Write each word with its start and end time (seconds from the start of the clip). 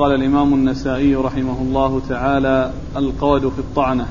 قال 0.00 0.14
الإمام 0.14 0.54
النسائي 0.54 1.14
رحمه 1.14 1.60
الله 1.60 2.00
تعالى 2.08 2.72
القود 2.96 3.48
في 3.48 3.58
الطعنة. 3.58 4.06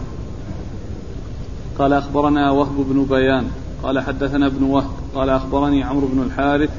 قال 1.80 1.94
أخبرنا 1.94 2.52
وهب 2.52 2.76
بن 2.90 3.06
بيان 3.10 3.48
قال 3.84 4.00
حدثنا 4.00 4.48
ابن 4.48 4.64
وهب 4.64 4.90
قال 5.16 5.30
أخبرني 5.30 5.84
عمرو 5.84 6.08
بن 6.08 6.24
الحارث 6.24 6.70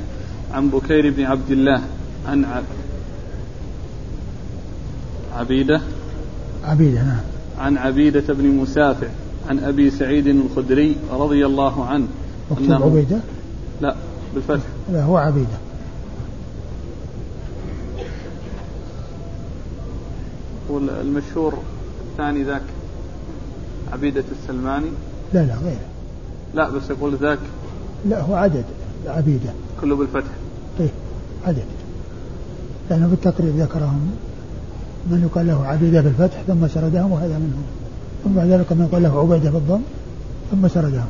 عن 0.52 0.68
بكير 0.68 1.10
بن 1.10 1.24
عبد 1.24 1.50
الله 1.50 1.82
عن 2.28 2.62
عبيدة؟ 5.36 5.80
عبيدة 6.64 7.02
نعم. 7.02 7.20
عن 7.58 7.76
عبيدة 7.76 8.34
بن 8.34 8.46
مسافع 8.46 9.08
عن 9.48 9.58
أبي 9.58 9.90
سعيد 9.90 10.26
الخدري 10.26 10.96
رضي 11.12 11.46
الله 11.46 11.84
عنه 11.84 12.06
مكتوب 12.50 12.82
عبيدة؟ 12.82 13.20
لا 13.80 13.94
بالفتح. 14.34 14.66
لا 14.92 15.02
هو 15.02 15.16
عبيدة. 15.16 15.69
والمشهور 20.70 21.58
الثاني 22.10 22.42
ذاك 22.42 22.62
عبيدة 23.92 24.24
السلماني؟ 24.32 24.90
لا 25.34 25.40
لا 25.40 25.54
غيره. 25.54 25.88
لا 26.54 26.70
بس 26.70 26.90
يقول 26.90 27.14
ذاك 27.14 27.38
لا 28.08 28.20
هو 28.20 28.34
عدد 28.34 28.64
عبيدة. 29.06 29.50
كله 29.80 29.96
بالفتح. 29.96 30.30
إيه 30.80 30.88
عدد. 31.46 31.64
لأنه 32.90 33.08
في 33.08 33.14
التقريب 33.14 33.56
ذكرهم 33.56 34.10
من 35.10 35.22
يقال 35.22 35.46
له 35.46 35.66
عبيدة 35.66 36.00
بالفتح 36.00 36.42
ثم 36.42 36.68
سردهم 36.68 37.12
وهذا 37.12 37.38
منهم. 37.38 37.64
ثم 38.24 38.30
بعد 38.30 38.46
ذلك 38.46 38.72
من 38.72 38.88
يقال 38.90 39.02
له 39.02 39.20
عبيدة 39.20 39.50
بالضم 39.50 39.82
ثم 40.50 40.68
سردهم. 40.68 41.08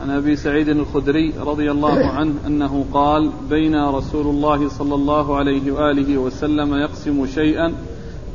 عن 0.00 0.10
أبي 0.10 0.36
سعيد 0.36 0.68
الخدري 0.68 1.32
رضي 1.40 1.70
الله 1.70 2.06
عنه 2.16 2.34
أنه 2.46 2.84
قال 2.92 3.30
بين 3.50 3.84
رسول 3.84 4.26
الله 4.26 4.68
صلى 4.68 4.94
الله 4.94 5.36
عليه 5.36 5.72
وآله 5.72 6.18
وسلم 6.18 6.74
يقسم 6.74 7.26
شيئا 7.26 7.72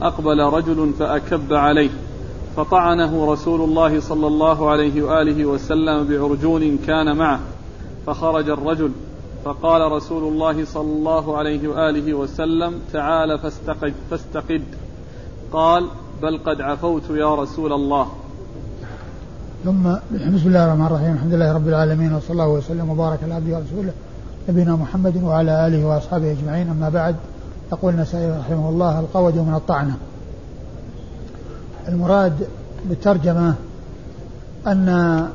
أقبل 0.04 0.40
رجل 0.40 0.94
فأكب 1.00 1.54
عليه 1.54 1.90
فطعنه 2.56 3.32
رسول 3.32 3.62
الله 3.62 4.00
صلى 4.00 4.28
الله 4.28 4.70
عليه 4.70 5.04
وآله 5.04 5.46
وسلم 5.46 6.08
بعرجون 6.08 6.78
كان 6.88 7.18
معه 7.18 7.40
فخرج 8.06 8.50
الرجل 8.50 8.92
فقال 9.46 9.92
رسول 9.92 10.34
الله 10.34 10.66
صلى 10.66 10.92
الله 10.92 11.38
عليه 11.38 11.68
وآله 11.68 12.14
وسلم 12.14 12.74
تعال 12.94 13.40
فاستقد 13.40 13.94
فاستقد. 14.10 14.64
قال 15.52 15.88
بل 16.22 16.40
قد 16.46 16.62
عفوت 16.62 17.10
يا 17.10 17.36
رسول 17.36 17.74
الله. 17.74 18.08
ثم 19.64 19.84
بسم 20.36 20.48
الله 20.48 20.66
الرحمن 20.66 20.86
الرحيم 20.86 21.14
الحمد 21.14 21.34
لله 21.34 21.54
رب 21.54 21.68
العالمين 21.68 22.14
وصلى 22.14 22.32
الله 22.32 22.50
وسلم 22.50 22.90
وبارك 22.90 23.20
على 23.24 23.34
عبده 23.34 23.58
ورسوله 23.58 23.94
نبينا 24.50 24.76
محمد 24.76 25.24
وعلى 25.24 25.68
آله 25.68 25.86
وأصحابه 25.86 26.32
أجمعين 26.32 26.70
أما 26.70 26.90
بعد. 26.90 27.16
يقول 27.74 27.94
النسائي 27.94 28.32
رحمه 28.32 28.70
الله 28.70 29.00
القود 29.00 29.38
من 29.38 29.54
الطعنة. 29.56 29.98
المراد 31.88 32.48
بالترجمة 32.86 33.56
أن 34.68 35.28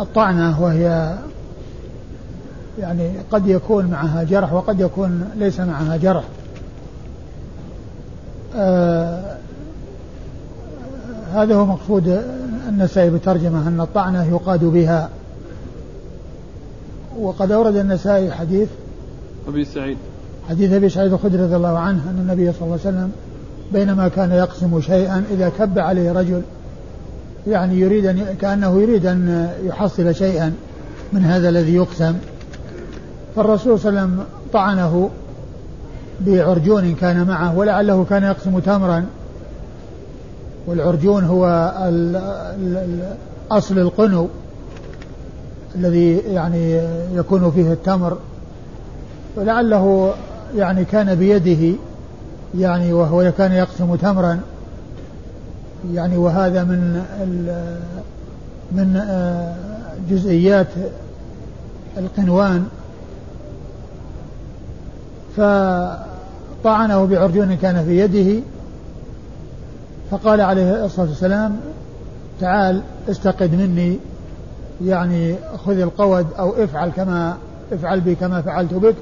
الطعنة 0.00 0.62
وهي 0.62 1.18
يعني 2.78 3.12
قد 3.30 3.46
يكون 3.46 3.86
معها 3.86 4.22
جرح 4.22 4.52
وقد 4.52 4.80
يكون 4.80 5.30
ليس 5.36 5.60
معها 5.60 5.96
جرح. 5.96 6.24
آه 8.56 9.36
هذا 11.34 11.54
هو 11.54 11.66
مقصود 11.66 12.24
النسائي 12.68 13.10
بترجمة 13.10 13.68
أن 13.68 13.80
الطعنة 13.80 14.24
يقاد 14.24 14.64
بها. 14.64 15.08
وقد 17.18 17.52
أورد 17.52 17.76
النسائي 17.76 18.32
حديث 18.32 18.68
أبي 19.48 19.64
سعيد. 19.64 19.98
حديث 20.50 20.72
أبي 20.72 20.88
سعيد 20.88 21.12
الخدري 21.12 21.42
رضي 21.42 21.56
الله 21.56 21.78
عنه 21.78 22.10
أن 22.10 22.18
النبي 22.18 22.52
صلى 22.52 22.62
الله 22.62 22.78
عليه 22.84 22.96
وسلم 22.96 23.10
بينما 23.72 24.08
كان 24.08 24.32
يقسم 24.32 24.80
شيئا 24.80 25.24
إذا 25.30 25.48
كب 25.58 25.78
عليه 25.78 26.12
رجل 26.12 26.42
يعني 27.46 27.80
يريد 27.80 28.06
أن 28.06 28.36
كأنه 28.40 28.82
يريد 28.82 29.06
أن 29.06 29.48
يحصل 29.64 30.14
شيئا 30.14 30.52
من 31.12 31.24
هذا 31.24 31.48
الذي 31.48 31.74
يقسم. 31.74 32.14
فالرسول 33.36 33.80
صلى 33.80 33.88
الله 33.88 34.00
عليه 34.00 34.10
وسلم 34.10 34.24
طعنه 34.52 35.10
بعرجون 36.20 36.94
كان 36.94 37.26
معه 37.26 37.58
ولعله 37.58 38.04
كان 38.10 38.22
يقسم 38.22 38.58
تمرا. 38.58 39.04
والعرجون 40.66 41.24
هو 41.24 41.72
أصل 43.50 43.78
القنو 43.78 44.28
الذي 45.74 46.16
يعني 46.16 46.80
يكون 47.14 47.50
فيه 47.50 47.72
التمر. 47.72 48.18
ولعله 49.36 50.14
يعني 50.56 50.84
كان 50.84 51.14
بيده 51.14 51.78
يعني 52.58 52.92
وهو 52.92 53.32
كان 53.38 53.52
يقسم 53.52 53.94
تمرا 53.94 54.40
يعني 55.94 56.16
وهذا 56.16 56.64
من 56.64 57.02
من 58.72 58.96
آه، 58.96 59.54
جزئيات 60.10 60.66
القنوان. 61.98 62.66
فطعنه 65.36 67.04
بعرجون 67.04 67.54
كان 67.54 67.84
في 67.84 67.98
يده 67.98 68.42
فقال 70.10 70.40
عليه 70.40 70.84
الصلاة 70.84 71.08
والسلام 71.08 71.56
تعال 72.40 72.82
استقد 73.10 73.54
مني 73.54 73.98
يعني 74.84 75.34
خذ 75.66 75.78
القود 75.78 76.26
أو 76.38 76.64
افعل 76.64 76.90
كما 76.90 77.36
افعل 77.72 78.00
بي 78.00 78.14
كما 78.14 78.42
فعلت 78.42 78.74
بك. 78.74 78.94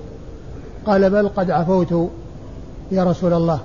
قال 0.88 1.10
بل 1.10 1.28
قد 1.28 1.50
عفوت 1.50 2.10
يا 2.93 3.04
رسول 3.04 3.32
الله. 3.32 3.60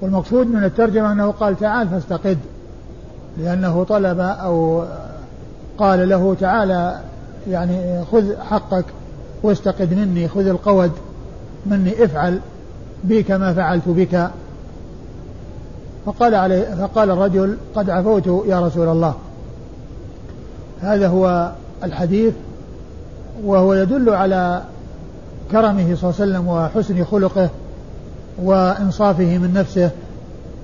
والمقصود 0.00 0.46
من 0.46 0.64
الترجمة 0.64 1.12
أنه 1.12 1.30
قال 1.30 1.58
تعال 1.58 1.88
فاستقد 1.88 2.38
لأنه 3.38 3.84
طلب 3.84 4.20
أو 4.20 4.84
قال 5.78 6.08
له 6.08 6.36
تعالى 6.40 7.00
يعني 7.50 8.04
خذ 8.12 8.36
حقك 8.36 8.84
واستقد 9.42 9.94
مني 9.94 10.28
خذ 10.28 10.46
القود 10.46 10.90
مني 11.66 12.04
افعل 12.04 12.40
بي 13.04 13.22
كما 13.22 13.54
فعلت 13.54 13.88
بك. 13.88 14.30
فقال 16.06 16.34
عليه 16.34 16.74
فقال 16.74 17.10
الرجل 17.10 17.56
قد 17.74 17.90
عفوت 17.90 18.46
يا 18.46 18.60
رسول 18.60 18.88
الله. 18.88 19.14
هذا 20.80 21.08
هو 21.08 21.52
الحديث 21.84 22.34
وهو 23.44 23.74
يدل 23.74 24.10
على 24.10 24.62
كرمه 25.52 25.94
صلى 25.94 26.10
الله 26.10 26.20
عليه 26.20 26.30
وسلم 26.30 26.48
وحسن 26.48 27.04
خلقه 27.04 27.50
وإنصافه 28.42 29.38
من 29.38 29.52
نفسه 29.54 29.90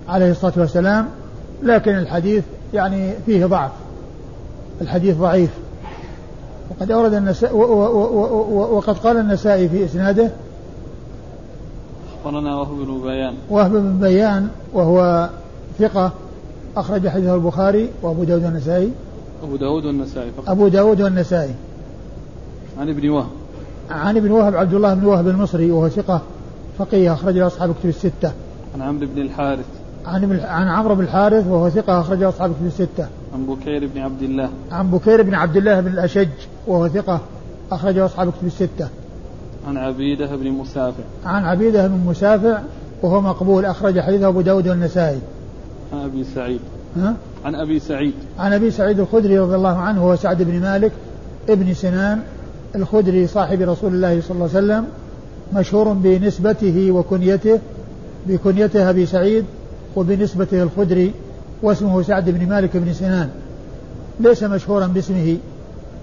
عليه 0.09 0.31
الصلاة 0.31 0.53
والسلام 0.57 1.09
لكن 1.63 1.99
الحديث 1.99 2.45
يعني 2.75 3.13
فيه 3.27 3.47
ضعف. 3.47 3.71
الحديث 4.81 5.17
ضعيف. 5.17 5.51
وقد 6.71 6.91
أورد 6.91 7.15
النساء 7.15 7.57
وقد 8.73 8.99
قال 8.99 9.17
النسائي 9.17 9.69
في 9.69 9.85
إسناده 9.85 10.31
أخبرنا 12.25 12.57
وهب 12.57 12.87
بن 12.87 13.03
بيان. 13.03 13.35
وهب 13.51 13.73
بن 13.73 13.99
بيان 14.01 14.49
وهو 14.73 15.29
ثقة 15.79 16.13
أخرج 16.77 17.09
حديثه 17.09 17.35
البخاري 17.35 17.91
وأبو 18.03 18.25
داود 18.25 18.45
والنسائي. 18.45 18.91
أبو 19.43 19.57
داود 19.57 19.85
والنسائي 19.85 20.31
فقط. 20.31 20.49
أبو 20.49 20.69
داود 20.69 21.03
والنسائي. 21.03 21.55
عن 22.79 22.89
ابن 22.89 23.09
وهب. 23.11 23.27
عن 23.91 24.17
ابن 24.17 24.31
وهب 24.31 24.57
عبد 24.57 24.75
الله 24.75 24.95
بن 24.95 25.07
وهب 25.07 25.29
المصري 25.29 25.71
وهو 25.71 25.89
ثقة 25.89 26.21
فقيه 26.79 27.13
أخرج 27.13 27.39
له 27.39 27.47
أصحاب 27.47 27.75
كتب 27.81 27.89
الستة. 27.89 28.33
عن 28.75 28.83
عمرو 28.83 29.07
بن 29.15 29.23
الحارث. 29.23 29.65
عن 30.07 30.41
عن 30.41 30.69
عمرو 30.69 30.95
بن 30.95 31.05
الحارث 31.05 31.47
وهو 31.47 31.71
ثقة 31.71 32.01
أخرج 32.01 32.19
له 32.19 32.29
أصحاب 32.29 32.53
كتب 32.53 32.67
الستة. 32.67 33.07
عن 33.35 33.47
بكير 33.47 33.87
بن 33.95 34.01
عبد 34.01 34.23
الله. 34.23 34.49
عن 34.73 34.91
بكير 34.91 35.23
بن 35.23 35.35
عبد 35.35 35.57
الله 35.57 35.81
بن 35.81 35.93
الأشج 35.93 36.29
وهو 36.67 36.89
ثقة 36.89 37.21
أخرج 37.73 37.97
له 37.97 38.05
أصحاب 38.05 38.33
كتب 38.33 38.47
الستة. 38.47 38.89
عن 39.69 39.77
عبيدة 39.77 40.37
بن 40.37 40.51
مسافع. 40.51 41.03
عن 41.25 41.45
عبيدة 41.45 41.87
بن 41.87 42.01
مسافع 42.07 42.59
وهو 43.03 43.21
مقبول 43.21 43.65
أخرج 43.65 44.01
حديثه 44.01 44.29
أبو 44.29 44.41
داود 44.41 44.69
والنسائي. 44.69 45.19
عن 45.93 45.99
أبي 45.99 46.25
سعيد. 46.35 46.61
ها؟ 46.97 47.15
عن 47.45 47.55
أبي 47.55 47.79
سعيد. 47.79 48.15
عن 48.39 48.53
أبي 48.53 48.71
سعيد 48.71 49.01
الخدري 49.01 49.39
رضي 49.39 49.55
الله 49.55 49.77
عنه 49.77 50.03
هو 50.03 50.17
سعد 50.17 50.43
بن 50.43 50.61
مالك 50.61 50.93
ابن 51.49 51.75
سنان 51.75 52.23
الخدري 52.77 53.27
صاحب 53.27 53.63
رسول 53.63 53.95
الله 53.95 54.21
صلى 54.21 54.31
الله 54.31 54.49
عليه 54.55 54.67
وسلم 54.67 54.85
مشهور 55.55 55.93
بنسبته 55.93 56.91
وكنيته 56.91 57.59
بكنيته 58.27 58.91
أبي 58.91 59.07
سعيد 59.07 59.45
وبنسبته 59.97 60.63
الخدري 60.63 61.13
واسمه 61.63 62.03
سعد 62.03 62.31
بن 62.31 62.49
مالك 62.49 62.77
بن 62.77 62.93
سنان. 62.93 63.29
ليس 64.21 64.43
مشهورا 64.43 64.87
باسمه 64.87 65.37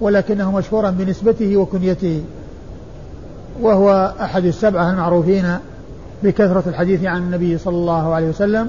ولكنه 0.01 0.51
مشهورا 0.51 0.89
بنسبته 0.89 1.57
وكنيته. 1.57 2.21
وهو 3.61 4.13
أحد 4.21 4.45
السبعة 4.45 4.91
المعروفين 4.91 5.57
بكثرة 6.23 6.63
الحديث 6.67 7.03
عن 7.03 7.21
النبي 7.21 7.57
صلى 7.57 7.75
الله 7.75 8.13
عليه 8.13 8.29
وسلم. 8.29 8.67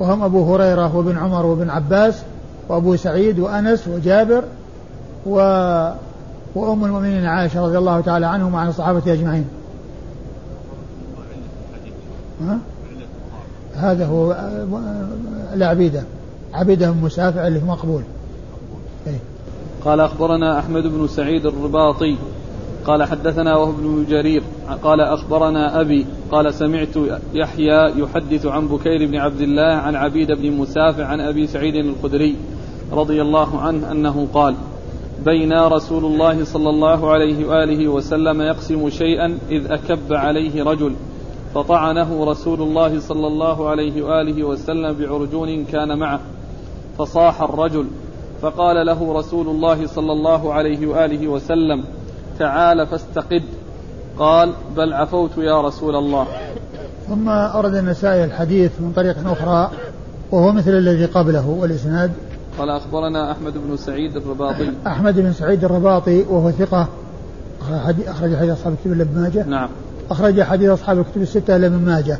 وهم 0.00 0.22
أبو 0.22 0.54
هريرة 0.54 0.96
وابن 0.96 1.18
عمر 1.18 1.46
وابن 1.46 1.70
عباس 1.70 2.14
وأبو 2.68 2.96
سعيد 2.96 3.38
وأنس 3.38 3.88
وجابر 3.88 4.44
و 5.26 5.40
وأم 6.56 6.84
المؤمنين 6.84 7.24
عائشة 7.24 7.66
رضي 7.66 7.78
الله 7.78 8.00
تعالى 8.00 8.26
عنهم 8.26 8.54
وعن 8.54 8.68
الصحابة 8.68 9.12
أجمعين 9.12 9.44
ها؟ 12.40 12.58
هذا 13.74 14.06
هو 14.06 14.36
العبيدة 15.54 16.02
عبيدة 16.54 16.92
مسافع 16.92 17.46
اللي 17.46 17.62
هو 17.62 17.66
مقبول 17.66 18.02
إيه؟ 19.06 19.18
قال 19.84 20.00
أخبرنا 20.00 20.58
أحمد 20.58 20.82
بن 20.82 21.06
سعيد 21.08 21.46
الرباطي 21.46 22.16
قال 22.86 23.04
حدثنا 23.04 23.56
وهو 23.56 23.72
بن 23.72 24.04
جرير 24.08 24.42
قال 24.82 25.00
أخبرنا 25.00 25.80
أبي 25.80 26.06
قال 26.30 26.54
سمعت 26.54 26.96
يحيى 27.34 28.00
يحدث 28.00 28.46
عن 28.46 28.68
بكير 28.68 29.06
بن 29.06 29.16
عبد 29.16 29.40
الله 29.40 29.72
عن 29.72 29.94
عبيد 29.94 30.32
بن 30.32 30.52
مسافع 30.52 31.04
عن 31.04 31.20
أبي 31.20 31.46
سعيد 31.46 31.74
الخدري 31.74 32.36
رضي 32.92 33.22
الله 33.22 33.60
عنه 33.60 33.90
أنه 33.92 34.28
قال 34.34 34.54
بينا 35.24 35.68
رسول 35.68 36.04
الله 36.04 36.44
صلى 36.44 36.70
الله 36.70 37.10
عليه 37.10 37.48
وآله 37.48 37.88
وسلم 37.88 38.42
يقسم 38.42 38.90
شيئا 38.90 39.38
إذ 39.50 39.72
أكب 39.72 40.12
عليه 40.12 40.64
رجل 40.64 40.94
فطعنه 41.54 42.24
رسول 42.24 42.62
الله 42.62 43.00
صلى 43.00 43.26
الله 43.26 43.68
عليه 43.68 44.02
وآله 44.02 44.44
وسلم 44.44 44.92
بعرجون 44.92 45.64
كان 45.64 45.98
معه 45.98 46.20
فصاح 46.98 47.42
الرجل 47.42 47.86
فقال 48.42 48.86
له 48.86 49.18
رسول 49.18 49.48
الله 49.48 49.86
صلى 49.86 50.12
الله 50.12 50.52
عليه 50.52 50.86
وآله 50.86 51.28
وسلم 51.28 51.84
تعال 52.38 52.86
فاستقد. 52.86 53.42
قال 54.18 54.52
بل 54.76 54.92
عفوت 54.92 55.38
يا 55.38 55.60
رسول 55.60 55.96
الله. 55.96 56.26
ثم 57.08 57.28
أرد 57.28 57.74
النسائي 57.74 58.24
الحديث 58.24 58.80
من 58.80 58.92
طريق 58.92 59.16
أخرى 59.28 59.70
وهو 60.32 60.52
مثل 60.52 60.70
الذي 60.70 61.04
قبله 61.04 61.48
والإسناد 61.48 62.12
قال 62.58 62.70
أخبرنا 62.70 63.32
أحمد 63.32 63.52
بن 63.52 63.76
سعيد 63.76 64.16
الرباطي. 64.16 64.72
أحمد 64.86 65.20
بن 65.20 65.32
سعيد 65.32 65.64
الرباطي 65.64 66.22
وهو 66.22 66.50
ثقة 66.50 66.88
أخرج 68.06 68.34
حديث 68.36 68.50
أصحاب 68.50 68.72
الكتب 68.72 69.00
ابن 69.00 69.20
ماجه. 69.20 69.44
نعم. 69.44 69.68
أخرج 70.10 70.42
حديث 70.42 70.70
أصحاب 70.70 70.98
الكتب 70.98 71.22
الستة 71.22 71.56
إلى 71.56 71.66
ابن 71.66 71.76
ماجه. 71.76 72.18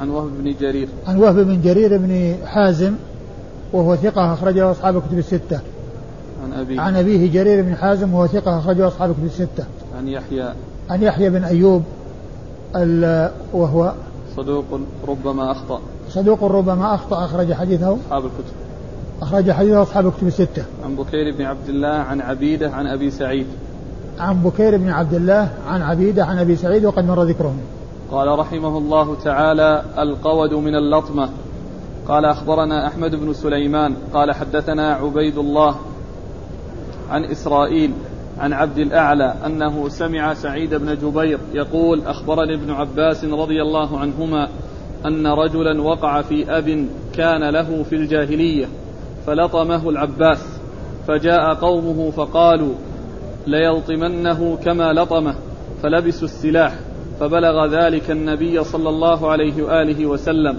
عن 0.00 0.08
وهب 0.08 0.28
بن 0.38 0.54
جرير. 0.60 0.88
عن 1.06 1.16
وهب 1.16 1.34
بن 1.34 1.60
جرير 1.60 1.98
بن 1.98 2.34
حازم 2.46 2.94
وهو 3.72 3.96
ثقة 3.96 4.32
أخرجه 4.32 4.70
أصحاب 4.70 4.96
الكتب 4.96 5.18
الستة. 5.18 5.60
عن 6.44 6.52
أبيه. 6.60 6.80
عن 6.80 6.96
أبيه 6.96 7.32
جرير 7.32 7.62
بن 7.62 7.76
حازم 7.76 8.14
وهو 8.14 8.26
ثقة 8.26 8.58
أخرجه 8.58 8.88
أصحاب 8.88 9.10
الكتب 9.10 9.24
الستة. 9.24 9.64
عن 9.98 10.08
يحيى. 10.08 10.52
عن 10.90 11.02
يحيى 11.02 11.30
بن 11.30 11.44
أيوب 11.44 11.82
وهو 13.52 13.92
صدوق 14.36 14.64
ربما 15.08 15.52
أخطأ. 15.52 15.80
صدوق 16.10 16.44
ربما 16.44 16.94
أخطأ 16.94 17.24
أخرج 17.24 17.52
حديثه. 17.52 17.96
أصحاب 18.06 18.24
الكتب. 18.24 18.63
أخرج 19.24 19.50
حديثه 19.50 19.82
أصحاب 19.82 20.06
الكتب 20.06 20.26
الستة. 20.26 20.64
عن 20.84 20.96
بكير 20.96 21.36
بن 21.36 21.44
عبد 21.44 21.68
الله 21.68 21.88
عن 21.88 22.20
عبيدة 22.20 22.70
عن 22.70 22.86
أبي 22.86 23.10
سعيد. 23.10 23.46
عن 24.18 24.42
بكير 24.42 24.76
بن 24.76 24.88
عبد 24.88 25.14
الله 25.14 25.50
عن 25.68 25.82
عبيدة 25.82 26.24
عن 26.24 26.38
أبي 26.38 26.56
سعيد 26.56 26.84
وقد 26.84 27.04
مر 27.04 27.22
ذكرهم. 27.22 27.58
قال 28.10 28.38
رحمه 28.38 28.78
الله 28.78 29.16
تعالى 29.24 29.82
القود 29.98 30.54
من 30.54 30.74
اللطمة. 30.74 31.28
قال 32.08 32.24
أخبرنا 32.24 32.86
أحمد 32.86 33.14
بن 33.14 33.32
سليمان. 33.32 33.94
قال 34.14 34.34
حدثنا 34.34 34.94
عبيد 34.94 35.38
الله 35.38 35.76
عن 37.10 37.24
إسرائيل 37.24 37.92
عن 38.38 38.52
عبد 38.52 38.78
الأعلى 38.78 39.34
أنه 39.46 39.88
سمع 39.88 40.34
سعيد 40.34 40.74
بن 40.74 40.94
جبير 40.94 41.38
يقول 41.54 42.02
أخبرني 42.06 42.54
ابن 42.54 42.70
عباس 42.70 43.24
رضي 43.24 43.62
الله 43.62 43.98
عنهما 43.98 44.48
أن 45.06 45.26
رجلا 45.26 45.82
وقع 45.82 46.22
في 46.22 46.58
أب 46.58 46.86
كان 47.14 47.50
له 47.50 47.82
في 47.82 47.96
الجاهلية. 47.96 48.66
فلطمه 49.26 49.88
العباس 49.88 50.60
فجاء 51.08 51.54
قومه 51.54 52.10
فقالوا 52.10 52.74
ليلطمنه 53.46 54.58
كما 54.64 54.92
لطمه 54.92 55.34
فلبسوا 55.82 56.28
السلاح 56.28 56.74
فبلغ 57.20 57.66
ذلك 57.66 58.10
النبي 58.10 58.64
صلى 58.64 58.88
الله 58.88 59.30
عليه 59.30 59.62
وآله 59.62 60.06
وسلم 60.06 60.56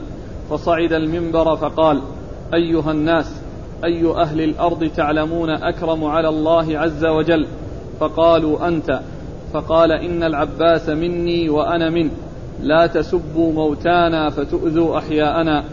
فصعد 0.49 0.93
المنبر 0.93 1.55
فقال 1.55 2.01
أيها 2.53 2.91
الناس 2.91 3.41
أي 3.83 4.11
أهل 4.11 4.41
الأرض 4.41 4.83
تعلمون 4.83 5.49
أكرم 5.49 6.03
على 6.03 6.29
الله 6.29 6.79
عز 6.79 7.05
وجل؟ 7.05 7.47
فقالوا 7.99 8.67
أنت. 8.67 8.99
فقال 9.53 9.91
إن 9.91 10.23
العباس 10.23 10.89
مني 10.89 11.49
وأنا 11.49 11.89
منه 11.89 12.11
لا 12.61 12.87
تسبوا 12.87 13.53
موتانا 13.53 14.29
فتؤذوا 14.29 14.97
أحياءنا. 14.97 15.63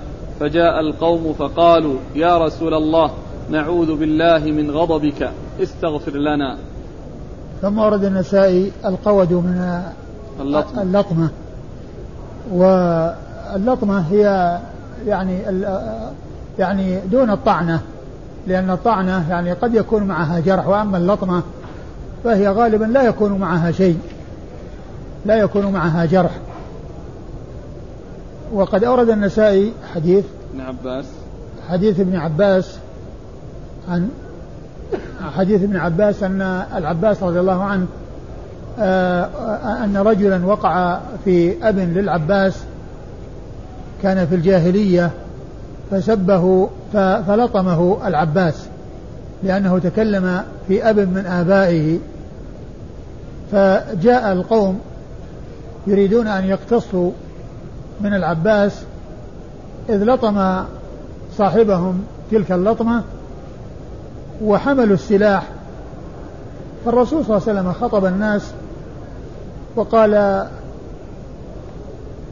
فجاء 0.42 0.80
القوم 0.80 1.34
فقالوا 1.38 1.96
يا 2.14 2.38
رسول 2.38 2.74
الله 2.74 3.10
نعوذ 3.50 3.96
بالله 3.96 4.38
من 4.38 4.70
غضبك 4.70 5.30
استغفر 5.62 6.12
لنا. 6.12 6.56
ثم 7.62 7.78
ورد 7.78 8.04
النسائي 8.04 8.72
القود 8.84 9.32
من 9.32 9.82
اللطمة, 10.40 10.82
اللطمة 10.82 11.30
واللطمة 12.52 14.00
هي 14.10 14.58
يعني 15.06 15.38
يعني 16.58 17.00
دون 17.00 17.30
الطعنة 17.30 17.80
لأن 18.46 18.70
الطعنة 18.70 19.30
يعني 19.30 19.52
قد 19.52 19.74
يكون 19.74 20.02
معها 20.02 20.40
جرح 20.40 20.68
وأما 20.68 20.98
اللطمة 20.98 21.42
فهي 22.24 22.48
غالبا 22.48 22.84
لا 22.84 23.02
يكون 23.02 23.32
معها 23.32 23.72
شيء 23.72 23.98
لا 25.26 25.36
يكون 25.36 25.66
معها 25.66 26.04
جرح. 26.04 26.30
وقد 28.52 28.84
أورد 28.84 29.10
النسائي 29.10 29.72
حديث 29.94 30.24
ابن 30.54 30.60
عباس. 30.60 31.04
حديث 31.68 32.00
ابن 32.00 32.16
عباس 32.16 32.78
عن 33.88 34.08
حديث 35.36 35.62
ابن 35.62 35.76
عباس 35.76 36.22
أن 36.22 36.42
العباس 36.76 37.22
رضي 37.22 37.40
الله 37.40 37.62
عنه 37.62 37.86
آه، 38.78 39.84
أن 39.84 39.96
رجلا 39.96 40.46
وقع 40.46 41.00
في 41.24 41.68
أب 41.68 41.78
للعباس 41.78 42.62
كان 44.02 44.26
في 44.26 44.34
الجاهلية 44.34 45.10
فسبه 45.90 46.68
فلطمه 46.92 47.98
العباس 48.06 48.66
لأنه 49.42 49.78
تكلم 49.78 50.42
في 50.68 50.90
أب 50.90 50.98
من 50.98 51.26
آبائه. 51.26 51.98
فجاء 53.52 54.32
القوم 54.32 54.80
يريدون 55.86 56.26
أن 56.26 56.44
يقتصوا 56.44 57.10
من 58.02 58.14
العباس 58.14 58.84
إذ 59.88 60.04
لطم 60.04 60.64
صاحبهم 61.36 62.04
تلك 62.30 62.52
اللطمة 62.52 63.02
وحملوا 64.44 64.94
السلاح. 64.94 65.48
فالرسول 66.84 67.24
صلى 67.24 67.36
الله 67.36 67.48
عليه 67.48 67.60
وسلم 67.60 67.72
خطب 67.72 68.04
الناس 68.04 68.52
وقال 69.76 70.14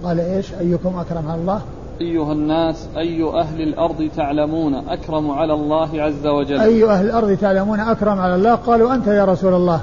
قال 0.05 0.20
إيش؟ 0.20 0.55
أيكم 0.55 0.96
أكرم 0.99 1.31
على 1.31 1.40
الله؟ 1.40 1.61
أيها 2.00 2.32
الناس 2.32 2.88
أي 2.96 3.24
أهل 3.24 3.62
الأرض 3.62 4.10
تعلمون 4.17 4.74
أكرم 4.74 5.31
على 5.31 5.55
الله 5.55 6.03
عز 6.03 6.27
وجل؟ 6.27 6.60
أي 6.60 6.84
أهل 6.84 7.06
الأرض 7.06 7.36
تعلمون 7.36 7.81
أكرم 7.81 8.19
على 8.19 8.34
الله؟ 8.34 8.55
قالوا 8.55 8.94
أنت 8.94 9.06
يا 9.06 9.24
رسول 9.24 9.55
الله. 9.55 9.82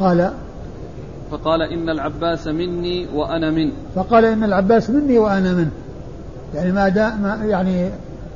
قال 0.00 0.30
فقال 1.30 1.62
إن 1.62 1.88
العباس 1.88 2.46
مني 2.46 3.06
وأنا 3.14 3.50
منه 3.50 3.72
فقال 3.94 4.24
إن 4.24 4.44
العباس 4.44 4.90
مني 4.90 5.18
وأنا 5.18 5.54
منه 5.54 5.70
يعني 6.54 6.72
ما, 6.72 7.16
ما 7.16 7.44
يعني 7.44 7.90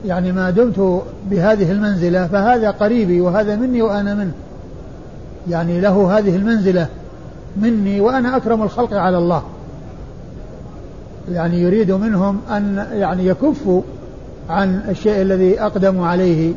يعني 0.07 0.33
ما 0.33 0.51
دمت 0.51 1.03
بهذه 1.31 1.73
المنزلة 1.73 2.27
فهذا 2.27 2.71
قريبي 2.71 3.21
وهذا 3.21 3.57
مني 3.57 3.83
وأنا 3.83 4.15
منه 4.15 4.33
يعني 5.49 5.81
له 5.81 6.19
هذه 6.19 6.37
المنزلة 6.37 6.87
مني 7.57 8.01
وأنا 8.01 8.37
أكرم 8.37 8.63
الخلق 8.63 8.95
على 8.95 9.19
الله. 9.19 9.43
يعني 11.33 11.63
يريد 11.63 11.93
منهم 11.93 12.41
أن 12.51 12.87
يعني 12.93 13.27
يكفوا 13.27 13.83
عن 14.51 14.83
الشيء 14.89 15.23
الذي 15.23 15.61
أقدموا 15.61 16.07
عليه 16.07 16.53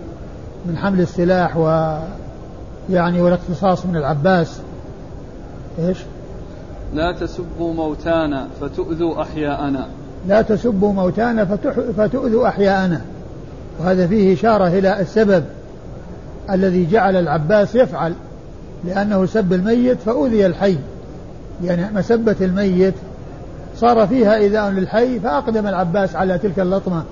من 0.65 0.77
حمل 0.77 1.01
السلاح 1.01 1.57
و 1.57 1.97
يعني 2.89 3.21
والاقتصاص 3.21 3.85
من 3.85 3.95
العباس. 3.95 4.59
إيش؟ 5.79 5.97
لا 6.93 7.11
تسبوا 7.11 7.73
موتانا 7.73 8.47
فتؤذوا 8.61 9.21
أحياءنا. 9.21 9.87
لا 10.27 10.41
تسبوا 10.41 10.93
موتانا 10.93 11.57
فتؤذوا 11.97 12.47
أحياءنا. 12.47 13.01
وهذا 13.79 14.07
فيه 14.07 14.33
إشارة 14.33 14.67
إلى 14.67 15.01
السبب 15.01 15.43
الذي 16.51 16.87
جعل 16.91 17.15
العباس 17.15 17.75
يفعل 17.75 18.13
لأنه 18.85 19.25
سب 19.25 19.53
الميت 19.53 19.97
فأوذي 19.99 20.45
الحي. 20.45 20.77
يعني 21.63 21.95
مسبة 21.95 22.35
الميت 22.41 22.93
صار 23.77 24.07
فيها 24.07 24.35
إيذاء 24.35 24.69
للحي 24.69 25.19
فأقدم 25.19 25.67
العباس 25.67 26.15
على 26.15 26.37
تلك 26.37 26.59
اللطمة 26.59 27.03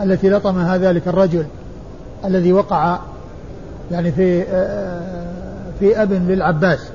التي 0.00 0.30
لطمها 0.30 0.78
ذلك 0.78 1.08
الرجل 1.08 1.46
الذي 2.24 2.52
وقع 2.52 2.98
يعني 3.90 4.12
في 4.12 4.42
في 5.80 6.02
أب 6.02 6.12
للعباس. 6.12 6.88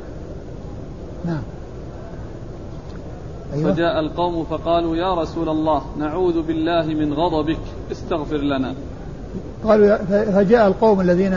نعم. 1.25 1.41
أيوة. 3.53 3.73
فجاء 3.73 3.99
القوم 3.99 4.43
فقالوا 4.43 4.95
يا 4.95 5.13
رسول 5.13 5.49
الله 5.49 5.81
نعوذ 5.99 6.41
بالله 6.41 6.85
من 6.85 7.13
غضبك 7.13 7.59
استغفر 7.91 8.37
لنا 8.37 8.73
قالوا 9.63 9.97
فجاء 10.07 10.67
القوم 10.67 11.01
الذين 11.01 11.33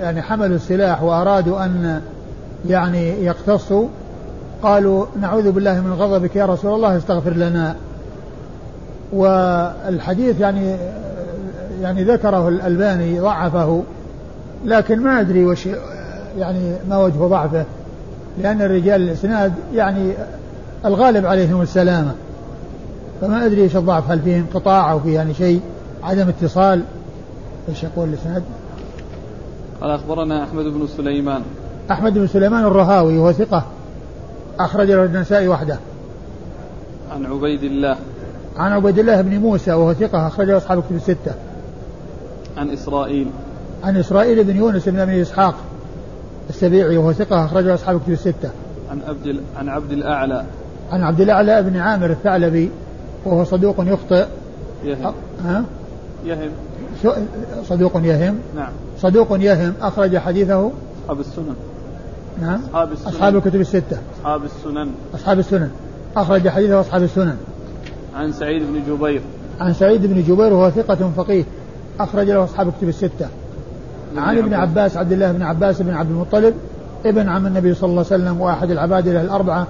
يعني 0.00 0.22
حملوا 0.22 0.56
السلاح 0.56 1.02
وأرادوا 1.02 1.64
أن 1.64 2.02
يعني 2.68 3.24
يقتصوا 3.24 3.88
قالوا 4.62 5.06
نعوذ 5.20 5.52
بالله 5.52 5.80
من 5.80 5.92
غضبك 5.92 6.36
يا 6.36 6.46
رسول 6.46 6.74
الله 6.74 6.96
استغفر 6.96 7.30
لنا 7.30 7.76
والحديث 9.12 10.40
يعني 10.40 10.76
يعني 11.82 12.04
ذكره 12.04 12.48
الألباني 12.48 13.20
ضعفه 13.20 13.82
لكن 14.64 15.00
ما 15.00 15.20
أدري 15.20 15.44
وش 15.44 15.68
يعني 16.38 16.72
ما 16.88 16.98
وجه 16.98 17.18
ضعفه 17.18 17.64
لأن 18.42 18.62
الرجال 18.62 19.02
الإسناد 19.02 19.52
يعني 19.74 20.12
الغالب 20.84 21.26
عليهم 21.26 21.62
السلامة. 21.62 22.14
فما 23.20 23.46
أدري 23.46 23.62
إيش 23.62 23.76
الضعف 23.76 24.10
هل 24.10 24.20
فيه 24.20 24.36
انقطاع 24.36 24.92
أو 24.92 25.00
فيه 25.00 25.14
يعني 25.14 25.34
شيء 25.34 25.60
عدم 26.02 26.28
اتصال؟ 26.28 26.82
إيش 27.68 27.82
يقول 27.82 28.08
الإسناد؟ 28.08 28.42
قال 29.80 29.90
أخبرنا 29.90 30.44
أحمد 30.44 30.64
بن 30.64 30.86
سليمان. 30.96 31.42
أحمد 31.90 32.18
بن 32.18 32.26
سليمان 32.26 32.64
الرهاوي 32.64 33.18
وهو 33.18 33.32
ثقة. 33.32 33.64
أخرج 34.58 34.90
له 34.90 35.04
النسائي 35.04 35.48
وحده. 35.48 35.78
عن 37.12 37.26
عبيد 37.26 37.62
الله. 37.62 37.96
عن 38.56 38.72
عبيد 38.72 38.98
الله 38.98 39.20
بن 39.20 39.38
موسى 39.38 39.72
وهو 39.72 39.94
ثقة 39.94 40.26
أخرجه 40.26 40.56
أصحاب 40.56 40.82
كتب 40.82 40.96
الستة. 40.96 41.34
عن 42.56 42.70
إسرائيل. 42.70 43.26
عن 43.84 43.96
إسرائيل 43.96 44.44
بن 44.44 44.56
يونس 44.56 44.88
بن 44.88 44.98
أبي 44.98 45.22
إسحاق 45.22 45.54
السبيعي 46.50 46.96
وهو 46.96 47.12
ثقة 47.12 47.44
أخرجه 47.44 47.74
أصحاب 47.74 48.00
كتب 48.00 48.12
الستة. 48.12 48.50
عن 48.90 49.00
عبد 49.08 49.40
عن 49.56 49.68
عبد 49.68 49.92
الأعلى. 49.92 50.44
عن 50.92 51.02
عبد 51.02 51.20
الأعلى 51.20 51.62
بن 51.62 51.76
عامر 51.76 52.10
الثعلبي 52.10 52.70
وهو 53.24 53.44
صدوق 53.44 53.76
يخطئ. 53.78 54.26
يهم. 54.84 55.14
ها؟ 55.44 55.64
يهم. 56.24 56.50
صدوق 57.64 57.96
يهم. 57.96 58.38
نعم. 58.56 58.70
صدوق 58.98 59.28
يهم. 59.40 59.72
أخرج 59.82 60.16
حديثه. 60.16 60.70
أصحاب 61.04 61.20
السنن. 61.20 61.54
نعم. 62.42 62.60
أصحاب 62.68 62.92
السنن. 62.92 63.08
أصحاب 63.08 63.36
الكتب 63.36 63.60
الستة. 63.60 63.98
أصحاب 64.20 64.44
السنن. 64.44 64.90
أصحاب 65.14 65.38
السنن. 65.38 65.70
أخرج 66.16 66.48
حديثه 66.48 66.80
أصحاب 66.80 67.02
السنن. 67.02 67.36
عن 68.14 68.32
سعيد 68.32 68.62
بن 68.62 68.94
جبير. 68.94 69.20
عن 69.60 69.74
سعيد 69.74 70.06
بن 70.06 70.22
جبير 70.22 70.52
وهو 70.52 70.70
ثقة 70.70 71.10
فقيه. 71.16 71.44
أخرج 72.00 72.30
له 72.30 72.44
أصحاب 72.44 72.68
الكتب 72.68 72.88
الستة. 72.88 73.28
عن 74.16 74.38
ابن 74.38 74.54
عباس. 74.54 74.96
عبد 74.96 75.12
الله 75.12 75.32
بن 75.32 75.42
عباس 75.42 75.82
بن 75.82 75.94
عبد 75.94 76.10
المطلب 76.10 76.54
ابن 77.06 77.28
عم 77.28 77.46
النبي 77.46 77.74
صلى 77.74 77.90
الله 77.90 78.06
عليه 78.10 78.22
وسلم 78.22 78.40
وأحد 78.40 78.70
العبادلة 78.70 79.22
الأربعة 79.22 79.66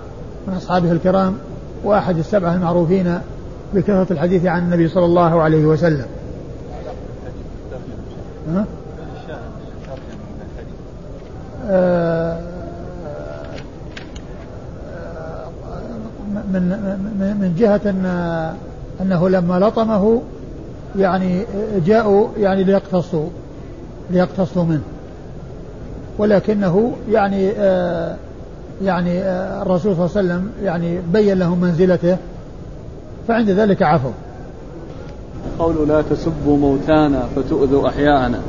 من 0.49 0.55
أصحابه 0.55 0.93
الكرام 0.93 1.39
وأحد 1.85 2.19
السبعة 2.19 2.55
المعروفين 2.55 3.19
بكثرة 3.75 4.07
الحديث 4.11 4.47
عن 4.47 4.63
النبي 4.63 4.89
صلى 4.89 5.05
الله 5.05 5.43
عليه 5.43 5.67
وسلم 5.67 6.07
ها؟ 8.49 8.67
آه، 11.71 12.39
من 16.53 16.63
من 17.41 17.55
جهة 17.59 17.81
أن 17.87 18.07
أنه 19.01 19.29
لما 19.29 19.59
لطمه 19.59 20.23
يعني 20.99 21.43
جاءوا 21.87 22.29
يعني 22.39 22.65
ليقتصوا 22.65 23.29
ليقتصوا 24.11 24.65
منه 24.65 24.83
ولكنه 26.19 26.93
يعني 27.11 27.51
آه 27.51 28.17
يعني 28.83 29.23
آه 29.23 29.63
الرسول 29.63 29.97
صلى 29.97 30.07
الله 30.07 30.17
عليه 30.17 30.29
وسلم 30.29 30.51
يعني 30.63 31.01
بين 31.13 31.39
لهم 31.39 31.61
منزلته 31.61 32.17
فعند 33.29 33.51
ذلك 33.51 33.83
عفوا 33.83 34.13
قول 35.59 35.89
لا 35.89 36.03
تسبوا 36.03 36.57
موتانا 36.57 37.27
فتؤذوا 37.37 37.89
أحياءنا. 37.89 38.41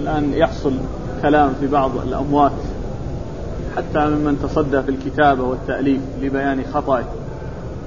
الآن 0.00 0.32
يحصل 0.34 0.72
كلام 1.22 1.52
في 1.60 1.66
بعض 1.66 1.90
الأموات 1.96 2.52
حتى 3.76 4.06
ممن 4.06 4.38
تصدى 4.42 4.82
في 4.82 4.88
الكتابة 4.90 5.42
والتأليف 5.42 6.00
لبيان 6.22 6.64
خطأه 6.74 7.04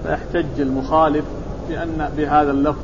فيحتج 0.03 0.59
المخالف 0.61 1.25
بأن 1.69 2.09
بهذا 2.17 2.51
اللفظ. 2.51 2.83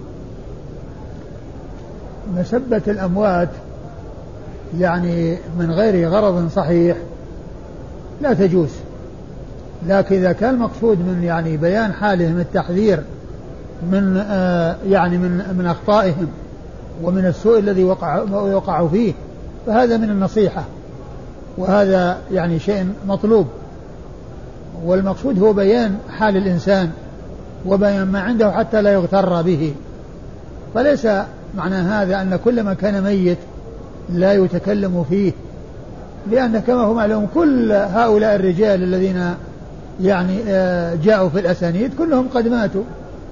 مسبة 2.38 2.82
الأموات 2.88 3.50
يعني 4.80 5.38
من 5.60 5.72
غير 5.72 6.10
غرض 6.10 6.50
صحيح 6.50 6.98
لا 8.22 8.34
تجوز. 8.34 8.70
لكن 9.88 10.16
إذا 10.16 10.32
كان 10.32 10.54
المقصود 10.54 10.98
من 10.98 11.24
يعني 11.24 11.58
بيان 11.58 11.94
حالهم 11.94 12.40
التحذير 12.40 13.00
من 13.92 14.24
آه 14.30 14.76
يعني 14.90 15.18
من 15.18 15.56
من 15.58 15.66
أخطائهم 15.66 16.28
ومن 17.04 17.26
السوء 17.26 17.60
الذي 17.60 17.84
وقع 17.84 18.22
وقعوا 18.32 18.90
فيه 18.90 19.14
فهذا 19.66 19.98
من 19.98 20.10
النصيحة. 20.10 20.64
وهذا 21.58 22.18
يعني 22.32 22.60
شيء 22.60 22.88
مطلوب. 23.08 23.48
والمقصود 24.86 25.40
هو 25.40 25.54
بيان 25.54 25.98
حال 26.10 26.38
الإنسان 26.38 26.92
وبيان 27.66 28.08
ما 28.08 28.20
عنده 28.22 28.52
حتى 28.52 28.82
لا 28.82 28.94
يغتر 28.94 29.42
به. 29.42 29.74
فليس 30.74 31.08
معنى 31.58 31.76
هذا 31.76 32.22
أن 32.22 32.40
كل 32.46 32.64
من 32.64 32.74
كان 32.74 33.04
ميت 33.04 33.38
لا 34.10 34.34
يتكلم 34.34 35.06
فيه. 35.10 35.32
لأن 36.32 36.60
كما 36.60 36.82
هو 36.82 36.94
معلوم 36.94 37.28
كل 37.34 37.72
هؤلاء 37.72 38.36
الرجال 38.36 38.84
الذين 38.84 39.36
يعني 40.02 40.40
آه، 40.48 40.96
جاءوا 41.04 41.30
في 41.30 41.40
الأسانيد 41.40 41.94
كلهم 41.98 42.28
قد 42.34 42.48
ماتوا 42.48 42.84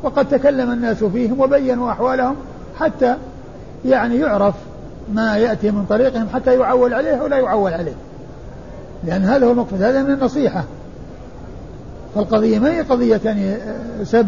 وقد 0.03 0.29
تكلم 0.29 0.71
الناس 0.71 1.03
فيهم 1.03 1.39
وبينوا 1.39 1.91
أحوالهم 1.91 2.35
حتى 2.79 3.15
يعني 3.85 4.15
يعرف 4.17 4.55
ما 5.13 5.37
يأتي 5.37 5.71
من 5.71 5.85
طريقهم 5.85 6.27
حتى 6.33 6.59
يعول 6.59 6.93
عليه 6.93 7.15
أو 7.15 7.27
لا 7.27 7.37
يعول 7.37 7.73
عليه. 7.73 7.93
لأن 9.03 9.21
هذا 9.21 9.45
هو 9.45 9.51
المقصود 9.51 9.81
هذا 9.81 10.03
من 10.03 10.13
النصيحة. 10.13 10.63
فالقضية 12.15 12.59
ما 12.59 12.71
هي 12.71 12.81
قضية 12.81 13.21
يعني 13.25 13.53
آه، 13.53 14.03
سب 14.03 14.27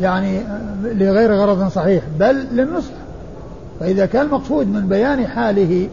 يعني 0.00 0.38
آه، 0.38 0.60
لغير 0.84 1.34
غرض 1.34 1.68
صحيح 1.68 2.04
بل 2.18 2.46
للنصح. 2.52 2.92
فإذا 3.80 4.06
كان 4.06 4.26
المقصود 4.26 4.66
من 4.66 4.88
بيان 4.88 5.26
حاله 5.26 5.88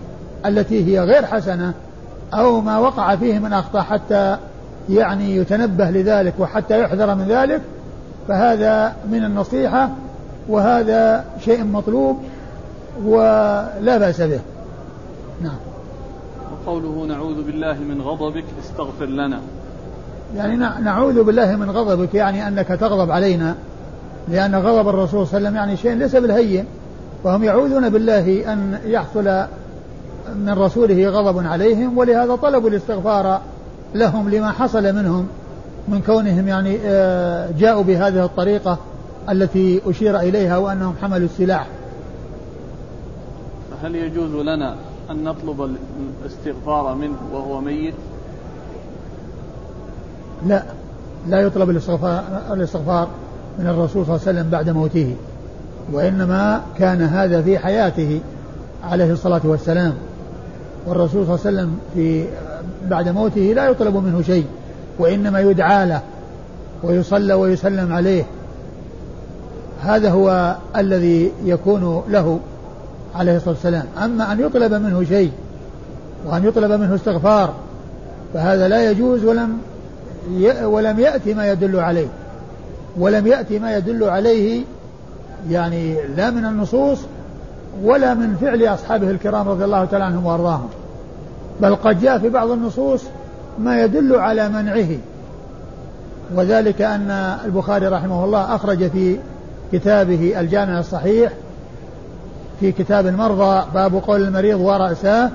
التي 0.46 0.86
هي 0.86 1.00
غير 1.00 1.26
حسنة 1.26 1.74
أو 2.34 2.62
ما 2.62 2.78
وقع 2.78 3.16
فيه 3.16 3.40
من 3.40 3.54
أخطاء 3.54 3.82
حتى 3.82 4.38
يعني 4.90 5.36
يتنبه 5.36 5.90
لذلك 5.90 6.34
وحتى 6.40 6.82
يحذر 6.82 7.16
من 7.16 7.26
ذلك 7.28 7.62
فهذا 8.28 8.96
من 9.12 9.24
النصيحة 9.24 9.90
وهذا 10.50 11.26
شيء 11.46 11.64
مطلوب 11.64 12.18
ولا 13.04 13.98
بأس 13.98 14.22
به. 14.22 14.40
نعم. 15.42 15.58
وقوله 16.52 17.06
نعوذ 17.08 17.44
بالله 17.44 17.74
من 17.74 18.02
غضبك 18.02 18.46
استغفر 18.64 19.06
لنا. 19.06 19.40
يعني 20.36 20.58
نعوذ 20.58 21.24
بالله 21.24 21.56
من 21.56 21.72
غضبك 21.72 22.14
يعني 22.14 22.48
أنك 22.48 22.68
تغضب 22.68 23.12
علينا 23.12 23.56
لأن 24.28 24.56
غضب 24.56 24.90
الرسول 24.90 25.28
صلى 25.28 25.38
الله 25.38 25.50
عليه 25.50 25.50
وسلم 25.50 25.56
يعني 25.56 25.78
شيء 25.78 25.94
ليس 25.94 26.16
بالهين 26.16 26.66
وهم 27.24 27.44
يعوذون 27.44 27.90
بالله 27.90 28.54
أن 28.54 28.80
يحصل 28.86 29.46
من 30.36 30.54
رسوله 30.58 31.10
غضب 31.10 31.46
عليهم 31.48 31.98
ولهذا 31.98 32.36
طلبوا 32.36 32.70
الاستغفار 32.70 33.42
لهم 33.96 34.30
لما 34.30 34.52
حصل 34.52 34.96
منهم 34.96 35.28
من 35.88 36.02
كونهم 36.02 36.48
يعني 36.48 36.78
آه، 36.86 37.50
جاءوا 37.60 37.84
بهذه 37.84 38.26
الطريقة 38.26 38.78
التي 39.30 39.82
أشير 39.86 40.20
إليها 40.20 40.58
وأنهم 40.58 40.96
حملوا 41.02 41.26
السلاح. 41.26 41.68
هل 43.84 43.96
يجوز 43.96 44.32
لنا 44.32 44.76
أن 45.12 45.24
نطلب 45.24 45.78
الاستغفار 46.24 46.96
منه 46.96 47.18
وهو 47.34 47.62
ميت؟ 47.62 47.94
لا 50.48 50.64
لا 51.28 51.42
يطلب 51.42 51.70
الاستغفار, 51.70 52.24
الاستغفار 52.52 53.08
من 53.60 53.68
الرسول 53.68 54.06
صلى 54.06 54.16
الله 54.16 54.28
عليه 54.28 54.40
وسلم 54.40 54.50
بعد 54.50 54.70
موته 54.70 55.16
وإنما 55.92 56.62
كان 56.78 57.02
هذا 57.02 57.42
في 57.42 57.60
حياته 57.60 58.22
عليه 58.84 59.12
الصلاة 59.12 59.42
والسلام. 59.44 59.94
والرسول 60.88 61.26
صلى 61.26 61.36
الله 61.36 61.46
عليه 61.46 61.58
وسلم 61.58 61.80
في 61.94 62.26
بعد 62.90 63.10
موته 63.10 63.42
لا 63.42 63.66
يطلب 63.66 63.96
منه 63.96 64.22
شيء 64.22 64.46
وإنما 65.00 65.40
يدعى 65.40 65.86
له 65.86 66.02
ويصلى 66.84 67.34
ويسلم 67.34 67.94
عليه. 67.94 68.24
هذا 69.82 70.10
هو 70.10 70.56
الذي 70.76 71.32
يكون 71.46 72.04
له 72.10 72.40
عليه 73.16 73.36
الصلاة 73.36 73.54
والسلام. 73.54 73.86
أما 74.04 74.32
أن 74.32 74.40
يطلب 74.40 74.74
منه 74.74 75.04
شيء 75.04 75.32
وأن 76.26 76.46
يطلب 76.46 76.72
منه 76.72 76.96
استغفار 76.96 77.54
فهذا 78.34 78.68
لا 78.68 78.92
يجوز 78.92 79.26
ولم 79.26 79.58
ولم 80.64 81.00
يأتي 81.00 81.34
ما 81.34 81.52
يدل 81.52 81.80
عليه. 81.80 82.08
ولم 82.98 83.28
يأتي 83.28 83.60
ما 83.60 83.78
يدل 83.78 84.04
عليه 84.04 84.64
يعني 85.50 85.96
لا 86.18 86.32
من 86.32 86.46
النصوص 86.46 87.00
ولا 87.84 88.14
من 88.14 88.36
فعل 88.42 88.64
أصحابه 88.64 89.12
الكرام 89.12 89.50
رضي 89.50 89.64
الله 89.64 89.86
تعالى 89.86 90.06
عنهم 90.06 90.26
وأرضاهم. 90.26 90.70
بل 91.62 91.76
قد 91.76 92.02
جاء 92.02 92.20
في 92.20 92.30
بعض 92.30 92.52
النصوص 92.52 93.04
ما 93.60 93.82
يدل 93.84 94.16
على 94.16 94.50
منعه. 94.50 94.98
وذلك 96.36 96.82
أن 96.82 97.12
البخاري 97.46 97.88
رحمه 97.88 98.26
الله 98.26 98.56
أخرج 98.56 98.90
في 98.90 99.18
كتابه 99.72 100.40
الجامع 100.40 100.80
الصحيح 100.80 101.34
في 102.60 102.72
كتاب 102.72 103.08
المرضى 103.08 103.66
باب 103.74 103.96
قول 104.08 104.24
المريض 104.24 104.60
ورأساه 104.60 105.30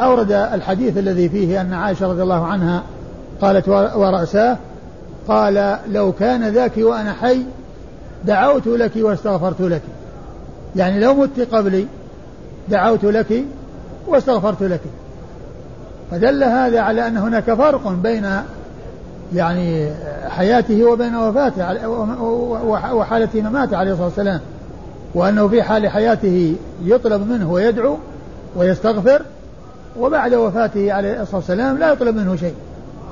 أورد 0.00 0.32
الحديث 0.32 0.98
الذي 0.98 1.28
فيه 1.28 1.60
أن 1.60 1.72
عائشة 1.72 2.06
رضي 2.06 2.22
الله 2.22 2.46
عنها 2.46 2.82
قالت 3.40 3.68
ورأساه 3.68 4.56
قال 5.28 5.78
لو 5.88 6.12
كان 6.12 6.48
ذاك 6.48 6.72
وأنا 6.78 7.12
حي 7.12 7.42
دعوت 8.24 8.66
لك 8.66 8.92
واستغفرت 8.96 9.60
لك. 9.60 9.82
يعني 10.76 11.00
لو 11.00 11.14
مت 11.14 11.40
قبلي 11.52 11.86
دعوت 12.68 13.04
لك 13.04 13.44
واستغفرت 14.06 14.62
لك. 14.62 14.80
فدل 16.10 16.44
هذا 16.44 16.80
على 16.80 17.06
أن 17.06 17.16
هناك 17.16 17.54
فرق 17.54 17.88
بين 17.88 18.26
يعني 19.34 19.90
حياته 20.28 20.84
وبين 20.84 21.14
وفاته 21.14 21.88
وحالة 22.94 23.28
مماته 23.34 23.76
عليه 23.76 23.90
الصلاة 23.90 24.06
والسلام 24.06 24.40
وأنه 25.14 25.48
في 25.48 25.62
حال 25.62 25.88
حياته 25.88 26.56
يطلب 26.84 27.28
منه 27.30 27.52
ويدعو 27.52 27.96
ويستغفر 28.56 29.22
وبعد 29.98 30.34
وفاته 30.34 30.92
عليه 30.92 31.22
الصلاة 31.22 31.36
والسلام 31.36 31.78
لا 31.78 31.92
يطلب 31.92 32.16
منه 32.16 32.36
شيء. 32.36 32.54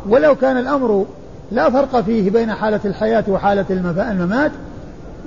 ولو 0.08 0.34
كان 0.34 0.56
الأمر 0.56 1.06
لا 1.52 1.70
فرق 1.70 2.00
فيه 2.00 2.30
بين 2.30 2.52
حالة 2.54 2.80
الحياة 2.84 3.24
وحالة 3.28 3.64
الممات 3.70 4.50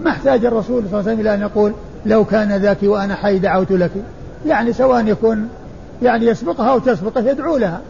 ما 0.04 0.12
احتاج 0.12 0.46
الرسول 0.46 0.84
صلى 0.84 1.00
الله 1.00 1.02
عليه 1.02 1.12
وسلم 1.12 1.20
إلى 1.20 1.34
أن 1.34 1.42
يقول 1.42 1.74
لو 2.06 2.26
كان 2.26 2.52
ذاك 2.58 2.78
وأنا 2.84 3.16
حي 3.16 3.40
دعوت 3.40 3.72
لك. 3.72 3.92
يعني 4.48 4.74
سواء 4.74 5.08
يكون 5.08 5.50
يعني 6.02 6.26
يسبقها 6.26 6.72
أو 6.72 6.80
تسبقه 6.80 7.30
يدعو 7.30 7.58
لها. 7.58 7.82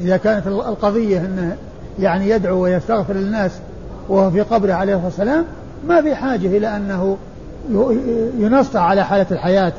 إذا 0.00 0.16
كانت 0.16 0.46
القضية 0.46 1.18
أنه 1.18 1.56
يعني 1.98 2.30
يدعو 2.30 2.62
ويستغفر 2.62 3.14
للناس 3.14 3.52
وهو 4.08 4.30
في 4.30 4.40
قبره 4.40 4.72
عليه 4.72 4.94
الصلاة 4.94 5.06
والسلام 5.06 5.44
ما 5.88 6.02
في 6.02 6.14
حاجة 6.14 6.46
إلى 6.46 6.76
أنه 6.76 7.16
ينص 8.38 8.76
على 8.76 9.04
حالة 9.04 9.26
الحياة 9.30 9.72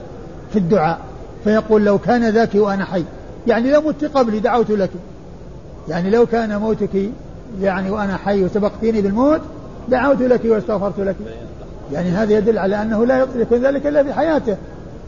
في 0.54 0.60
الدعاء. 0.60 1.00
فيقول 1.44 1.86
لو 1.86 1.98
كان 1.98 2.30
ذاك 2.30 2.56
وأنا 2.56 2.86
حي. 2.86 3.04
يعني 3.48 3.72
لو 3.72 3.82
مت 3.82 4.06
قبلي 4.06 4.40
دعوت 4.40 4.72
لك. 4.72 4.90
يعني 5.90 6.10
لو 6.10 6.26
كان 6.26 6.58
موتك 6.58 7.10
يعني 7.62 7.90
وأنا 7.92 8.18
حي 8.18 8.44
وسبقتيني 8.44 9.02
بالموت 9.02 9.42
دعوت 9.90 10.22
لك 10.22 10.42
واستغفرت 10.46 11.00
لك. 11.00 11.16
يعني 11.94 12.10
هذا 12.10 12.34
يدل 12.34 12.58
على 12.58 12.82
أنه 12.82 13.06
لا 13.06 13.28
يكون 13.36 13.58
ذلك 13.58 13.88
إلا 13.88 14.04
في 14.04 14.14
حياته. 14.14 14.58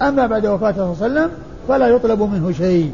أما 0.01 0.27
بعد 0.27 0.45
وفاته 0.45 0.93
صلى 0.93 1.07
الله 1.07 1.19
عليه 1.21 1.27
وسلم 1.27 1.31
فلا 1.67 1.87
يطلب 1.87 2.21
منه 2.21 2.51
شيء. 2.51 2.93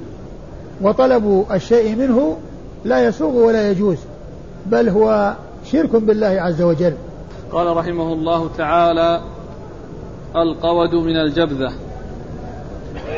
وطلب 0.82 1.46
الشيء 1.52 1.96
منه 1.96 2.38
لا 2.86 3.08
يسوغ 3.08 3.36
ولا 3.36 3.72
يجوز 3.72 3.98
بل 4.66 4.90
هو 4.90 5.34
شرك 5.66 5.96
بالله 5.96 6.28
عز 6.28 6.62
وجل. 6.62 6.94
قال 7.52 7.78
رحمه 7.78 8.14
الله 8.14 8.50
تعالى 8.58 9.22
القود 10.36 10.96
من 10.96 11.18
الجبذة. 11.18 11.74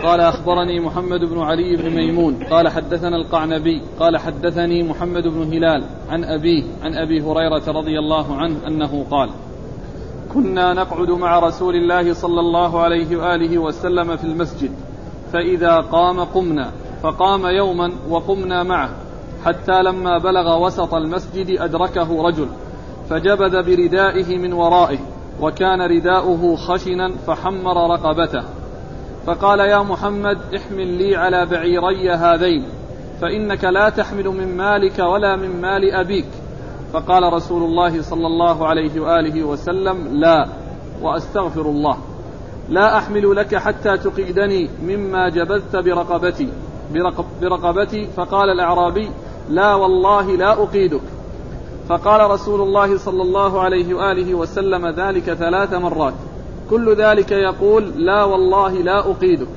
قال 0.04 0.20
أخبرني 0.20 0.80
محمد 0.80 1.20
بن 1.20 1.40
علي 1.40 1.76
بن 1.76 1.90
ميمون. 1.90 2.44
قال 2.44 2.68
حدثنا 2.68 3.16
القعنبي. 3.16 3.82
قال 4.00 4.18
حدثني 4.18 4.84
محمد 4.84 5.28
بن 5.28 5.44
هلال 5.54 5.84
عن 6.10 6.24
أبيه 6.24 6.64
عن 6.84 6.94
أبي 6.94 7.22
هريرة 7.22 7.64
رضي 7.68 8.00
الله 8.00 8.36
عنه 8.36 8.56
أنه 8.68 9.06
قال 9.12 9.30
كنا 10.34 10.74
نقعد 10.74 11.10
مع 11.10 11.40
رسول 11.40 11.76
الله 11.76 12.14
صلى 12.14 12.40
الله 12.40 12.80
عليه 12.80 13.18
وآله 13.18 13.58
وسلم 13.58 14.18
في 14.18 14.24
المسجد. 14.24 14.72
فإذا 15.34 15.76
قام 15.76 16.20
قمنا 16.20 16.72
فقام 17.04 17.46
يوما 17.46 17.92
وقمنا 18.10 18.64
معه 18.64 18.90
حتى 19.46 19.84
لما 19.84 20.18
بلغ 20.18 20.66
وسط 20.66 20.94
المسجد 20.94 21.60
أدركه 21.60 22.24
رجل 22.24 22.48
فجبذ 23.10 23.64
بردائه 23.64 24.38
من 24.38 24.54
ورائه 24.54 25.00
وكان 25.42 25.82
رداؤه 25.82 26.56
خشنا 26.56 27.12
فحمر 27.28 27.94
رقبته. 27.94 28.44
فقال 29.26 29.60
يا 29.60 29.80
محمد 29.80 30.38
احمل 30.56 30.88
لي 30.88 31.16
على 31.16 31.46
بعيري 31.46 32.12
هذين 32.12 32.64
فإنك 33.22 33.64
لا 33.64 33.90
تحمل 33.90 34.26
من 34.28 34.58
مالك 34.58 35.00
ولا 35.00 35.36
من 35.36 35.62
مال 35.62 35.92
أبيك. 35.92 36.28
فقال 36.94 37.34
رسول 37.34 37.64
الله 37.64 38.02
صلى 38.02 38.28
الله 38.28 38.68
عليه 38.68 39.00
وآله 39.00 39.44
وسلم 39.44 40.08
لا 40.12 40.48
وأستغفر 41.02 41.62
الله. 41.62 41.98
لا 42.70 42.98
أحمل 42.98 43.36
لك 43.36 43.56
حتى 43.56 43.98
تقيدني 43.98 44.70
مما 44.84 45.30
جبذت 45.30 45.76
برقبتي. 45.76 46.50
برقبتي. 47.42 48.08
فقال 48.18 48.50
الأعرابي 48.50 49.10
لا 49.50 49.76
والله 49.76 50.36
لا 50.36 50.64
أقيدك. 50.64 51.02
فقال 51.90 52.32
رسول 52.32 52.62
الله 52.62 52.98
صلى 52.98 53.22
الله 53.22 53.62
عليه 53.62 53.94
وآله 53.94 54.34
وسلم 54.34 54.88
ذلك 54.88 55.34
ثلاث 55.34 55.74
مرات. 55.74 56.14
كل 56.70 56.96
ذلك 56.96 57.32
يقول 57.32 57.84
لا 57.96 58.24
والله 58.24 58.72
لا 58.72 59.00
أقيدك. 59.00 59.48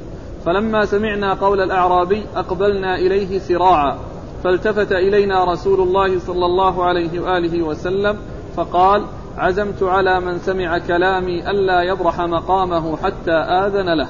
فلما 0.45 0.85
سمعنا 0.85 1.35
قول 1.35 1.61
الأعرابي 1.61 2.27
أقبلنا 2.37 2.99
إليه 2.99 3.39
سراعا. 3.39 3.99
فالتفت 4.45 4.93
إلينا 4.93 5.45
رسول 5.45 5.81
الله 5.81 6.19
صلى 6.19 6.47
الله 6.47 6.85
عليه 6.85 7.21
وآله 7.21 7.63
وسلم 7.63 8.17
فقال 8.57 9.05
عزمت 9.41 9.83
على 9.83 10.21
من 10.21 10.39
سمع 10.39 10.79
كلامي 10.79 11.51
ألا 11.51 11.83
يبرح 11.83 12.21
مقامه 12.21 12.97
حتى 12.97 13.33
آذن 13.33 13.95
له. 13.95 14.09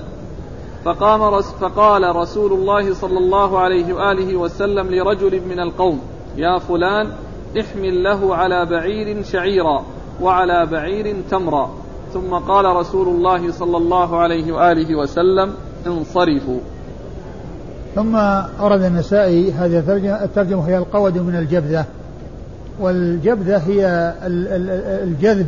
فقام 0.85 1.23
رس 1.23 1.51
فقال 1.61 2.17
رسول 2.17 2.53
الله 2.53 2.95
صلى 2.95 3.19
الله 3.19 3.59
عليه 3.59 3.93
وآله 3.93 4.37
وسلم 4.37 4.87
لرجل 4.95 5.41
من 5.49 5.61
القوم 5.61 6.01
يا 6.37 6.59
فلان 6.59 7.07
احمل 7.61 8.03
له 8.03 8.37
على 8.37 8.67
بعير 8.67 9.23
شعيرا 9.23 9.85
وعلى 10.23 10.67
بعير 10.67 11.17
تمرا. 11.31 11.71
ثم 12.13 12.35
قال 12.35 12.65
رسول 12.65 13.09
الله 13.09 13.53
صلى 13.53 13.77
الله 13.77 14.19
عليه 14.19 14.53
وآله 14.53 14.95
وسلم 14.95 15.55
انصرفوا. 15.87 16.61
ثم 17.95 18.17
أورد 18.61 18.83
النسائي 18.83 19.53
هذه 19.53 19.79
الترجمة 20.25 20.69
هي 20.69 20.79
القود 20.79 21.19
من 21.19 21.37
الجبذة. 21.37 21.85
والجبذة 22.81 23.57
هي 23.57 24.13
الجذب 25.05 25.47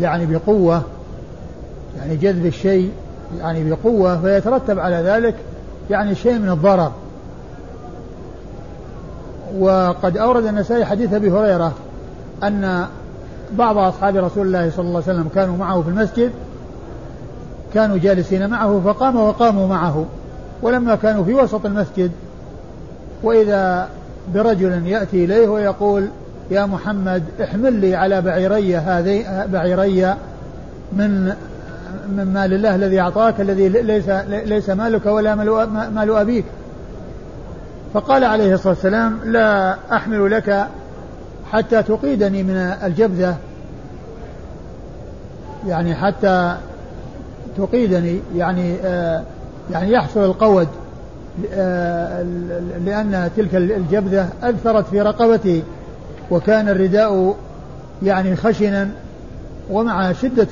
يعني 0.00 0.26
بقوة 0.26 0.82
يعني 1.98 2.16
جذب 2.16 2.46
الشيء 2.46 2.90
يعني 3.38 3.70
بقوة 3.70 4.20
فيترتب 4.20 4.78
على 4.78 4.96
ذلك 4.96 5.34
يعني 5.90 6.14
شيء 6.14 6.38
من 6.38 6.50
الضرر. 6.50 6.92
وقد 9.58 10.16
أورد 10.16 10.46
النسائي 10.46 10.84
حديث 10.84 11.12
أبي 11.12 11.30
هريرة 11.30 11.72
أن 12.42 12.86
بعض 13.52 13.78
أصحاب 13.78 14.16
رسول 14.16 14.46
الله 14.46 14.70
صلى 14.70 14.86
الله 14.86 15.02
عليه 15.06 15.18
وسلم 15.18 15.28
كانوا 15.34 15.56
معه 15.56 15.82
في 15.82 15.88
المسجد 15.88 16.30
كانوا 17.74 17.98
جالسين 17.98 18.50
معه 18.50 18.80
فقام 18.84 19.16
وقاموا 19.16 19.66
معه 19.68 20.04
ولما 20.62 20.94
كانوا 20.94 21.24
في 21.24 21.34
وسط 21.34 21.66
المسجد 21.66 22.10
وإذا 23.22 23.88
برجل 24.34 24.86
يأتي 24.86 25.24
إليه 25.24 25.48
ويقول 25.48 26.08
يا 26.50 26.66
محمد 26.66 27.22
احمل 27.42 27.72
لي 27.72 27.94
على 27.94 28.20
بعيري 28.20 28.76
هذه 28.76 29.46
بعيري 29.46 30.16
من 30.92 31.32
من 32.08 32.30
مال 32.34 32.52
الله 32.52 32.74
الذي 32.74 33.00
أعطاك 33.00 33.40
الذي 33.40 33.68
ليس 33.68 34.08
ليس 34.28 34.70
مالك 34.70 35.06
ولا 35.06 35.34
مال 35.94 36.10
أبيك. 36.10 36.44
فقال 37.94 38.24
عليه 38.24 38.54
الصلاة 38.54 38.72
والسلام 38.72 39.18
لا 39.24 39.76
أحمل 39.92 40.30
لك 40.30 40.66
حتى 41.52 41.82
تقيدني 41.82 42.42
من 42.42 42.56
الجبذة 42.84 43.36
يعني 45.66 45.94
حتى 45.94 46.56
تقيدني 47.58 48.20
يعني 48.36 48.74
آه 48.84 49.22
يعني 49.70 49.92
يحصل 49.92 50.24
القود. 50.24 50.68
لأن 52.84 53.30
تلك 53.36 53.54
الجبذة 53.54 54.28
أثرت 54.42 54.86
في 54.86 55.00
رقبتي 55.02 55.62
وكان 56.30 56.68
الرداء 56.68 57.36
يعني 58.02 58.36
خشنا 58.36 58.88
ومع 59.70 60.12
شدة 60.12 60.48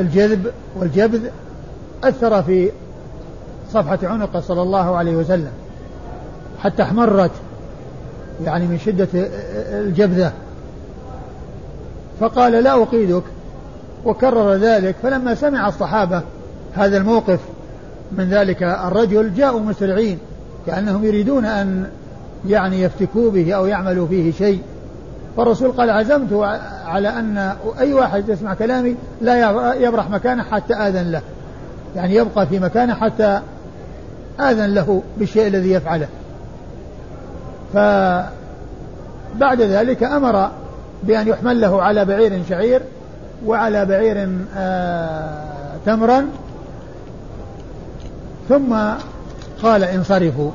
الجذب 0.00 0.46
والجبذ 0.76 1.20
أثر 2.04 2.42
في 2.42 2.70
صفحة 3.72 3.98
عنقه 4.02 4.40
صلى 4.40 4.62
الله 4.62 4.96
عليه 4.96 5.16
وسلم 5.16 5.50
حتى 6.58 6.82
احمرت 6.82 7.30
يعني 8.44 8.66
من 8.66 8.78
شدة 8.78 9.08
الجبذة 9.72 10.32
فقال 12.20 12.52
لا 12.52 12.82
أقيدك. 12.82 13.22
وكرر 14.04 14.54
ذلك. 14.54 14.96
فلما 15.02 15.34
سمع 15.34 15.68
الصحابة 15.68 16.22
هذا 16.74 16.96
الموقف 16.96 17.40
من 18.12 18.24
ذلك 18.30 18.62
الرجل 18.62 19.34
جاءوا 19.34 19.60
مسرعين. 19.60 20.18
كأنهم 20.68 21.04
يريدون 21.04 21.44
أن 21.44 21.86
يعني 22.48 22.82
يفتكوا 22.82 23.30
به 23.30 23.52
أو 23.52 23.66
يعملوا 23.66 24.06
فيه 24.06 24.32
شيء. 24.32 24.60
فالرسول 25.36 25.72
قال 25.72 25.90
عزمت 25.90 26.32
على 26.86 27.08
أن 27.08 27.52
أي 27.80 27.94
واحد 27.94 28.28
يسمع 28.28 28.54
كلامي 28.54 28.96
لا 29.20 29.74
يبرح 29.74 30.10
مكانه 30.10 30.42
حتى 30.42 30.74
آذن 30.74 31.10
له. 31.10 31.20
يعني 31.96 32.14
يبقى 32.14 32.46
في 32.46 32.58
مكانه 32.58 32.94
حتى 32.94 33.40
آذن 34.40 34.74
له 34.74 35.02
بالشيء 35.18 35.46
الذي 35.46 35.72
يفعله. 35.72 36.08
فبعد 37.74 39.60
ذلك 39.60 40.02
أمر 40.02 40.50
بأن 41.02 41.28
يحمل 41.28 41.60
له 41.60 41.82
على 41.82 42.04
بعير 42.04 42.42
شعير 42.48 42.82
وعلى 43.46 43.84
بعير 43.84 44.28
آه 44.56 45.44
تمرا. 45.86 46.26
ثم 48.48 48.76
قال 49.62 49.84
انصرفوا. 49.84 50.50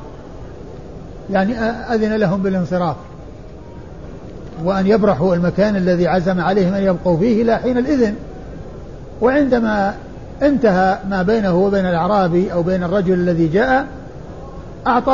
يعني 1.30 1.58
أذن 1.94 2.16
لهم 2.16 2.42
بالانصراف. 2.42 2.96
وأن 4.64 4.86
يبرحوا 4.86 5.34
المكان 5.34 5.76
الذي 5.76 6.06
عزم 6.06 6.40
عليهم 6.40 6.74
أن 6.74 6.82
يبقوا 6.82 7.18
فيه 7.18 7.42
إلى 7.42 7.56
حين 7.56 7.78
الإذن. 7.78 8.14
وعندما 9.20 9.94
انتهى 10.42 10.98
ما 11.10 11.22
بينه 11.22 11.56
وبين 11.56 11.86
الأعرابي 11.86 12.52
أو 12.52 12.62
بين 12.62 12.82
الرجل 12.82 13.14
الذي 13.14 13.48
جاء 13.48 13.86
أعطى 14.86 15.12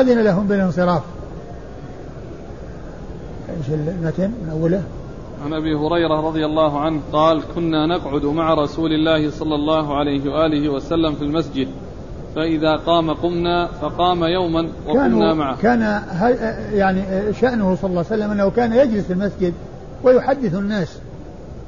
أذن 0.00 0.18
لهم 0.18 0.46
بالانصراف. 0.46 1.02
إيش 3.48 3.68
المتن 3.68 4.30
من 4.42 4.48
أوله؟ 4.50 4.82
عن 5.44 5.52
أبي 5.52 5.74
هريرة 5.74 6.20
رضي 6.28 6.46
الله 6.46 6.80
عنه 6.80 7.00
قال: 7.12 7.42
كنا 7.54 7.86
نقعد 7.86 8.24
مع 8.24 8.54
رسول 8.54 8.92
الله 8.92 9.30
صلى 9.30 9.54
الله 9.54 9.96
عليه 9.98 10.30
وآله 10.30 10.68
وسلم 10.68 11.14
في 11.14 11.22
المسجد 11.22 11.68
فإذا 12.34 12.76
قام 12.76 13.10
قمنا 13.10 13.66
فقام 13.66 14.24
يوما 14.24 14.68
وقمنا 14.86 15.34
معه. 15.34 15.56
كان 15.62 16.00
يعني 16.72 17.02
شأنه 17.40 17.76
صلى 17.82 17.90
الله 17.90 18.04
عليه 18.10 18.16
وسلم 18.16 18.30
أنه 18.30 18.50
كان 18.50 18.72
يجلس 18.72 19.04
في 19.04 19.12
المسجد 19.12 19.54
ويحدث 20.02 20.54
الناس 20.54 20.98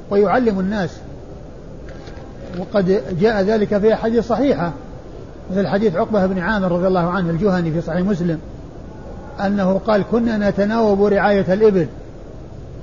ويعلم 0.09 0.59
الناس. 0.59 0.97
وقد 2.59 3.01
جاء 3.19 3.41
ذلك 3.41 3.77
في 3.77 3.93
أحاديث 3.93 4.27
صحيحة 4.27 4.71
مثل 5.51 5.67
حديث 5.67 5.95
عقبة 5.95 6.25
بن 6.25 6.39
عامر 6.39 6.71
رضي 6.71 6.87
الله 6.87 7.09
عنه 7.09 7.29
الجهني 7.29 7.71
في 7.71 7.81
صحيح 7.81 8.01
مسلم 8.01 8.39
أنه 9.45 9.81
قال 9.87 10.03
كنا 10.11 10.49
نتناوب 10.49 11.03
رعاية 11.03 11.53
الإبل. 11.53 11.87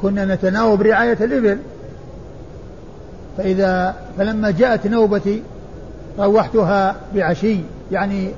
كنا 0.02 0.34
نتناوب 0.34 0.82
رعاية 0.82 1.18
الإبل. 1.20 1.58
فإذا 3.38 3.94
فلما 4.18 4.50
جاءت 4.50 4.86
نوبتي 4.86 5.42
روحتها 6.18 6.96
بعشي. 7.14 7.56
يعني 7.92 8.30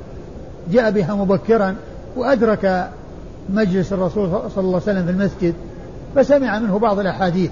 جاء 0.71 0.91
بها 0.91 1.15
مبكرا 1.15 1.77
وأدرك 2.17 2.91
مجلس 3.51 3.93
الرسول 3.93 4.29
صلى 4.31 4.65
الله 4.65 4.69
عليه 4.75 4.77
وسلم 4.77 5.05
في 5.05 5.11
المسجد 5.11 5.55
فسمع 6.15 6.59
منه 6.59 6.79
بعض 6.79 6.99
الأحاديث. 6.99 7.51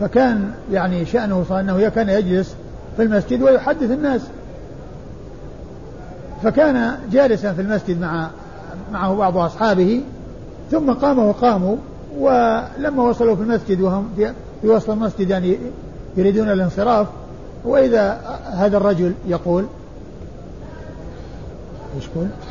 فكان 0.00 0.50
يعني 0.72 1.06
شأنه 1.06 1.44
صلى 1.48 1.60
أنه 1.60 1.88
كان 1.88 2.08
يجلس 2.08 2.54
في 2.96 3.02
المسجد 3.02 3.42
ويحدث 3.42 3.90
الناس. 3.90 4.20
فكان 6.42 6.98
جالسا 7.12 7.52
في 7.52 7.60
المسجد 7.60 8.00
مع 8.00 8.30
معه 8.92 9.14
بعض 9.14 9.36
أصحابه 9.36 10.00
ثم 10.70 10.92
قام 10.92 11.18
وقاموا 11.18 11.76
ولما 12.18 13.02
وصلوا 13.02 13.36
في 13.36 13.42
المسجد 13.42 13.80
وهم 13.80 14.08
في 14.62 14.68
وسط 14.68 14.90
المسجد 14.90 15.30
يعني 15.30 15.58
يريدون 16.16 16.50
الانصراف 16.50 17.06
وإذا 17.64 18.20
هذا 18.52 18.76
الرجل 18.76 19.14
يقول 19.28 19.66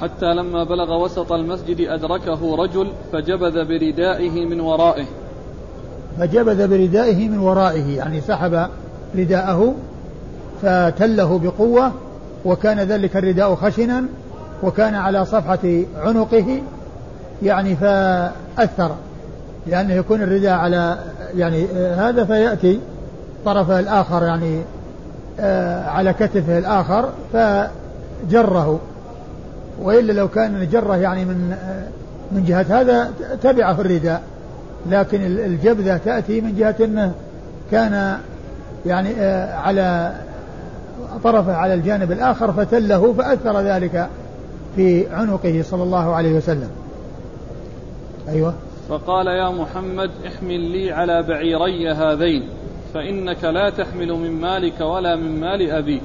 حتى 0.02 0.34
لما 0.34 0.64
بلغ 0.64 1.04
وسط 1.04 1.32
المسجد 1.32 1.82
أدركه 1.82 2.56
رجل 2.56 2.92
فجبذ 3.14 3.66
بردائه 3.66 4.46
من 4.46 4.60
ورائه. 4.60 5.06
فجبذ 6.20 6.68
بردائه 6.68 7.30
من 7.30 7.40
ورائه 7.40 7.98
يعني 7.98 8.22
سحب 8.22 8.68
رداءه 9.16 9.74
فتله 10.62 11.40
بقوة 11.40 11.92
وكان 12.46 12.80
ذلك 12.80 13.18
الرداء 13.18 13.56
خشنا 13.56 14.06
وكان 14.64 14.96
على 14.96 15.26
صفحة 15.26 15.82
عنقه 15.98 16.62
يعني 17.44 17.76
فأثر 17.76 18.92
لأنه 19.68 19.94
يكون 19.94 20.22
الرداء 20.22 20.54
على 20.54 20.98
يعني 21.36 21.66
هذا 21.76 22.26
فيأتي 22.26 22.80
طرفه 23.46 23.80
الآخر 23.80 24.24
يعني 24.24 24.62
آه، 25.40 25.90
على 25.90 26.14
كتفه 26.14 26.58
الآخر 26.58 27.10
فجره. 27.34 28.80
وإلا 29.82 30.14
لو 30.14 30.28
كان 30.28 30.70
جره 30.72 30.96
يعني 30.96 31.26
من 31.26 31.56
من 32.32 32.46
جهة 32.46 32.82
هذا 32.82 33.12
تبعه 33.44 33.82
الرداء 33.82 34.22
لكن 34.90 35.22
الجبذة 35.22 35.98
تأتي 35.98 36.42
من 36.42 36.56
جهة 36.56 36.76
أنه 36.82 37.14
كان 37.72 38.18
يعني 38.86 39.10
آه، 39.18 39.56
على 39.56 40.14
طرفه 41.24 41.56
على 41.56 41.74
الجانب 41.74 42.12
الآخر 42.12 42.52
فتله 42.52 43.14
فأثر 43.14 43.62
ذلك 43.62 44.10
في 44.76 45.08
عنقه 45.08 45.62
صلى 45.64 45.84
الله 45.84 46.16
عليه 46.16 46.34
وسلم. 46.34 46.70
أيوة. 48.30 48.54
فقال 48.90 49.28
يا 49.28 49.50
محمد 49.50 50.12
احمل 50.28 50.60
لي 50.60 50.92
على 50.92 51.24
بعيري 51.24 51.92
هذين 51.92 52.50
فإنك 52.94 53.44
لا 53.44 53.70
تحمل 53.70 54.14
من 54.14 54.32
مالك 54.32 54.82
ولا 54.82 55.16
من 55.16 55.40
مال 55.40 55.72
أبيك. 55.72 56.02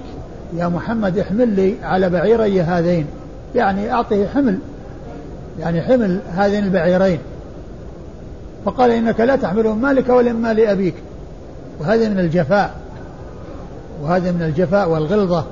يا 0.56 0.68
محمد 0.68 1.18
احمل 1.18 1.48
لي 1.48 1.74
على 1.82 2.10
بعيري 2.10 2.60
هذين. 2.60 3.06
يعني 3.54 3.92
أعطه 3.92 4.26
حمل 4.26 4.58
يعني 5.60 5.82
حمل 5.82 6.20
هذين 6.30 6.64
البعيرين. 6.64 7.18
فقال 8.64 8.90
إنك 8.90 9.20
لا 9.20 9.36
تحمل 9.36 9.68
مالك 9.68 10.08
ولا 10.08 10.32
مال 10.32 10.60
أبيك. 10.60 10.94
وهذا 11.80 12.08
من 12.08 12.18
الجفاء 12.18 12.74
وهذا 14.02 14.32
من 14.32 14.42
الجفاء 14.42 14.90
والغلظة 14.90 15.44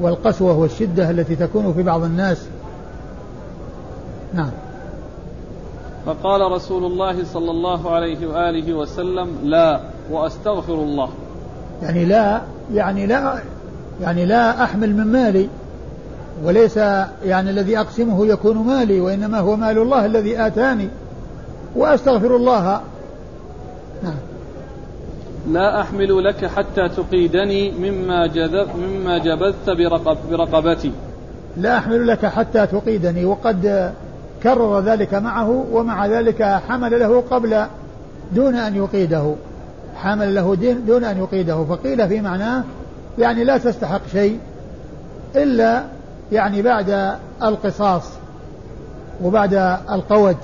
والقسوة 0.00 0.58
والشدة 0.58 1.10
التي 1.10 1.36
تكون 1.36 1.72
في 1.72 1.82
بعض 1.82 2.02
الناس. 2.02 2.46
نعم. 4.34 4.50
فقال 6.06 6.52
رسول 6.52 6.84
الله 6.84 7.24
صلى 7.24 7.50
الله 7.50 7.90
عليه 7.90 8.26
وآله 8.26 8.74
وسلم 8.74 9.28
لا 9.44 9.80
وأستغفر 10.10 10.74
الله. 10.74 11.08
يعني 11.82 12.04
لا 12.04 12.40
يعني 12.74 13.06
لا 13.06 13.38
يعني 14.02 14.26
لا 14.26 14.64
أحمل 14.64 14.96
من 14.96 15.06
مالي. 15.06 15.48
وليس 16.44 16.76
يعني 17.24 17.50
الذي 17.50 17.78
أقسمه 17.78 18.26
يكون 18.26 18.56
مالي 18.56 19.00
وإنما 19.00 19.38
هو 19.38 19.56
مال 19.56 19.78
الله 19.78 20.06
الذي 20.06 20.46
آتاني. 20.46 20.88
وأستغفر 21.76 22.36
الله. 22.36 22.80
نعم. 24.02 24.14
لا 25.50 25.80
أحمل 25.80 26.24
لك 26.24 26.46
حتى 26.46 26.88
تقيدني 26.88 27.70
مما, 27.70 28.26
جذب 28.26 28.68
مما 28.76 29.18
جبذت 29.18 29.70
برقب 29.70 30.16
برقبتي. 30.30 30.92
لا 31.56 31.78
أحمل 31.78 32.06
لك 32.06 32.26
حتى 32.26 32.66
تقيدني 32.66 33.24
وقد 33.24 33.92
كرر 34.42 34.80
ذلك 34.80 35.14
معه 35.14 35.64
ومع 35.72 36.06
ذلك 36.06 36.42
حمل 36.42 37.00
له 37.00 37.20
قبل 37.30 37.64
دون 38.32 38.54
أن 38.54 38.76
يقيده. 38.76 39.34
حمل 39.96 40.34
له 40.34 40.54
دون 40.86 41.04
أن 41.04 41.18
يقيده. 41.18 41.64
فقيل 41.64 42.08
في 42.08 42.20
معناه 42.20 42.64
يعني 43.18 43.44
لا 43.44 43.58
تستحق 43.58 44.00
شيء 44.12 44.38
إلا 45.36 45.82
يعني 46.32 46.62
بعد 46.62 47.16
القصاص 47.42 48.02
وبعد 49.22 49.54
القود 49.90 50.36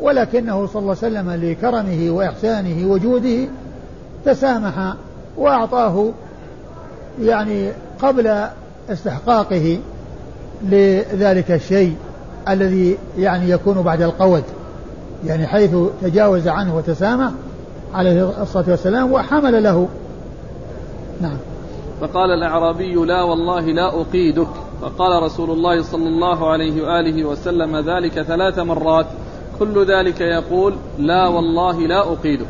ولكنه 0.00 0.66
صلى 0.66 0.82
الله 0.82 0.96
عليه 1.02 1.20
وسلم 1.20 1.30
لكرمه 1.30 2.10
وإحسانه 2.10 2.90
وجوده 2.90 3.48
تسامح 4.24 4.94
وأعطاه 5.36 6.10
يعني 7.22 7.70
قبل 8.02 8.44
استحقاقه 8.90 9.78
لذلك 10.62 11.50
الشيء 11.50 11.96
الذي 12.48 12.98
يعني 13.18 13.50
يكون 13.50 13.82
بعد 13.82 14.02
القود 14.02 14.42
يعني 15.26 15.46
حيث 15.46 15.76
تجاوز 16.02 16.48
عنه 16.48 16.76
وتسامح 16.76 17.30
عليه 17.94 18.42
الصلاة 18.42 18.64
والسلام 18.68 19.12
وحمل 19.12 19.62
له. 19.62 19.88
نعم. 21.20 21.36
فقال 22.00 22.30
الأعرابي 22.30 22.94
لا 22.94 23.22
والله 23.22 23.60
لا 23.60 24.00
أقيدك. 24.00 24.48
فقال 24.82 25.22
رسول 25.22 25.50
الله 25.50 25.82
صلى 25.82 26.08
الله 26.08 26.50
عليه 26.50 26.82
وآله 26.82 27.24
وسلم 27.24 27.76
ذلك 27.76 28.22
ثلاث 28.22 28.58
مرات 28.58 29.06
كل 29.58 29.86
ذلك 29.86 30.20
يقول 30.20 30.74
لا 30.98 31.28
والله 31.28 31.80
لا 31.80 32.12
أقيدك 32.12 32.46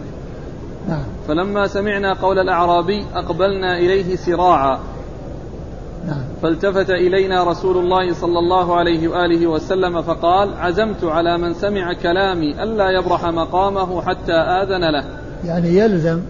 نعم. 0.88 1.02
فلما 1.28 1.66
سمعنا 1.66 2.12
قول 2.12 2.38
الأعرابي 2.38 3.06
أقبلنا 3.14 3.78
إليه 3.78 4.16
سراعا 4.16 4.78
نعم. 6.06 6.22
فالتفت 6.42 6.90
إلينا 6.90 7.44
رسول 7.44 7.76
الله 7.78 8.14
صلى 8.14 8.38
الله 8.38 8.76
عليه 8.76 9.08
وآله 9.08 9.46
وسلم 9.46 10.02
فقال 10.02 10.54
عزمت 10.54 11.04
على 11.04 11.38
من 11.38 11.54
سمع 11.54 11.92
كلامي 11.92 12.62
ألا 12.62 12.90
يبرح 12.90 13.24
مقامه 13.24 14.02
حتى 14.02 14.32
آذن 14.32 14.90
له 14.90 15.04
يعني 15.44 15.68
يلزم 15.68 16.20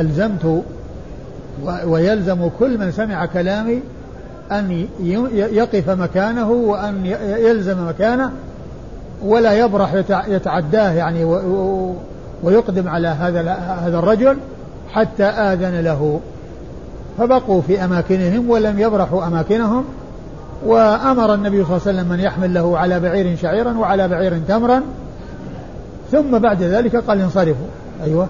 ألزمت 0.00 0.64
ويلزم 1.86 2.50
كل 2.58 2.78
من 2.78 2.90
سمع 2.90 3.26
كلامي 3.26 3.82
أن 4.52 4.86
يقف 5.32 5.90
مكانه 5.90 6.50
وأن 6.50 7.06
يلزم 7.38 7.88
مكانه 7.88 8.30
ولا 9.24 9.52
يبرح 9.52 9.94
يتعداه 10.28 10.92
يعني 10.92 11.24
ويقدم 12.42 12.88
على 12.88 13.08
هذا 13.08 13.52
هذا 13.82 13.98
الرجل 13.98 14.36
حتى 14.92 15.24
آذن 15.24 15.80
له. 15.80 16.20
فبقوا 17.18 17.62
في 17.62 17.84
أماكنهم 17.84 18.50
ولم 18.50 18.78
يبرحوا 18.78 19.26
أماكنهم 19.26 19.84
وأمر 20.66 21.34
النبي 21.34 21.64
صلى 21.64 21.76
الله 21.76 21.80
عليه 21.86 21.98
وسلم 21.98 22.08
من 22.08 22.20
يحمل 22.20 22.54
له 22.54 22.78
على 22.78 23.00
بعير 23.00 23.36
شعيرا 23.36 23.78
وعلى 23.78 24.08
بعير 24.08 24.38
تمرا. 24.48 24.82
ثم 26.12 26.38
بعد 26.38 26.62
ذلك 26.62 26.96
قال 26.96 27.20
انصرفوا. 27.20 27.66
أيوه. 28.04 28.28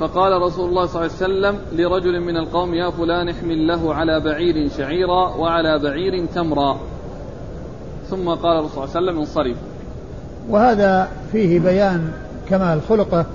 فقال 0.00 0.42
رسول 0.42 0.68
الله 0.68 0.86
صلى 0.86 1.06
الله 1.06 1.16
عليه 1.16 1.24
وسلم 1.24 1.58
لرجل 1.72 2.20
من 2.20 2.36
القوم 2.36 2.74
يا 2.74 2.90
فلان 2.90 3.28
احمل 3.28 3.66
له 3.66 3.94
على 3.94 4.20
بعير 4.20 4.68
شعيرا 4.78 5.36
وعلى 5.36 5.78
بعير 5.78 6.26
تمرا. 6.34 6.78
ثم 8.10 8.28
قال 8.28 8.58
الرسول 8.58 8.70
صلى 8.70 8.84
الله 8.84 8.96
عليه 8.96 9.06
وسلم 9.06 9.18
انصرفوا 9.18 9.68
وهذا 10.50 11.08
فيه 11.32 11.60
بيان 11.60 12.10
كمال 12.48 12.80
خلقه 12.88 13.26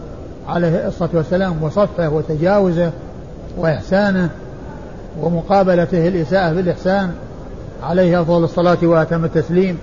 عليه 0.48 0.88
الصلاة 0.88 1.10
والسلام 1.14 1.64
وصفحه 1.64 2.10
وتجاوزه 2.10 2.92
وإحسانه 3.58 4.30
ومقابلته 5.22 6.08
الإساءة 6.08 6.54
بالإحسان 6.54 7.12
عليه 7.84 8.22
أفضل 8.22 8.44
الصلاة 8.44 8.78
وأتم 8.84 9.26
التسليم. 9.26 9.78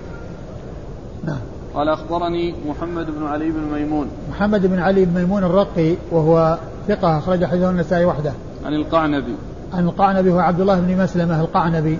نعم. 1.25 1.39
قال 1.75 1.89
أخبرني 1.89 2.55
محمد 2.69 3.05
بن 3.05 3.25
علي 3.25 3.51
بن 3.51 3.73
ميمون. 3.73 4.07
محمد 4.31 4.65
بن 4.65 4.79
علي 4.79 5.05
بن 5.05 5.13
ميمون 5.19 5.43
الرقي 5.43 5.95
وهو 6.11 6.57
ثقة 6.87 7.17
أخرج 7.17 7.45
حديثه 7.45 7.69
النسائي 7.69 8.05
وحده. 8.05 8.31
عن 8.65 8.73
القعنبي. 8.73 9.35
عن 9.73 9.85
القعنبي 9.85 10.31
هو 10.31 10.39
عبد 10.39 10.61
الله 10.61 10.79
بن 10.79 11.03
مسلمة 11.03 11.41
القعنبي 11.41 11.97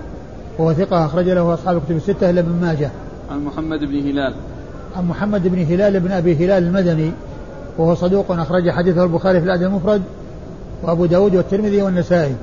وهو 0.58 0.72
ثقة 0.72 1.06
أخرج 1.06 1.28
له 1.28 1.54
أصحاب 1.54 1.76
الكتب 1.76 1.96
الستة 1.96 2.30
إلا 2.30 2.40
ابن 2.40 2.60
ماجه. 2.60 2.90
عن 3.30 3.44
محمد 3.44 3.78
بن 3.78 3.94
هلال. 3.94 4.34
عن 4.96 5.08
محمد 5.08 5.48
بن 5.48 5.58
هلال 5.58 6.00
بن 6.00 6.12
أبي 6.12 6.34
هلال 6.34 6.64
المدني 6.64 7.12
وهو 7.78 7.94
صدوق 7.94 8.32
أخرج 8.32 8.70
حديثه 8.70 9.04
البخاري 9.04 9.40
في 9.40 9.46
الأدب 9.46 9.62
المفرد 9.62 10.02
وأبو 10.82 11.06
داود 11.06 11.36
والترمذي 11.36 11.82
والنسائي. 11.82 12.34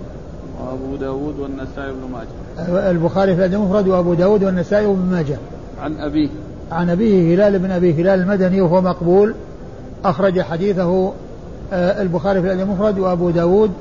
وأبو 0.62 0.96
داود 0.96 1.40
والنسائي 1.40 1.92
وابن 1.92 2.14
ماجه. 2.14 2.90
البخاري 2.92 3.36
في 3.36 3.40
الأدب 3.40 3.54
المفرد 3.54 3.88
وأبو 3.88 4.14
داود 4.14 4.44
والنسائي 4.44 4.86
وابن 4.86 5.12
ماجه. 5.12 5.38
عن 5.82 5.98
أبيه. 5.98 6.30
عن 6.72 6.90
أبيه 6.90 7.36
هلال 7.36 7.60
بن 7.60 7.72
أبي 7.72 7.94
هلال 7.94 8.22
المدني 8.22 8.62
وهو 8.62 8.82
مقبول 8.82 9.36
أخرج 10.06 10.42
حديثه 10.42 11.14
آه، 11.74 12.02
البخاري 12.02 12.42
في 12.42 12.48
الأدب 12.48 12.62
المفرد 12.62 13.00
وأبو 13.00 13.30
داود 13.30 13.72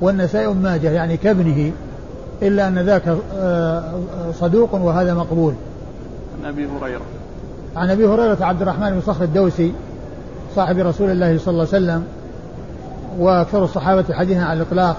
والنسائي 0.00 0.46
ماجه 0.46 0.90
يعني 0.90 1.16
كابنه 1.16 1.72
إلا 2.42 2.68
أن 2.68 2.78
ذاك 2.78 3.16
آه، 3.36 3.82
صدوق 4.40 4.74
وهذا 4.74 5.14
مقبول. 5.14 5.54
عن 6.42 6.48
أبي 6.48 6.66
هريرة. 6.66 7.00
عن 7.76 7.90
أبي 7.90 8.06
هريرة 8.06 8.38
عبد 8.40 8.62
الرحمن 8.62 8.90
بن 8.90 9.00
صخر 9.00 9.24
الدوسي 9.24 9.72
صاحب 10.56 10.78
رسول 10.78 11.10
الله 11.10 11.38
صلى 11.38 11.52
الله 11.52 11.66
عليه 11.72 11.84
وسلم 11.84 12.04
وأكثر 13.18 13.64
الصحابة 13.64 14.04
حديثا 14.14 14.40
على 14.40 14.56
الإطلاق. 14.62 14.96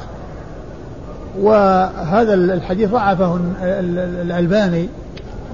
وهذا 1.41 2.33
الحديث 2.33 2.89
ضعفه 2.89 3.39
الألباني 4.21 4.89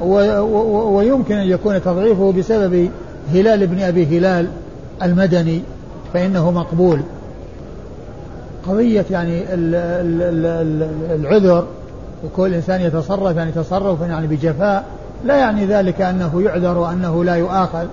ويمكن 0.01 1.35
أن 1.35 1.47
يكون 1.47 1.81
تضعيفه 1.81 2.33
بسبب 2.37 2.89
هلال 3.33 3.67
بن 3.67 3.79
أبي 3.79 4.17
هلال 4.17 4.47
المدني 5.03 5.61
فإنه 6.13 6.51
مقبول. 6.51 7.01
قضية 8.67 9.05
يعني 9.11 9.43
العذر 11.13 11.65
وكل 12.25 12.53
إنسان 12.53 12.81
يتصرف 12.81 13.37
يعني 13.37 13.51
تصرفا 13.51 14.05
يعني 14.05 14.27
بجفاء 14.27 14.83
لا 15.25 15.35
يعني 15.35 15.65
ذلك 15.65 16.01
أنه 16.01 16.41
يعذر 16.41 16.77
وأنه 16.77 17.23
لا 17.23 17.35
يؤاخذ. 17.35 17.85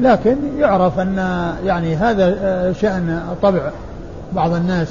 لكن 0.00 0.36
يعرف 0.58 0.98
أن 0.98 1.16
يعني 1.64 1.96
هذا 1.96 2.72
شأن 2.72 3.20
طبع 3.42 3.70
بعض 4.32 4.52
الناس. 4.52 4.88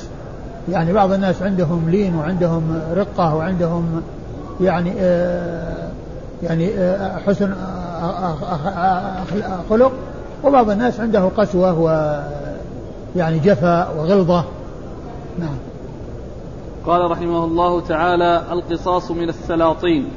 يعني 0.72 0.94
بعض 0.94 1.12
الناس 1.12 1.42
عندهم 1.42 1.90
لين 1.90 2.16
وعندهم 2.16 2.82
رقة 2.96 3.36
وعندهم 3.36 4.02
يعني 4.62 4.92
يعني 6.44 6.70
حسن 7.28 7.56
خلق. 9.70 9.92
وبعض 10.44 10.70
الناس 10.70 11.00
عنده 11.00 11.30
قسوة 11.38 11.80
ويعني 11.80 13.40
جفاء 13.40 13.96
وغلظة. 13.98 14.44
نعم. 15.40 15.56
قال 16.86 17.12
رحمه 17.12 17.46
الله 17.46 17.82
تعالى 17.82 18.44
القصاص 18.52 19.12
من 19.12 19.30
السلاطين. 19.30 20.08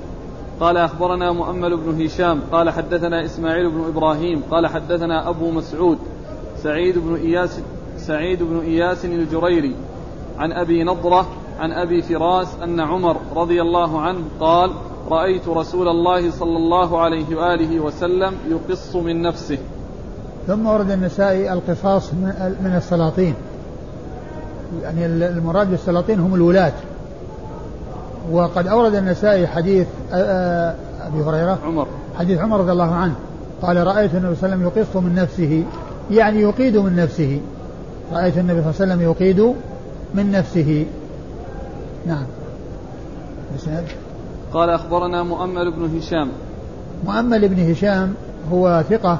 قال 0.61 0.77
أخبرنا 0.77 1.33
مؤمل 1.33 1.77
بن 1.77 2.05
هشام. 2.05 2.41
قال 2.53 2.71
حدثنا 2.71 3.25
إسماعيل 3.25 3.71
بن 3.71 3.85
إبراهيم. 3.89 4.43
قال 4.51 4.67
حدثنا 4.67 5.29
أبو 5.29 5.51
مسعود 5.51 5.99
سعيد 6.63 6.99
بن 6.99 7.15
إياس 7.15 7.61
سعيد 7.99 8.43
بن 8.43 8.61
إياس 8.61 9.05
الجريري. 9.05 9.75
عن 10.39 10.53
أبي 10.53 10.85
نضرة 10.85 11.27
عن 11.61 11.73
أبي 11.73 12.03
فراس 12.03 12.49
أن 12.65 12.81
عمر 12.81 13.17
رضي 13.37 13.63
الله 13.63 14.01
عنه 14.01 14.21
قال 14.41 14.71
رأيت 15.11 15.49
رسول 15.49 15.89
الله 15.89 16.31
صلى 16.31 16.57
الله 16.57 17.01
عليه 17.01 17.37
وآله 17.37 17.81
وسلم 17.81 18.35
يقص 18.49 18.97
من 18.97 19.23
نفسه. 19.23 19.59
ثم 20.47 20.67
ورد 20.67 20.91
النسائي 20.91 21.53
القصاص 21.53 22.13
من 22.61 22.75
السلاطين. 22.77 23.35
يعني 24.83 25.07
المراد 25.07 25.71
بالسلاطين 25.71 26.21
هم 26.21 26.35
الولاة. 26.35 26.73
وقد 28.33 28.67
أورد 28.67 28.95
النسائي 28.95 29.47
حديث 29.47 29.87
أبي 30.13 31.23
هريرة. 31.23 31.59
عمر. 31.67 31.87
حديث 32.19 32.39
عمر 32.39 32.61
رضي 32.61 32.73
الله 32.73 32.95
عنه. 32.95 33.15
قال 33.63 33.87
رأيت 33.87 34.15
النبي 34.15 34.35
صلى 34.35 34.47
الله 34.47 34.57
عليه 34.57 34.67
وسلم 34.67 34.83
يقص 34.83 34.97
من 34.97 35.15
نفسه. 35.15 35.65
يعني 36.11 36.41
يقيد 36.41 36.77
من 36.77 36.97
نفسه. 36.97 37.41
رأيت 38.13 38.39
النبي 38.39 38.63
صلى 38.63 38.71
الله 38.71 38.81
عليه 38.81 38.93
وسلم 38.93 39.03
يقيد 39.03 39.55
من 40.15 40.33
نفسه. 40.33 40.87
نعم. 42.07 42.25
بسند 43.57 43.85
قال 44.53 44.71
أخبرنا 44.71 45.23
مؤمل 45.23 45.71
بن 45.71 45.97
هشام 45.99 46.29
مؤمل 47.05 47.49
بن 47.49 47.71
هشام 47.71 48.15
هو 48.53 48.85
ثقة 48.91 49.19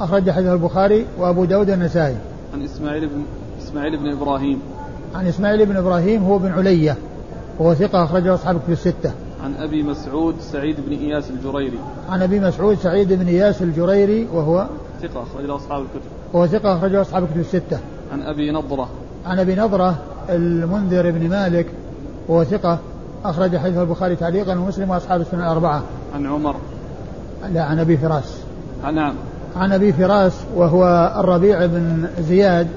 أخرج 0.00 0.30
حديث 0.30 0.48
البخاري 0.48 1.06
وأبو 1.18 1.44
داود 1.44 1.70
النسائي 1.70 2.16
عن 2.54 2.62
إسماعيل 2.62 3.06
بن 3.06 3.22
إسماعيل 3.62 3.96
بن 3.96 4.08
إبراهيم 4.08 4.60
عن 5.14 5.26
إسماعيل 5.26 5.66
بن 5.66 5.76
إبراهيم 5.76 6.24
هو 6.24 6.38
بن 6.38 6.52
علية 6.52 6.96
وهو 7.58 7.74
ثقة 7.74 8.04
أخرجه 8.04 8.34
أصحاب 8.34 8.56
الكتب 8.56 8.72
الستة. 8.72 9.12
عن 9.44 9.54
أبي 9.54 9.82
مسعود 9.82 10.34
سعيد 10.40 10.76
بن 10.86 10.92
إياس 10.92 11.30
الجريري. 11.30 11.78
عن 12.08 12.22
أبي 12.22 12.40
مسعود 12.40 12.78
سعيد 12.78 13.12
بن 13.12 13.26
إياس 13.26 13.62
الجريري 13.62 14.28
وهو 14.32 14.66
ثقة 15.02 15.22
أخرجه 15.22 15.56
أصحاب 15.56 15.82
الكتب. 15.82 16.10
وهو 16.32 16.46
ثقة 16.46 16.76
أخرجه 16.78 17.00
أصحاب 17.00 17.22
الكتب 17.22 17.40
الستة. 17.40 17.78
عن 18.12 18.22
أبي 18.22 18.50
نضرة. 18.50 18.88
عن 19.26 19.38
أبي 19.38 19.54
نضرة 19.54 19.96
المنذر 20.30 21.10
بن 21.10 21.28
مالك 21.28 21.66
وهو 22.28 22.44
ثقة 22.44 22.78
أخرج 23.24 23.56
حديث 23.56 23.78
البخاري 23.78 24.16
تعليقا 24.16 24.58
ومسلم 24.58 24.90
وأصحاب 24.90 25.20
السنة 25.20 25.42
الأربعة. 25.46 25.82
عن 26.14 26.26
عمر. 26.26 26.56
لا 27.52 27.64
عن 27.64 27.78
أبي 27.78 27.96
فراس. 27.96 28.38
نعم. 28.94 29.14
عن 29.56 29.72
أبي 29.72 29.92
فراس 29.92 30.32
وهو 30.56 31.12
الربيع 31.18 31.66
بن 31.66 32.08
زياد 32.20 32.68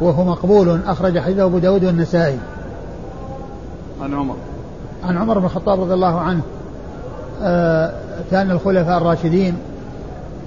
وهو 0.00 0.24
مقبول 0.24 0.80
أخرج 0.86 1.18
حديثه 1.18 1.44
أبو 1.44 1.58
داود 1.58 1.84
والنسائي. 1.84 2.38
عن 4.02 4.14
عمر 4.14 4.34
عن 5.04 5.18
عمر 5.18 5.38
بن 5.38 5.44
الخطاب 5.44 5.80
رضي 5.80 5.94
الله 5.94 6.20
عنه 6.20 6.40
آه 7.42 7.92
كان 8.30 8.50
الخلفاء 8.50 8.98
الراشدين 8.98 9.56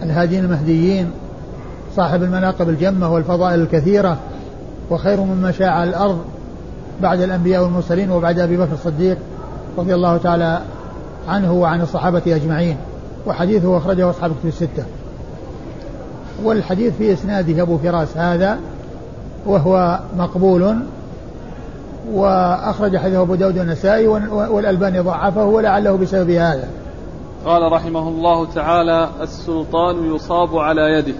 الهادين 0.03 0.43
المهديين 0.43 1.11
صاحب 1.95 2.23
المناقب 2.23 2.69
الجمة 2.69 3.13
والفضائل 3.13 3.61
الكثيرة 3.61 4.17
وخير 4.89 5.21
من 5.21 5.41
مشى 5.41 5.65
على 5.65 5.89
الأرض 5.89 6.19
بعد 7.01 7.21
الأنبياء 7.21 7.63
والمرسلين 7.63 8.11
وبعد 8.11 8.39
أبي 8.39 8.57
بكر 8.57 8.73
الصديق 8.73 9.17
رضي 9.77 9.95
الله 9.95 10.17
تعالى 10.17 10.61
عنه 11.27 11.53
وعن 11.53 11.81
الصحابة 11.81 12.21
أجمعين. 12.27 12.77
وحديثه 13.27 13.77
أخرجه 13.77 14.09
أصحاب 14.09 14.31
الكتب 14.31 14.47
الستة. 14.47 14.83
والحديث 16.43 16.97
في 16.97 17.13
إسناده 17.13 17.61
أبو 17.61 17.77
فراس 17.77 18.17
هذا 18.17 18.59
وهو 19.45 19.99
مقبول 20.17 20.75
وأخرج 22.13 22.97
حديثه 22.97 23.21
أبو 23.21 23.35
داود 23.35 23.57
النسائي 23.57 24.07
والألباني 24.07 24.99
ضعفه 24.99 25.45
ولعله 25.45 25.97
بسبب 25.97 26.29
هذا. 26.29 26.67
قال 27.45 27.71
رحمه 27.71 28.07
الله 28.07 28.45
تعالى 28.45 29.09
السلطان 29.21 30.15
يصاب 30.15 30.57
على 30.57 30.81
يده. 30.81 31.13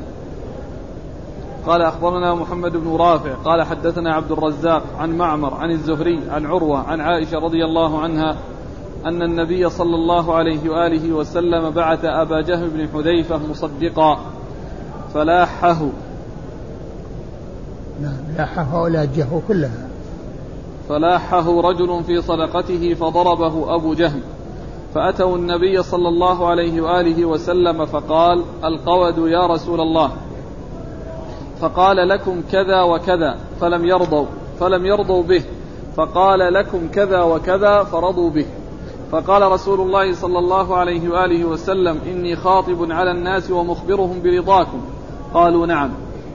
قال 1.68 1.82
أخبرنا 1.82 2.36
محمد 2.36 2.78
بن 2.78 2.96
رافع 2.96 3.34
قال 3.34 3.64
حدثنا 3.64 4.14
عبد 4.14 4.32
الرزاق 4.32 4.84
عن 5.00 5.18
معمر 5.18 5.54
عن 5.54 5.72
الزهري 5.72 6.20
عن 6.30 6.46
عروة 6.46 6.78
عن 6.78 7.02
عائشة 7.02 7.40
رضي 7.40 7.66
الله 7.66 8.00
عنها 8.00 8.38
أن 9.06 9.22
النبي 9.22 9.70
صلى 9.70 9.96
الله 9.96 10.36
عليه 10.36 10.70
وآله 10.70 11.14
وسلم 11.14 11.70
بعث 11.70 12.06
أبا 12.06 12.42
جهم 12.42 12.70
بن 12.70 12.88
حذيفة 12.94 13.40
مصدقا 13.50 14.20
فلاحه. 15.14 15.80
نعم 18.02 18.18
لاحه 18.38 18.82
ولاجه 18.82 19.28
كلها. 19.48 19.88
فلاحه 20.90 21.62
رجل 21.62 22.04
في 22.04 22.22
صدقته 22.22 22.94
فضربه 22.94 23.76
أبو 23.76 23.94
جهم. 23.94 24.22
فأتوا 24.96 25.38
النبي 25.38 25.84
صلى 25.84 26.08
الله 26.08 26.48
عليه 26.48 26.82
وآله 26.82 27.26
وسلم 27.26 27.86
فقال 27.86 28.44
القود 28.64 29.18
يا 29.18 29.48
رسول 29.48 29.82
الله. 29.82 30.12
فقال 31.62 32.10
لكم 32.10 32.42
كذا 32.52 32.82
وكذا 32.82 33.38
فلم 33.62 33.86
يرضوا 33.86 34.26
فلم 34.60 34.86
يرضوا 34.86 35.24
به. 35.24 35.44
فقال 35.98 36.54
لكم 36.54 36.88
كذا 36.88 37.22
وكذا 37.22 37.84
فرضوا 37.84 38.30
به. 38.30 38.46
فقال 39.12 39.52
رسول 39.52 39.82
الله 39.82 40.14
صلى 40.14 40.40
الله 40.40 40.78
عليه 40.78 41.10
وآله 41.10 41.46
وسلم 41.46 42.00
إني 42.08 42.36
خاطب 42.36 42.92
على 42.92 43.12
الناس 43.12 43.52
ومخبرهم 43.52 44.22
برضاكم. 44.24 44.82
قالوا 45.34 45.66
نعم. 45.66 45.90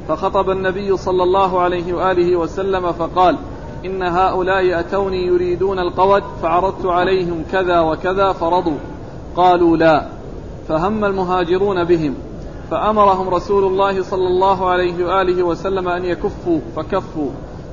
فخطب 0.08 0.50
النبي 0.50 0.96
صلى 0.96 1.22
الله 1.22 1.60
عليه 1.60 1.92
وآله 1.92 2.36
وسلم 2.36 2.92
فقال 2.92 3.36
إن 3.84 4.02
هؤلاء 4.02 4.80
أتوني 4.80 5.26
يريدون 5.26 5.78
القود 5.78 6.22
فعرضت 6.42 6.86
عليهم 6.86 7.44
كذا 7.52 7.80
وكذا 7.80 8.32
فرضوا. 8.32 8.78
قالوا 9.36 9.76
لا. 9.76 10.06
فهم 10.68 11.04
المهاجرون 11.04 11.84
بهم. 11.84 12.14
فأمرهم 12.74 13.28
رسول 13.28 13.64
الله 13.64 14.02
صلى 14.02 14.26
الله 14.26 14.70
عليه 14.70 15.06
وآله 15.06 15.42
وسلم 15.42 15.88
أن 15.88 16.04
يكفوا 16.04 16.60
فكفوا. 16.76 17.30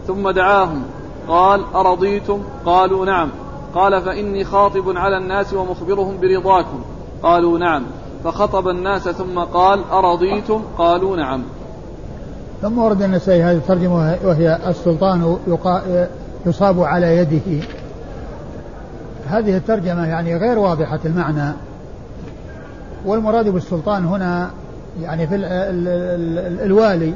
ثم 0.07 0.29
دعاهم. 0.29 0.83
قال 1.27 1.63
أرضيتم؟ 1.75 2.41
قالوا 2.65 3.05
نعم. 3.05 3.29
قال 3.75 4.01
فإني 4.01 4.43
خاطب 4.43 4.97
على 4.97 5.17
الناس 5.17 5.53
ومخبرهم 5.53 6.17
برضاكم. 6.21 6.81
قالوا 7.23 7.59
نعم. 7.59 7.83
فخطب 8.23 8.67
الناس 8.67 9.09
ثم 9.09 9.39
قال 9.39 9.83
أرضيتم؟ 9.91 10.61
قالوا 10.77 11.17
نعم. 11.17 11.41
ثم 12.61 12.77
ورد 12.77 13.01
النسائي 13.01 13.43
هذه 13.43 13.57
الترجمة 13.57 14.17
وهي 14.23 14.59
السلطان 14.67 15.37
يصاب 16.45 16.83
على 16.83 17.17
يده. 17.17 17.65
هذه 19.27 19.57
الترجمة 19.57 20.07
يعني 20.07 20.37
غير 20.37 20.59
واضحة 20.59 20.99
المعنى. 21.05 21.53
والمراد 23.05 23.49
بالسلطان 23.49 24.05
هنا 24.05 24.49
يعني 25.01 25.27
في 25.27 25.35
ال 25.35 25.45
ال 25.45 25.87
ال 26.37 26.61
الوالي. 26.65 27.13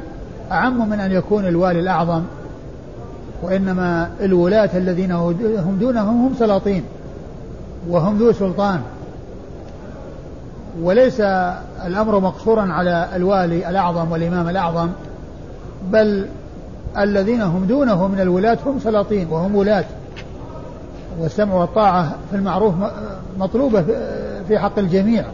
أعم 0.52 0.88
من 0.88 1.00
أن 1.00 1.12
يكون 1.12 1.46
الوالي 1.46 1.80
الأعظم 1.80 2.22
وإنما 3.42 4.10
الولاة 4.20 4.70
الذين 4.74 5.12
هم 5.12 5.76
دونهم 5.80 6.26
هم 6.26 6.34
سلاطين 6.38 6.84
وهم 7.88 8.18
ذو 8.18 8.32
سلطان. 8.32 8.80
وليس 10.82 11.20
الأمر 11.86 12.20
مقصورا 12.20 12.72
على 12.72 13.08
الوالي 13.14 13.70
الأعظم 13.70 14.12
والإمام 14.12 14.48
الأعظم 14.48 14.88
بل 15.92 16.26
الذين 16.98 17.42
هم 17.42 17.64
دونه 17.64 18.08
من 18.08 18.20
الولاة 18.20 18.58
هم 18.66 18.78
سلاطين 18.78 19.26
وهم 19.30 19.56
ولاة. 19.56 19.84
والسمع 21.20 21.54
والطاعة 21.54 22.14
في 22.30 22.36
المعروف 22.36 22.74
مطلوبة 23.38 23.84
في 24.48 24.58
حق 24.58 24.78
الجميع. 24.78 25.24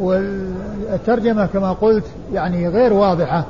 والترجمة 0.00 1.46
كما 1.46 1.72
قلت 1.72 2.04
يعني 2.32 2.68
غير 2.68 2.92
واضحة. 2.92 3.44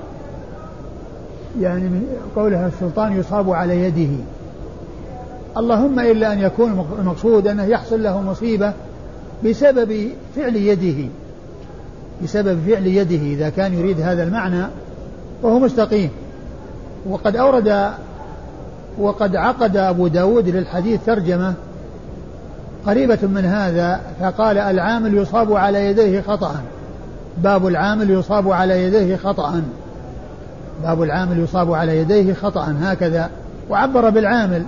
يعني 1.60 1.82
من 1.82 2.06
قولها 2.36 2.66
السلطان 2.66 3.18
يصاب 3.18 3.50
على 3.50 3.80
يده. 3.80 4.12
اللهم 5.56 6.00
إلا 6.00 6.32
أن 6.32 6.38
يكون 6.38 6.86
المقصود 6.98 7.46
أنه 7.46 7.64
يحصل 7.64 8.02
له 8.02 8.22
مصيبة 8.22 8.72
بسبب 9.44 10.08
فعل 10.36 10.56
يده. 10.56 11.08
بسبب 12.22 12.58
فعل 12.66 12.86
يده 12.86 13.16
إذا 13.16 13.48
كان 13.48 13.74
يريد 13.74 14.00
هذا 14.00 14.22
المعنى 14.22 14.66
فهو 15.42 15.58
مستقيم. 15.58 16.10
وقد 17.08 17.36
أورد 17.36 17.90
وقد 18.98 19.36
عقد 19.36 19.76
أبو 19.76 20.06
داود 20.06 20.48
للحديث 20.48 21.00
ترجمة 21.06 21.54
قريبة 22.86 23.18
من 23.22 23.44
هذا 23.44 24.00
فقال 24.20 24.58
العامل 24.58 25.14
يصاب 25.14 25.52
على 25.52 25.86
يديه 25.86 26.20
خطأ. 26.20 26.54
باب 27.38 27.66
العامل 27.66 28.10
يصاب 28.10 28.50
على 28.50 28.84
يديه 28.84 29.16
خطأ. 29.16 29.62
باب 30.82 31.02
العامل 31.02 31.38
يصاب 31.38 31.72
على 31.72 31.98
يديه 31.98 32.34
خطأ. 32.34 32.74
هكذا. 32.80 33.30
وعبر 33.70 34.10
بالعامل. 34.10 34.62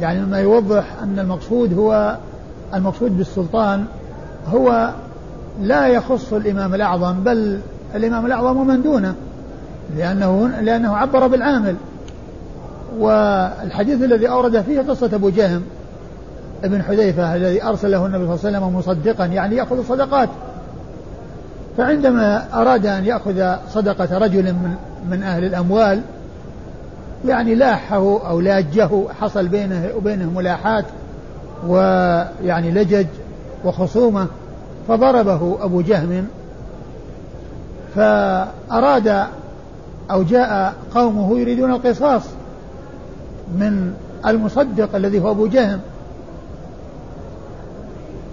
يعني 0.00 0.20
مما 0.20 0.38
يوضح 0.38 0.84
أن 1.02 1.18
المقصود 1.18 1.78
هو 1.78 2.16
المقصود 2.74 3.18
بالسلطان 3.18 3.84
هو 4.48 4.90
لا 5.62 5.86
يخص 5.86 6.32
الإمام 6.32 6.74
الأعظم 6.74 7.12
بل 7.12 7.58
الإمام 7.94 8.26
الأعظم 8.26 8.56
ومن 8.56 8.82
دونه. 8.82 9.14
لأنه 9.96 10.50
لأنه 10.60 10.96
عبر 10.96 11.26
بالعامل. 11.26 11.76
والحديث 12.98 14.02
الذي 14.02 14.28
أورد 14.28 14.62
فيه 14.62 14.80
قصة 14.80 15.10
أبو 15.14 15.30
جهم 15.30 15.62
ابن 16.64 16.82
حذيفة 16.82 17.36
الذي 17.36 17.64
أرسله 17.64 18.06
النبي 18.06 18.24
صلى 18.24 18.34
الله 18.34 18.58
عليه 18.58 18.66
وسلم 18.66 18.76
مصدقا 18.76 19.26
يعني 19.26 19.56
يأخذ 19.56 19.78
الصدقات 19.78 20.28
فعندما 21.76 22.44
أراد 22.54 22.86
أن 22.86 23.04
يأخذ 23.04 23.54
صدقة 23.70 24.18
رجل 24.18 24.42
من, 24.42 24.74
من 25.10 25.22
أهل 25.22 25.44
الأموال 25.44 26.00
يعني 27.26 27.54
لاحه 27.54 28.28
أو 28.28 28.40
لاجه 28.40 28.88
حصل 29.20 29.48
بينه 29.48 29.90
وبينه 29.96 30.30
ملاحات 30.30 30.84
ويعني 31.66 32.70
لجج 32.70 33.06
وخصومة 33.64 34.26
فضربه 34.88 35.58
أبو 35.60 35.80
جهم. 35.80 36.26
فأراد 37.94 39.26
أو 40.10 40.22
جاء 40.22 40.74
قومه 40.94 41.38
يريدون 41.38 41.70
القصاص 41.70 42.22
من 43.54 43.94
المصدق 44.26 44.94
الذي 44.94 45.20
هو 45.20 45.30
أبو 45.30 45.46
جهم. 45.46 45.80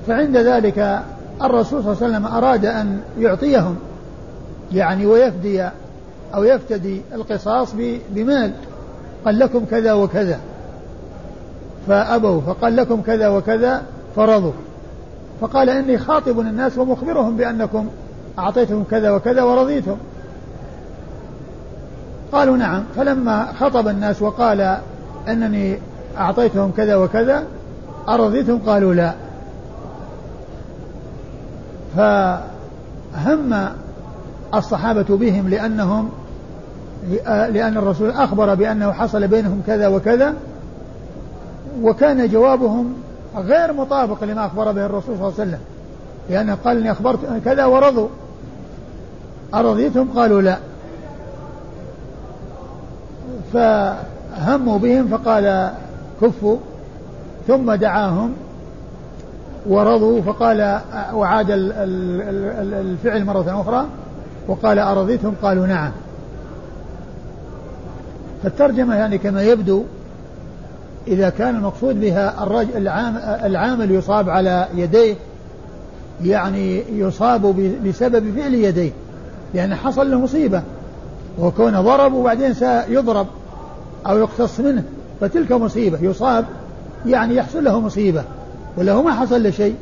فعند 0.08 0.38
ذلك 0.38 1.02
الرسول 1.44 1.84
صلى 1.84 1.92
الله 1.92 2.04
عليه 2.04 2.08
وسلم 2.08 2.26
أراد 2.26 2.66
أن 2.66 3.00
يعطيهم 3.20 3.76
يعني 4.74 5.06
ويفدي 5.06 5.70
أو 6.36 6.44
يفتدي 6.44 7.02
القصاص 7.14 7.74
بمال 8.10 8.52
قال 9.26 9.40
لكم 9.40 9.66
كذا 9.66 9.94
وكذا. 9.94 10.40
فأبوا 11.88 12.42
فقال 12.42 12.76
لكم 12.76 13.02
كذا 13.02 13.28
وكذا 13.28 13.82
فرضوا. 14.16 14.52
فقال 15.42 15.70
إني 15.70 15.98
خاطب 15.98 16.40
الناس 16.40 16.78
ومخبرهم 16.78 17.38
بأنكم 17.38 17.88
أعطيتهم 18.40 18.84
كذا 18.92 19.12
وكذا 19.12 19.44
ورضيتم 19.44 19.98
قالوا 22.32 22.58
نعم. 22.58 22.84
فلما 22.96 23.54
خطب 23.60 23.88
الناس 23.88 24.22
وقال 24.22 24.78
أنني 25.28 25.80
أعطيتهم 26.18 26.72
كذا 26.78 26.96
وكذا 26.96 27.44
أرضيتم 28.10 28.58
قالوا 28.58 28.94
لا. 28.94 29.14
فهم 31.98 33.70
الصحابة 34.54 35.18
بهم 35.18 35.50
لأنهم 35.50 36.10
لأن 37.28 37.78
الرسول 37.78 38.12
أخبر 38.12 38.56
بأنه 38.56 38.92
حصل 38.92 39.28
بينهم 39.28 39.62
كذا 39.68 39.88
وكذا 39.88 40.34
وكان 41.82 42.28
جوابهم 42.28 42.94
غير 43.38 43.74
مطابق 43.74 44.24
لما 44.24 44.46
أخبر 44.46 44.72
به 44.72 44.86
الرسول 44.86 45.18
صلى 45.18 45.28
الله 45.28 45.34
عليه 45.40 45.50
وسلم. 45.50 45.60
لأنه 46.30 46.58
قال 46.66 46.78
إني 46.78 46.92
أخبرت 46.92 47.20
كذا 47.46 47.66
ورضوا. 47.66 48.08
أرضيتم 49.54 50.08
قالوا 50.16 50.42
لا. 50.42 50.58
فهموا 53.54 54.78
بهم 54.78 55.08
فقال 55.08 55.72
كفوا 56.22 56.58
ثم 57.48 57.74
دعاهم. 57.74 58.34
ورضوا 59.68 60.22
فقال 60.22 60.80
وعاد 61.14 61.48
الفعل 61.50 63.26
مرة 63.26 63.62
أخرى 63.62 63.86
وقال 64.48 64.80
أرضيتم؟ 64.80 65.34
قالوا 65.42 65.68
نعم. 65.68 65.92
فالترجمة 68.44 68.96
يعني 68.96 69.18
كما 69.18 69.44
يبدو 69.44 69.84
إذا 71.08 71.30
كان 71.30 71.56
المقصود 71.56 72.02
بها 72.02 72.44
الرجل 72.44 72.88
العامل 73.46 73.92
يصاب 73.92 74.30
على 74.30 74.68
يديه 74.76 75.16
يعني 76.24 76.84
يصاب 76.92 77.42
بسبب 77.86 78.34
فعل 78.36 78.54
يديه 78.54 78.92
لأن 79.54 79.76
حصل 79.76 80.12
له 80.12 80.20
مصيبة 80.20 80.62
وكون 81.40 81.82
ضرب 81.82 82.14
وبعدين 82.14 82.54
سيضرب 82.54 83.28
أو 84.08 84.18
يقتص 84.18 84.60
منه 84.60 84.84
فتلك 85.22 85.52
مصيبة 85.52 86.00
يصاب 86.02 86.46
يعني 87.06 87.36
يحصل 87.36 87.64
له 87.64 87.80
مصيبة. 87.80 88.24
ولا 88.78 88.92
هو 88.92 89.04
ما 89.04 89.14
حصل 89.14 89.44
له 89.44 89.50
شيء. 89.50 89.76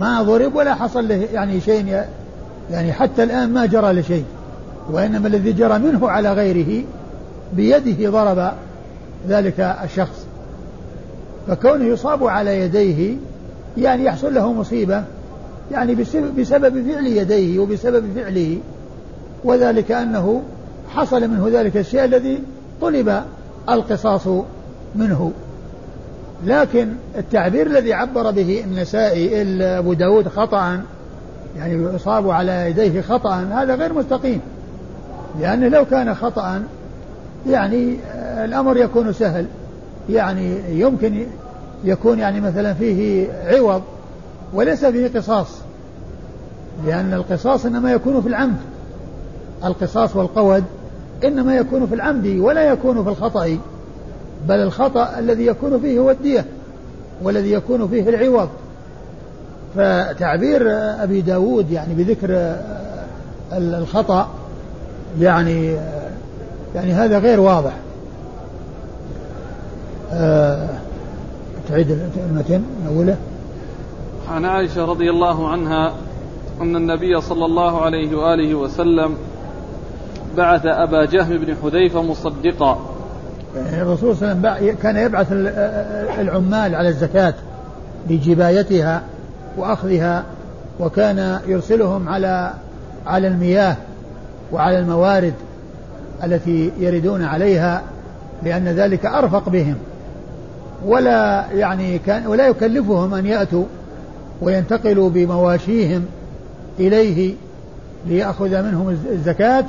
ما 0.00 0.22
ضرب 0.22 0.54
ولا 0.54 0.74
حصل 0.74 1.08
له 1.08 1.28
يعني 1.32 1.60
شيء 1.60 2.04
يعني 2.70 2.92
حتى 2.92 3.22
الآن 3.22 3.52
ما 3.52 3.66
جرى 3.66 3.92
له 3.92 4.00
شيء. 4.00 4.24
وإنما 4.90 5.28
الذي 5.28 5.52
جرى 5.52 5.78
منه 5.78 6.10
على 6.10 6.32
غيره 6.32 6.84
بيده 7.52 8.10
ضرب 8.10 8.52
ذلك 9.28 9.60
الشخص. 9.60 10.26
فكونه 11.48 11.84
يصاب 11.84 12.24
على 12.24 12.60
يديه 12.60 13.14
يعني 13.78 14.04
يحصل 14.04 14.34
له 14.34 14.52
مصيبة. 14.52 15.04
يعني 15.72 15.94
بسبب 16.38 16.92
فعل 16.92 17.06
يديه 17.06 17.58
وبسبب 17.58 18.04
فعله. 18.16 18.58
وذلك 19.44 19.92
أنه 19.92 20.42
حصل 20.94 21.28
منه 21.28 21.48
ذلك 21.52 21.76
الشيء 21.76 22.04
الذي 22.04 22.38
طلب 22.80 23.22
القصاص 23.68 24.28
منه. 24.94 25.32
لكن 26.44 26.88
التعبير 27.18 27.66
الذي 27.66 27.92
عبر 27.92 28.30
به 28.30 28.64
النسائي 28.64 29.42
أبو 29.62 29.92
داود 29.92 30.28
خطأ 30.28 30.80
يعني 31.56 31.94
يصاب 31.94 32.30
على 32.30 32.70
يديه 32.70 33.00
خطأ 33.00 33.34
هذا 33.34 33.74
غير 33.74 33.92
مستقيم. 33.92 34.40
لأنه 35.40 35.68
لو 35.68 35.84
كان 35.84 36.14
خطأ 36.14 36.62
يعني 37.48 37.96
الأمر 38.44 38.76
يكون 38.76 39.12
سهل. 39.12 39.46
يعني 40.10 40.58
يمكن 40.80 41.26
يكون 41.84 42.18
يعني 42.18 42.40
مثلا 42.40 42.74
فيه 42.74 43.28
عوض 43.46 43.82
وليس 44.54 44.84
فيه 44.84 45.08
قصاص. 45.18 45.48
لأن 46.86 47.14
القصاص 47.14 47.66
إنما 47.66 47.92
يكون 47.92 48.22
في 48.22 48.28
العمد. 48.28 48.56
القصاص 49.64 50.16
والقود 50.16 50.64
إنما 51.24 51.56
يكون 51.56 51.86
في 51.86 51.94
العمد 51.94 52.26
ولا 52.26 52.62
يكون 52.62 53.04
في 53.04 53.10
الخطأ. 53.10 53.58
بل 54.48 54.54
الخطأ 54.54 55.18
الذي 55.18 55.46
يكون 55.46 55.80
فيه 55.80 55.98
هو 55.98 56.10
الدية 56.10 56.44
والذي 57.22 57.52
يكون 57.52 57.88
فيه 57.88 58.08
العوض. 58.08 58.48
فتعبير 59.74 60.62
أبي 61.02 61.20
داود 61.20 61.70
يعني 61.70 61.94
بذكر 61.94 62.56
الخطأ 63.52 64.28
يعني 65.20 65.76
يعني 66.74 66.92
هذا 66.92 67.18
غير 67.18 67.40
واضح. 67.40 67.72
أه 70.12 70.68
تعيد 71.68 71.98
المتن 72.30 72.62
أوله. 72.88 73.16
عن 74.30 74.44
عائشة 74.44 74.84
رضي 74.84 75.10
الله 75.10 75.48
عنها 75.48 75.92
أن 76.60 76.76
النبي 76.76 77.20
صلى 77.20 77.44
الله 77.44 77.82
عليه 77.82 78.16
وآله 78.16 78.54
وسلم 78.54 79.14
بعث 80.36 80.66
أبا 80.66 81.04
جهم 81.04 81.38
بن 81.38 81.56
حذيفة 81.62 82.02
مصدقا. 82.02 82.95
يعني 83.56 83.82
الرسول 83.82 84.16
صلى 84.16 84.32
الله 84.32 84.50
عليه 84.50 84.66
وسلم 84.66 84.76
كان 84.82 84.96
يبعث 84.96 85.26
العمال 86.18 86.74
على 86.74 86.88
الزكاة 86.88 87.34
لجبايتها 88.10 89.02
وأخذها 89.56 90.24
وكان 90.80 91.40
يرسلهم 91.46 92.08
على 92.08 92.52
على 93.06 93.28
المياه 93.28 93.76
وعلى 94.52 94.78
الموارد 94.78 95.34
التي 96.24 96.72
يردون 96.78 97.24
عليها 97.24 97.82
لأن 98.42 98.64
ذلك 98.64 99.06
أرفق 99.06 99.48
بهم. 99.48 99.74
ولا 100.86 101.44
يعني 101.52 101.98
كان 101.98 102.26
ولا 102.26 102.46
يكلفهم 102.46 103.14
أن 103.14 103.26
يأتوا 103.26 103.64
وينتقلوا 104.42 105.10
بمواشيهم 105.10 106.04
إليه 106.78 107.34
ليأخذ 108.06 108.62
منهم 108.62 108.98
الزكاة 109.12 109.64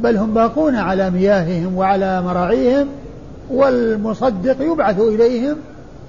بل 0.00 0.16
هم 0.16 0.34
باقون 0.34 0.74
على 0.76 1.10
مياههم 1.10 1.76
وعلى 1.76 2.22
مراعيهم 2.22 2.86
والمصدق 3.50 4.56
يبعث 4.60 5.00
إليهم 5.00 5.56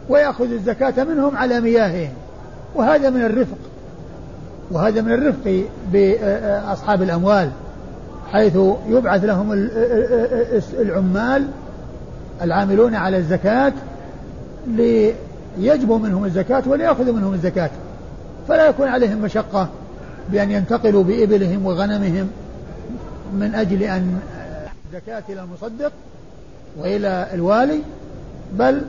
ويأخذ 0.10 0.52
الزكاة 0.52 1.04
منهم 1.04 1.38
على 1.38 1.62
مياههم. 1.62 2.14
وهذا 2.76 3.10
من 3.10 3.22
الرفق. 3.22 3.58
وهذا 4.72 5.02
من 5.02 5.12
الرفق 5.12 5.64
بأصحاب 5.94 7.02
الأموال 7.02 7.50
حيث 8.32 8.58
يبعث 8.90 9.24
لهم 9.24 9.70
العمال 10.80 11.48
العاملون 12.42 12.96
على 12.96 13.18
الزكاة 13.18 13.74
ليجبوا 14.68 15.98
منهم 15.98 16.26
الزكاة 16.26 16.64
وليأخذوا 16.68 17.14
منهم 17.14 17.34
الزكاة. 17.34 17.70
فلا 18.48 18.68
يكون 18.68 18.88
عليهم 18.88 19.22
مشقة 19.22 19.70
بأن 20.30 20.52
ينتقلوا 20.52 21.04
بإبلهم 21.04 21.66
وغنمهم 21.66 22.30
من 23.34 23.56
أجل 23.56 23.84
أن 23.84 24.20
الزكاة 24.94 25.24
إلى 25.30 25.42
المصدق 25.42 25.92
وإلى 26.78 27.28
الوالي 27.34 27.80
بل 28.54 28.82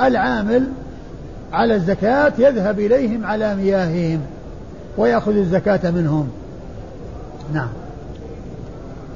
العامل 0.00 0.68
على 1.52 1.74
الزكاة 1.74 2.32
يذهب 2.38 2.80
إليهم 2.80 3.26
على 3.26 3.56
مياههم 3.56 4.20
ويأخذ 4.98 5.36
الزكاة 5.36 5.90
منهم. 5.90 6.28
نعم. 7.52 7.68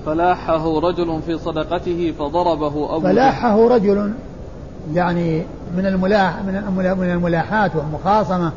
فلاحه 0.06 0.78
رجل 0.78 1.20
في 1.26 1.38
صدقته 1.38 2.14
فضربه 2.18 2.96
أبو 2.96 3.00
فلاحه 3.00 3.68
رجل 3.68 4.12
يعني 4.94 5.42
من 5.76 5.86
الملاح 5.86 6.42
من 6.98 7.10
الملاحات 7.12 7.76
والمخاصمة 7.76 8.52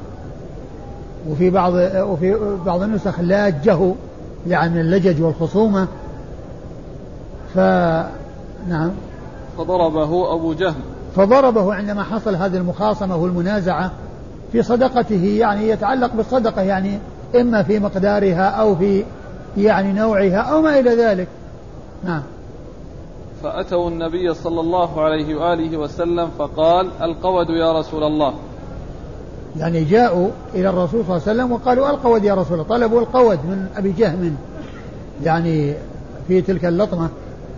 وفي 1.30 1.50
بعض 1.50 1.74
وفي 1.96 2.38
بعض 2.66 2.82
النسخ 2.82 3.20
لاجه 3.20 3.94
يعني 4.48 4.82
اللجج 4.82 5.22
والخصومة. 5.22 5.88
ف 7.54 7.58
نعم. 8.70 8.92
فضربه 9.58 10.34
أبو 10.34 10.54
جهل 10.54 10.82
فضربه 11.16 11.74
عندما 11.74 12.04
حصل 12.04 12.36
هذه 12.36 12.58
المخاصمة 12.58 13.16
والمنازعة 13.16 13.92
في 14.52 14.64
صدقته 14.64 15.38
يعني 15.40 15.70
يتعلق 15.70 16.14
بالصدقة 16.14 16.62
يعني 16.62 17.00
إما 17.36 17.64
في 17.64 17.80
مقدارها 17.80 18.50
أو 18.50 18.76
في 18.76 19.04
يعني 19.58 19.94
نوعها 19.94 20.38
أو 20.38 20.62
ما 20.62 20.80
إلى 20.80 20.96
ذلك. 20.96 21.28
نعم. 22.04 22.22
فأتوا 23.44 23.90
النبي 23.90 24.34
صلى 24.34 24.60
الله 24.60 25.02
عليه 25.02 25.36
وآله 25.36 25.78
وسلم 25.78 26.30
فقال 26.40 26.90
القود 27.02 27.50
يا 27.50 27.80
رسول 27.80 28.04
الله. 28.04 28.34
يعني 29.58 29.84
جاءوا 29.84 30.30
إلى 30.54 30.70
الرسول 30.70 31.06
صلى 31.06 31.16
الله 31.16 31.22
عليه 31.28 31.34
وسلم 31.34 31.52
وقالوا 31.52 31.90
القود 31.90 32.24
يا 32.24 32.34
رسول 32.34 32.54
الله. 32.54 32.70
طلبوا 32.70 33.02
القود 33.02 33.40
من 33.46 33.68
أبي 33.78 33.92
جهم 33.92 34.36
يعني 35.24 35.74
في 36.28 36.42
تلك 36.42 36.66
اللطمة. 36.66 37.10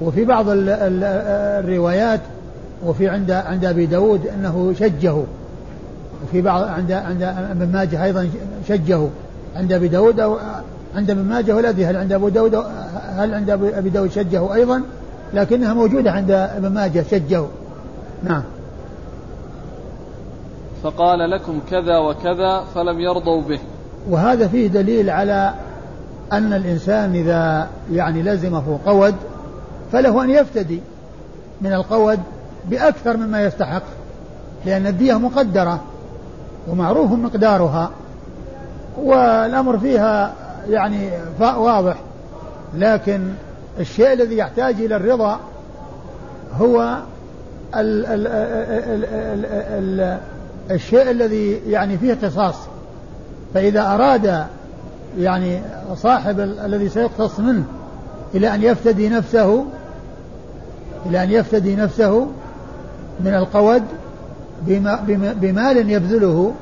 وفي 0.02 0.26
بعض 0.26 0.46
الروايات 0.50 2.22
وفي 2.86 3.10
عند 3.10 3.32
عند 3.32 3.66
أبي 3.66 3.86
داود 3.86 4.28
أنه 4.28 4.74
شجه. 4.80 5.16
وفي 6.24 6.42
بعض 6.42 6.64
عند 6.64 6.92
عند 6.92 7.24
ابن 7.24 7.72
ماجه 7.72 8.04
أيضا 8.04 8.30
شجه. 8.68 9.08
عند 9.56 9.74
أبي 9.74 9.88
داود 9.88 10.20
أو 10.20 10.38
عند 10.96 11.12
ابن 11.12 11.24
ماجه 11.24 11.56
ولا 11.56 11.70
أدري 11.70 11.86
هل 11.86 11.98
عند 11.98 12.14
أبو 12.14 12.30
داود 12.30 12.56
هل 13.18 13.34
عند 13.34 13.50
ابي 13.50 13.90
داود 13.90 14.12
شجه 14.12 14.54
أيضا؟ 14.54 14.82
لكنها 15.34 15.74
موجودة 15.74 16.12
عند 16.12 16.32
ابن 16.32 16.68
ماجه 16.68 17.04
شجه. 17.12 17.44
نعم. 18.24 18.44
فقال 20.84 21.30
لكم 21.30 21.60
كذا 21.72 21.98
وكذا 21.98 22.64
فلم 22.76 23.00
يرضوا 23.00 23.42
به. 23.42 23.60
وهذا 24.10 24.48
فيه 24.48 24.68
دليل 24.68 25.10
على 25.10 25.54
أن 26.32 26.54
الإنسان 26.54 27.16
إذا 27.16 27.68
يعني 27.92 28.24
لزمه 28.24 28.80
قود 28.86 29.16
فله 29.92 30.24
أن 30.24 30.30
يفتدي 30.30 30.82
من 31.62 31.74
القود 31.74 32.20
بأكثر 32.70 33.18
مما 33.18 33.44
يستحق 33.44 33.84
لأن 34.66 34.88
الدية 34.88 35.20
مقدرة 35.20 35.82
ومعروف 36.68 37.12
مقدارها 37.12 37.92
والأمر 38.98 39.80
فيها 39.80 40.34
يعني 40.70 41.10
واضح 41.40 41.96
لكن 42.76 43.22
الشيء 43.80 44.14
الذي 44.14 44.38
يحتاج 44.38 44.76
إلى 44.82 44.96
الرضا 44.96 45.40
هو 46.54 46.98
ال 47.76 48.06
ال 48.06 48.28
ال 48.28 49.06
ال 49.06 50.00
ال 50.02 50.18
الشيء 50.72 51.12
الذي 51.12 51.62
يعني 51.68 51.98
فيه 51.98 52.18
قصاص. 52.24 52.56
فإذا 53.54 53.82
أراد 53.82 54.46
يعني 55.18 55.62
صاحب 55.96 56.40
الذي 56.40 56.90
سيقتص 56.90 57.40
منه 57.40 57.64
إلى 58.36 58.56
أن 58.56 58.64
يفتدي 58.64 59.10
نفسه 59.10 59.66
إلى 61.10 61.24
أن 61.24 61.32
يفتدي 61.32 61.76
نفسه 61.76 62.28
من 63.20 63.34
القود 63.34 63.84
بمال 65.42 65.90
يبذله 65.92 66.54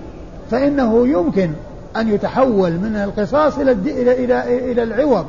فإنه 0.51 1.07
يمكن 1.07 1.51
أن 1.97 2.07
يتحول 2.07 2.71
من 2.71 2.95
القصاص 2.95 3.57
إلى 3.57 3.71
إلى 3.71 4.25
إلى 4.25 4.71
إلى 4.71 4.83
العوض. 4.83 5.25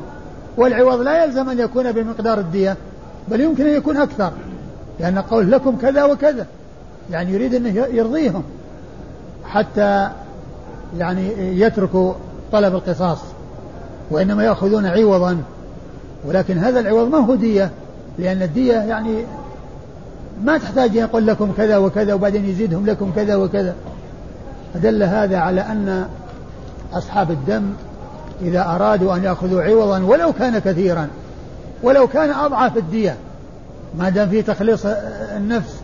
والعوض 0.57 1.01
لا 1.01 1.23
يلزم 1.23 1.49
أن 1.49 1.59
يكون 1.59 1.91
بمقدار 1.91 2.39
الدية 2.39 2.77
بل 3.27 3.41
يمكن 3.41 3.67
أن 3.67 3.73
يكون 3.73 3.97
أكثر 3.97 4.31
لأن 4.99 5.19
قول 5.19 5.51
لكم 5.51 5.77
كذا 5.77 6.03
وكذا 6.03 6.45
يعني 7.11 7.33
يريد 7.33 7.55
أن 7.55 7.75
يرضيهم 7.91 8.43
حتى 9.45 10.09
يعني 10.97 11.31
يتركوا 11.61 12.13
طلب 12.51 12.75
القصاص 12.75 13.19
وإنما 14.11 14.43
يأخذون 14.43 14.85
عوضا 14.85 15.37
ولكن 16.25 16.57
هذا 16.57 16.79
العوض 16.79 17.07
ما 17.09 17.17
هو 17.17 17.35
دية 17.35 17.71
لأن 18.19 18.41
الدية 18.41 18.73
يعني 18.73 19.23
ما 20.43 20.57
تحتاج 20.57 20.95
يقول 20.95 21.27
لكم 21.27 21.51
كذا 21.57 21.77
وكذا 21.77 22.13
وبعدين 22.13 22.45
يزيدهم 22.45 22.85
لكم 22.85 23.11
كذا 23.15 23.35
وكذا. 23.35 23.75
فدل 24.73 25.03
هذا 25.03 25.37
على 25.37 25.61
أن 25.61 26.07
أصحاب 26.93 27.31
الدم 27.31 27.73
إذا 28.41 28.61
أرادوا 28.61 29.15
أن 29.15 29.23
يأخذوا 29.23 29.61
عوضا 29.61 29.99
ولو 30.03 30.33
كان 30.33 30.59
كثيرا 30.59 31.07
ولو 31.83 32.07
كان 32.07 32.29
أضعف 32.29 32.77
الدية 32.77 33.15
ما 33.97 34.09
دام 34.09 34.29
في 34.29 34.41
تخليص 34.41 34.85
النفس 35.37 35.75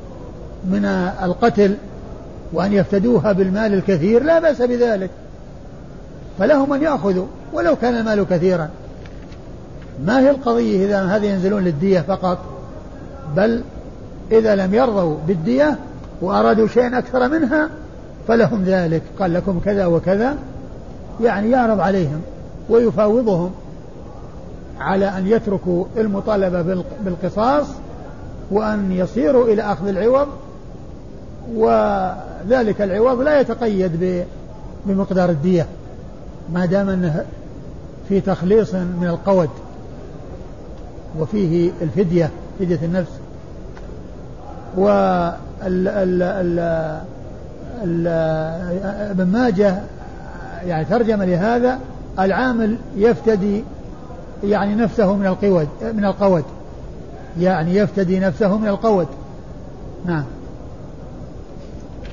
من 0.66 0.86
القتل 1.24 1.76
وأن 2.54 2.74
يفتدوها 2.74 3.32
بالمال 3.32 3.74
الكثير 3.74 4.24
لا 4.24 4.40
بأس 4.40 4.62
بذلك. 4.62 5.10
فلهم 6.40 6.74
أن 6.74 6.82
يأخذوا 6.82 7.26
ولو 7.54 7.76
كان 7.76 7.96
المال 7.96 8.26
كثيرا. 8.30 8.70
ما 10.06 10.20
هي 10.20 10.30
القضية 10.30 10.86
إذا 10.86 11.02
هذه 11.02 11.26
ينزلون 11.26 11.64
للدية 11.64 12.02
فقط؟ 12.02 12.38
بل 13.36 13.64
إذا 14.32 14.56
لم 14.56 14.74
يرضوا 14.74 15.18
بالدية 15.28 15.78
وأرادوا 16.22 16.68
شيئا 16.68 16.98
أكثر 16.98 17.28
منها 17.28 17.70
فلهم 18.28 18.64
ذلك. 18.64 19.02
قال 19.20 19.34
لكم 19.34 19.60
كذا 19.60 19.86
وكذا. 19.86 20.38
يعني 21.22 21.52
يعرض 21.52 21.80
عليهم 21.80 22.22
ويفاوضهم 22.70 23.52
على 24.80 25.06
أن 25.06 25.28
يتركوا 25.28 25.86
المطالبة 25.98 26.84
بالقصاص 27.06 27.68
وأن 28.52 28.91
يصيروا 28.91 29.46
إلى 29.48 29.62
أخذ 29.62 29.88
العوض. 29.88 30.28
وذلك 31.56 32.82
العوض 32.82 33.22
لا 33.22 33.39
يتقيد 33.39 34.26
بمقدار 34.86 35.30
الدية. 35.30 35.66
ما 36.54 36.66
دام 36.66 36.89
أنه 36.89 37.26
في 38.10 38.22
تخليص 38.22 38.74
من 38.74 39.08
القود. 39.08 39.50
وفيه 41.20 41.72
الفدية 41.82 42.30
فدية 42.59 42.80
النفس. 42.84 43.11
و 44.78 44.89
ابن 49.11 49.26
ماجه 49.26 49.80
يعني 50.66 50.86
ترجم 50.86 51.24
لهذا 51.24 51.80
العامل 52.20 52.78
يفتدي 52.95 53.64
يعني 54.43 54.76
نفسه 54.76 55.16
من 55.16 55.26
القود 55.26 55.68
من 55.82 56.05
القود 56.05 56.43
يعني 57.39 57.76
يفتدي 57.76 58.20
نفسه 58.20 58.57
من 58.57 58.68
القود 58.68 59.07
نعم. 60.05 60.24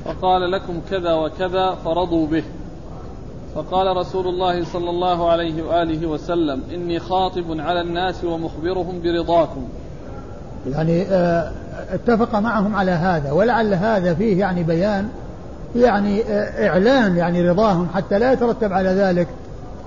فقال 0.05 0.51
لكم 0.51 0.81
كذا 0.91 1.15
وكذا 1.15 1.75
فرضوا 1.85 2.27
به. 2.27 2.43
فقال 3.55 3.97
رسول 3.97 4.27
الله 4.27 4.65
صلى 4.65 4.91
الله 4.91 5.31
عليه 5.31 5.63
وآله 5.63 6.07
وسلم 6.07 6.63
إني 6.75 6.99
خاطب 6.99 7.45
على 7.61 7.81
الناس 7.81 8.25
ومخبرهم 8.25 9.03
برضاكم. 9.05 9.63
يعني 10.67 11.03
آه، 11.03 11.53
اتفق 11.91 12.39
معهم 12.39 12.77
على 12.77 12.91
هذا 12.91 13.33
ولعل 13.33 13.75
هذا 13.75 14.15
فيه 14.15 14.41
يعني 14.41 14.63
بيان 14.63 15.09
يعني 15.77 16.23
آه، 16.23 16.69
اعلان 16.69 17.17
يعني 17.17 17.51
رضاهم 17.51 17.89
حتى 17.95 18.19
لا 18.19 18.33
يترتب 18.33 18.73
على 18.73 18.89
ذلك 18.89 19.29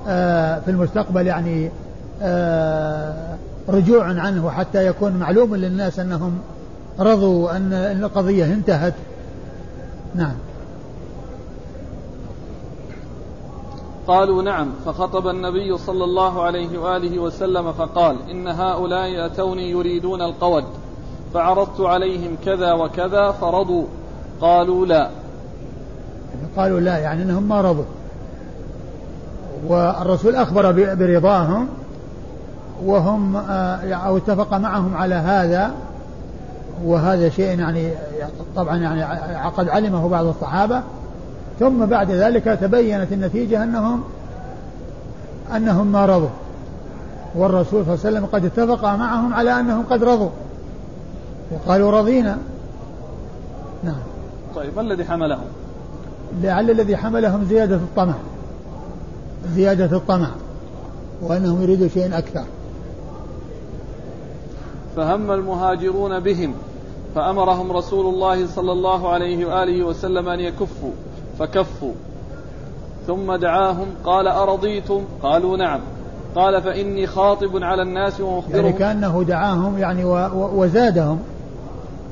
آه، 0.07 0.59
في 0.59 0.71
المستقبل 0.71 1.27
يعني 1.27 1.71
رجوع 3.69 4.05
عنه 4.05 4.49
حتى 4.49 4.87
يكون 4.87 5.11
معلوم 5.13 5.55
للناس 5.55 5.99
أنهم 5.99 6.39
رضوا 6.99 7.57
إن 7.57 7.73
القضية 7.73 8.45
انتهت. 8.45 8.93
نعم. 10.15 10.33
قالوا 14.07 14.43
نعم 14.43 14.71
فخطب 14.85 15.27
النبي 15.27 15.77
صلى 15.77 16.03
الله 16.03 16.41
عليه 16.41 16.79
وآله 16.79 17.19
وسلم 17.19 17.71
فقال 17.71 18.17
إن 18.31 18.47
هؤلاء 18.47 19.25
أتوني 19.25 19.69
يريدون 19.69 20.21
القود 20.21 20.63
فعرضت 21.33 21.81
عليهم 21.81 22.37
كذا 22.45 22.73
وكذا 22.73 23.31
فرضوا 23.31 23.85
قالوا 24.41 24.85
لا. 24.85 25.09
قالوا 26.57 26.79
لا 26.79 26.97
يعني 26.97 27.23
إنهم 27.23 27.43
ما 27.43 27.61
رضوا. 27.61 27.83
والرسول 29.67 30.35
أخبر 30.35 30.71
برضاهم 30.95 31.67
وهم 32.85 33.35
آه، 33.35 33.93
أو 33.93 34.17
اتفق 34.17 34.53
معهم 34.53 34.95
على 34.97 35.15
هذا 35.15 35.71
وهذا 36.85 37.29
شيء 37.29 37.59
يعني 37.59 37.91
طبعا 38.55 38.77
يعني 38.77 39.49
قد 39.57 39.69
علمه 39.69 40.09
بعض 40.09 40.25
الصحابة 40.25 40.81
ثم 41.59 41.85
بعد 41.85 42.11
ذلك 42.11 42.43
تبينت 42.43 43.11
النتيجة 43.11 43.63
أنهم 43.63 44.03
أنهم 45.55 45.87
ما 45.87 46.05
رضوا. 46.05 46.29
والرسول 47.35 47.85
صلى 47.85 47.93
الله 47.93 48.05
عليه 48.05 48.17
وسلم 48.17 48.25
قد 48.25 48.45
اتفق 48.45 48.85
معهم 48.85 49.33
على 49.33 49.59
أنهم 49.59 49.83
قد 49.89 50.03
رضوا. 50.03 50.29
وقالوا 51.51 51.91
رضينا. 51.91 52.37
نعم. 53.83 54.01
طيب 54.55 54.75
ما 54.75 54.81
الذي 54.81 55.05
حملهم؟ 55.05 55.45
لعل 56.41 56.71
الذي 56.71 56.97
حملهم 56.97 57.45
زيادة 57.49 57.75
الطمع. 57.75 58.13
زيادة 59.55 59.97
الطمع. 59.97 60.29
وأنهم 61.21 61.61
يريدوا 61.61 61.87
شيئا 61.87 62.17
أكثر. 62.17 62.43
فهم 64.95 65.31
المهاجرون 65.31 66.19
بهم 66.19 66.53
فأمرهم 67.15 67.71
رسول 67.71 68.13
الله 68.13 68.47
صلى 68.47 68.71
الله 68.71 69.09
عليه 69.09 69.45
وآله 69.45 69.83
وسلم 69.83 70.29
أن 70.29 70.39
يكفوا. 70.39 70.91
فكفوا. 71.43 71.93
ثم 73.07 73.35
دعاهم 73.35 73.87
قال 74.05 74.27
أرضيتم؟ 74.27 75.03
قالوا 75.23 75.57
نعم. 75.57 75.79
قال 76.35 76.61
فإني 76.61 77.07
خاطب 77.07 77.63
على 77.63 77.81
الناس 77.81 78.21
ومخبرهم 78.21 78.65
يعني 78.65 78.73
كأنه 78.73 79.23
دعاهم 79.27 79.77
يعني 79.77 80.05
وزادهم 80.33 81.19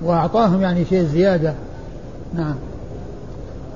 وأعطاهم 0.03 0.61
يعني 0.61 0.85
شيء 0.85 1.03
زيادة. 1.03 1.53
نعم. 2.33 2.55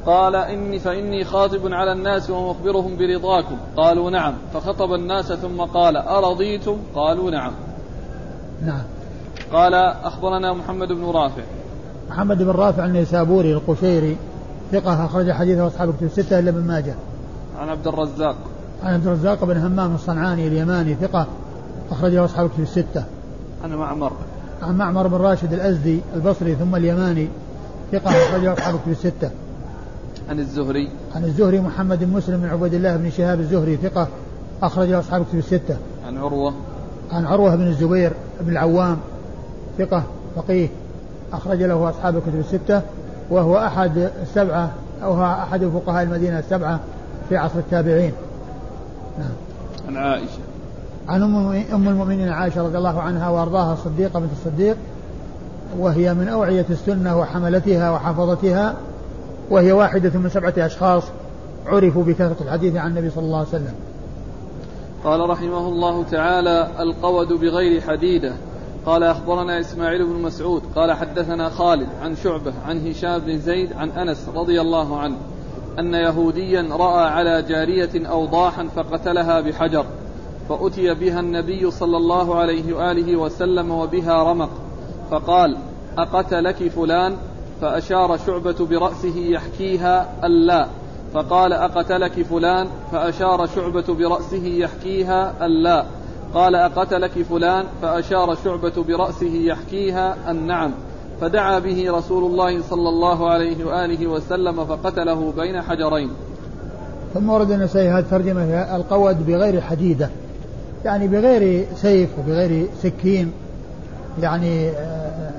قال 0.06 0.36
إني 0.36 0.80
فإني 0.80 1.24
خاطب 1.24 1.74
على 1.74 1.92
الناس 1.92 2.30
ومخبرهم 2.30 2.98
برضاكم. 2.98 3.58
قالوا 3.78 4.10
نعم. 4.10 4.34
فخطب 4.54 4.94
الناس 4.94 5.34
ثم 5.34 5.62
قال 5.62 5.98
أرضيتم؟ 5.98 6.78
قالوا 6.96 7.32
نعم. 7.32 7.52
نعم. 8.66 8.84
قال 9.54 9.74
أخبرنا 10.04 10.54
محمد 10.54 10.88
بن 10.88 11.06
رافع. 11.06 11.44
محمد 12.10 12.44
بن 12.44 12.52
رافع 12.52 12.86
النيسابوري 12.86 13.54
القشيري. 13.54 14.18
ثقة 14.72 15.06
أخرج 15.06 15.32
حديثه 15.32 15.68
أصحاب 15.68 15.90
الكتب 15.90 16.06
الستة 16.06 16.40
إلا 16.40 16.50
ابن 16.50 16.62
ماجه. 16.62 16.96
عن 17.60 17.70
عبد 17.70 17.88
الرزاق. 17.88 18.36
عن 18.84 18.94
عبد 18.94 19.08
الرزاق 19.08 19.46
بن 19.46 19.58
همام 19.58 19.96
الصنعاني 19.96 20.48
اليماني 20.48 20.96
ثقة 20.96 21.28
أخرجه 21.92 22.26
أصحاب 22.26 22.46
الكتب 22.46 22.64
الستة. 22.64 23.04
عن 23.64 23.76
معمر. 23.76 24.12
عن 24.62 24.78
معمر 24.78 25.08
بن 25.08 25.18
راشد 25.18 25.54
الأزدي 25.54 26.00
البصري 26.16 26.56
ثم 26.56 26.76
اليماني 26.76 27.28
ثقة 27.92 28.10
أخرجه 28.10 28.54
أصحاب 28.54 28.76
الكتب 28.76 28.92
الستة. 28.92 29.32
عن 30.30 30.40
الزهري. 30.40 30.90
عن 31.16 31.24
الزهري 31.24 31.60
محمد 31.60 32.04
بن 32.04 32.14
مسلم 32.14 32.42
بن 32.42 32.50
عبيد 32.50 32.74
الله 32.74 32.98
بن 32.98 33.10
شهاب 33.10 33.40
الزهري 33.40 33.78
ثقة 33.78 34.08
أخرجه 34.64 35.00
أصحاب 35.00 35.22
الكتب 35.22 35.38
الستة. 35.38 35.78
عن 36.08 36.18
عروة. 36.18 36.54
عن 37.12 37.26
عروة 37.26 37.56
بن 37.56 37.68
الزبير 37.68 38.14
بن 38.42 38.52
العوام 38.52 38.98
ثقة 39.78 40.04
فقيه 40.36 40.68
أخرج 41.34 41.64
له 41.64 41.90
أصحاب 41.90 42.16
الكتب 42.16 42.40
الستة 42.40 42.82
وهو 43.30 43.58
أحد 43.58 44.10
السبعة 44.22 44.72
أو 45.04 45.14
هو 45.14 45.24
أحد 45.24 45.66
فقهاء 45.66 46.04
المدينة 46.04 46.40
السبعة 46.40 46.80
في 47.30 47.38
عصر 47.38 47.60
التابعين. 47.60 48.14
نعم. 49.20 49.30
عن 49.88 49.98
عائشة. 49.98 50.40
عن 51.10 51.24
أم 51.74 51.88
المؤمنين 51.88 52.30
عائشة 52.30 52.64
رضي 52.64 52.78
الله 52.78 53.02
عنها 53.02 53.30
وأرضاها 53.30 53.74
الصديقة 53.74 54.20
بنت 54.20 54.32
الصديق 54.32 54.78
وهي 55.80 56.14
من 56.14 56.28
أوعية 56.28 56.66
السنة 56.70 57.20
وحملتها 57.20 57.92
وحفظتها 57.92 58.76
وهي 59.50 59.72
واحدة 59.72 60.20
من 60.20 60.30
سبعة 60.30 60.54
أشخاص 60.58 61.04
عرفوا 61.66 62.04
بكثرة 62.04 62.36
الحديث 62.42 62.76
عن 62.76 62.92
النبي 62.92 63.10
صلى 63.10 63.26
الله 63.26 63.38
عليه 63.38 63.48
وسلم. 63.48 63.74
قال 65.04 65.30
رحمه 65.30 65.68
الله 65.68 66.04
تعالى 66.04 66.68
القود 66.80 67.28
بغير 67.28 67.82
حديدة. 67.82 68.34
قال 68.86 69.04
أخبرنا 69.04 69.60
إسماعيل 69.60 70.06
بن 70.06 70.22
مسعود 70.22 70.64
قال 70.76 70.92
حدثنا 70.94 71.50
خالد 71.50 71.88
عن 72.02 72.16
شعبة 72.16 72.54
عن 72.66 72.88
هشام 72.88 73.20
بن 73.20 73.38
زيد 73.38 73.74
عن 73.74 73.90
أنس 73.90 74.30
رضي 74.36 74.62
الله 74.62 75.00
عنه 75.00 75.18
أن 75.80 75.94
يهوديا 75.94 76.68
رأى 76.72 77.10
على 77.10 77.42
جارية 77.42 78.08
أوضاحا 78.10 78.68
فقتلها 78.68 79.42
بحجر 79.42 79.86
فأتي 80.50 80.94
بها 80.94 81.20
النبي 81.20 81.72
صلى 81.72 81.98
الله 81.98 82.36
عليه 82.36 82.74
وآله 82.74 83.16
وسلم 83.16 83.72
وبها 83.72 84.24
رمق 84.24 84.50
فقال 85.12 85.58
أقتلك 85.98 86.68
فلان؟ 86.68 87.18
فأشار 87.62 88.18
شعبة 88.18 88.66
برأسه 88.66 89.18
يحكيها 89.18 90.10
ألا 90.24 90.68
فقال 91.14 91.54
أقتلك 91.54 92.22
فلان؟ 92.22 92.68
فأشار 92.92 93.48
شعبة 93.48 93.94
برأسه 93.94 94.46
يحكيها 94.46 95.46
ألا 95.46 95.86
قال 96.36 96.56
أقتلك 96.56 97.12
فلان؟ 97.30 97.66
فأشار 97.82 98.36
شعبة 98.44 98.84
برأسه 98.84 99.34
يحكيها 99.34 100.32
النعم 100.32 100.72
فدعا 101.22 101.60
به 101.60 101.92
رسول 101.92 102.24
الله 102.24 102.62
صلى 102.70 102.90
الله 102.90 103.30
عليه 103.30 103.66
وآله 103.66 104.08
وسلم 104.08 104.66
فقتله 104.66 105.34
بين 105.38 105.62
حجرين. 105.62 106.10
ثم 107.14 107.30
ورد 107.30 107.52
النسائي 107.52 107.90
هذه 107.90 108.00
الترجمة 108.00 108.44
القود 108.76 109.26
بغير 109.26 109.62
حديدة. 109.62 110.10
يعني 110.86 111.08
بغير 111.08 111.68
سيف 111.76 112.10
وبغير 112.20 112.68
سكين. 112.84 113.32
يعني 114.22 114.70
آه، 114.70 115.32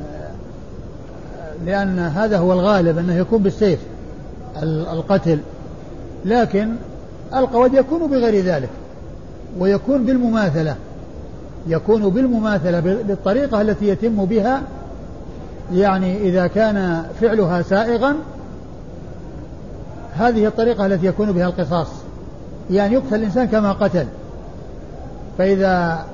لأن 1.67 1.99
هذا 1.99 2.39
هو 2.39 2.53
الغالب 2.53 2.99
أنه 2.99 3.15
يكون 3.15 3.43
بالسيف 3.43 3.79
القتل. 4.63 5.39
لكن 6.25 6.75
القود 7.35 7.75
يكون 7.75 8.11
بغير 8.11 8.45
ذلك. 8.45 8.69
ويكون 9.59 10.05
بالمماثلة. 10.05 10.77
يكون 11.67 12.09
بالمماثلة 12.09 12.81
بالطريقة 12.81 13.61
التي 13.61 13.89
يتم 13.89 14.25
بها 14.25 14.63
يعني 15.73 16.17
إذا 16.17 16.47
كان 16.47 17.05
فعلها 17.21 17.63
سائغا 17.63 18.17
هذه 20.13 20.47
الطريقة 20.47 20.87
التي 20.87 21.07
يكون 21.07 21.33
بها 21.33 21.47
القصاص. 21.47 21.89
يعني 22.71 22.95
يقتل 22.95 23.15
الإنسان 23.15 23.47
كما 23.47 23.73
قتل. 23.73 24.07
فإذا 25.39 26.05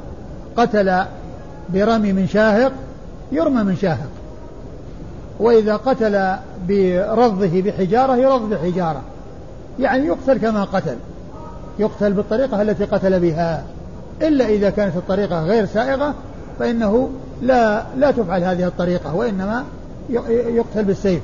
قتل 0.57 1.03
برمي 1.69 2.13
من 2.13 2.27
شاهق 2.27 2.73
يرمى 3.33 3.63
من 3.63 3.77
شاهق. 3.77 4.09
وإذا 5.41 5.77
قتل 5.77 6.37
برضه 7.17 7.63
بحجارة 7.63 8.17
يرض 8.17 8.51
بحجارة 8.51 9.03
يعني 9.81 10.07
يقتل 10.07 10.39
كما 10.39 10.65
قتل. 10.65 10.97
يقتل 11.79 12.13
بالطريقة 12.13 12.63
التي 12.63 12.85
قتل 12.85 13.21
بها. 13.21 13.65
إلا 14.23 14.49
إذا 14.49 14.71
كانت 14.71 14.97
الطريقة 14.97 15.45
غير 15.45 15.67
سائغة 15.67 16.15
فإنه 16.59 17.11
لا 17.43 17.85
لا 17.97 18.11
تفعل 18.11 18.45
هذه 18.45 18.67
الطريقة 18.67 19.15
وإنما 19.15 19.65
يقتل 20.31 20.85
بالسيف. 20.85 21.21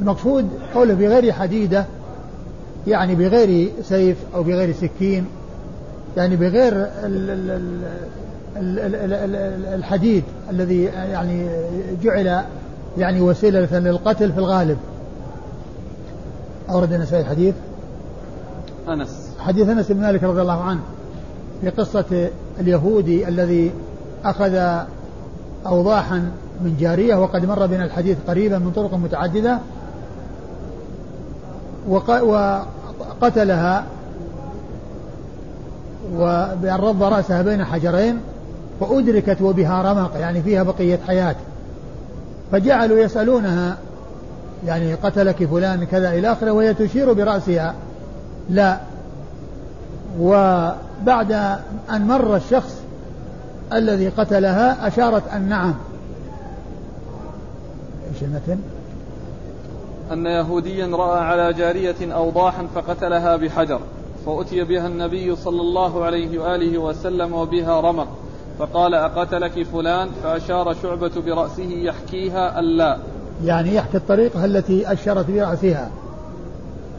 المقصود 0.00 0.48
قوله 0.74 0.94
بغير 0.94 1.32
حديدة 1.32 1.84
يعني 2.86 3.14
بغير 3.14 3.68
سيف 3.82 4.16
أو 4.34 4.42
بغير 4.42 4.72
سكين 4.72 5.26
يعني 6.16 6.36
بغير 6.36 6.88
الحديد 9.74 10.24
الذي 10.50 10.84
يعني 10.84 11.48
جعل 12.02 12.42
يعني 12.98 13.20
وسيلة 13.20 13.78
للقتل 13.78 14.32
في 14.32 14.38
الغالب. 14.38 14.78
أورد 16.70 16.92
النسائي 16.92 17.22
الحديث 17.22 17.54
أنس. 18.88 19.25
حديث 19.46 19.68
أنس 19.68 19.92
بن 19.92 20.00
مالك 20.00 20.24
رضي 20.24 20.42
الله 20.42 20.62
عنه 20.62 20.80
في 21.60 21.68
قصة 21.70 22.28
اليهودي 22.60 23.28
الذي 23.28 23.72
أخذ 24.24 24.82
أوضاحا 25.66 26.30
من 26.64 26.76
جارية 26.80 27.14
وقد 27.14 27.44
مر 27.44 27.66
بنا 27.66 27.84
الحديث 27.84 28.16
قريبا 28.28 28.58
من 28.58 28.72
طرق 28.76 28.94
متعددة 28.94 29.58
وقتلها 31.88 33.84
وبأن 36.14 36.76
رض 36.80 37.02
رأسها 37.02 37.42
بين 37.42 37.64
حجرين 37.64 38.20
فأدركت 38.80 39.42
وبها 39.42 39.92
رمق 39.92 40.16
يعني 40.16 40.42
فيها 40.42 40.62
بقية 40.62 40.98
حياة. 41.06 41.36
فجعلوا 42.52 42.98
يسألونها 42.98 43.76
يعني 44.66 44.94
قتلك 44.94 45.44
فلان 45.44 45.84
كذا 45.84 46.10
إلى 46.10 46.32
آخره 46.32 46.50
وهي 46.50 46.74
تشير 46.74 47.12
برأسها 47.12 47.74
لا 48.50 48.78
وبعد 50.20 51.32
أن 51.90 52.06
مر 52.06 52.36
الشخص 52.36 52.82
الذي 53.72 54.08
قتلها 54.08 54.88
أشارت 54.88 55.28
أن 55.28 55.48
نعم. 55.48 55.74
إيش 58.14 58.22
المتن؟ 58.22 58.58
أن 60.12 60.26
يهوديا 60.26 60.86
رأى 60.86 61.20
على 61.20 61.52
جارية 61.52 62.14
أوضاحا 62.14 62.66
فقتلها 62.74 63.36
بحجر 63.36 63.80
فأتي 64.26 64.64
بها 64.64 64.86
النبي 64.86 65.36
صلى 65.36 65.60
الله 65.60 66.04
عليه 66.04 66.38
وآله 66.38 66.78
وسلم 66.78 67.32
وبها 67.32 67.80
رمق 67.80 68.08
فقال 68.58 68.94
أقتلك 68.94 69.62
فلان؟ 69.62 70.08
فأشار 70.22 70.74
شعبة 70.82 71.10
برأسه 71.26 71.70
يحكيها 71.70 72.60
ألا. 72.60 72.98
يعني 73.44 73.74
يحكي 73.74 73.96
الطريقة 73.96 74.44
التي 74.44 74.92
أشرت 74.92 75.30
برأسها. 75.30 75.90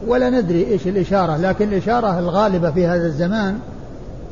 ولا 0.06 0.30
ندري 0.30 0.66
إيش 0.66 0.86
الإشارة 0.86 1.36
لكن 1.36 1.68
الإشارة 1.68 2.18
الغالبة 2.18 2.70
في 2.70 2.86
هذا 2.86 3.06
الزمان 3.06 3.58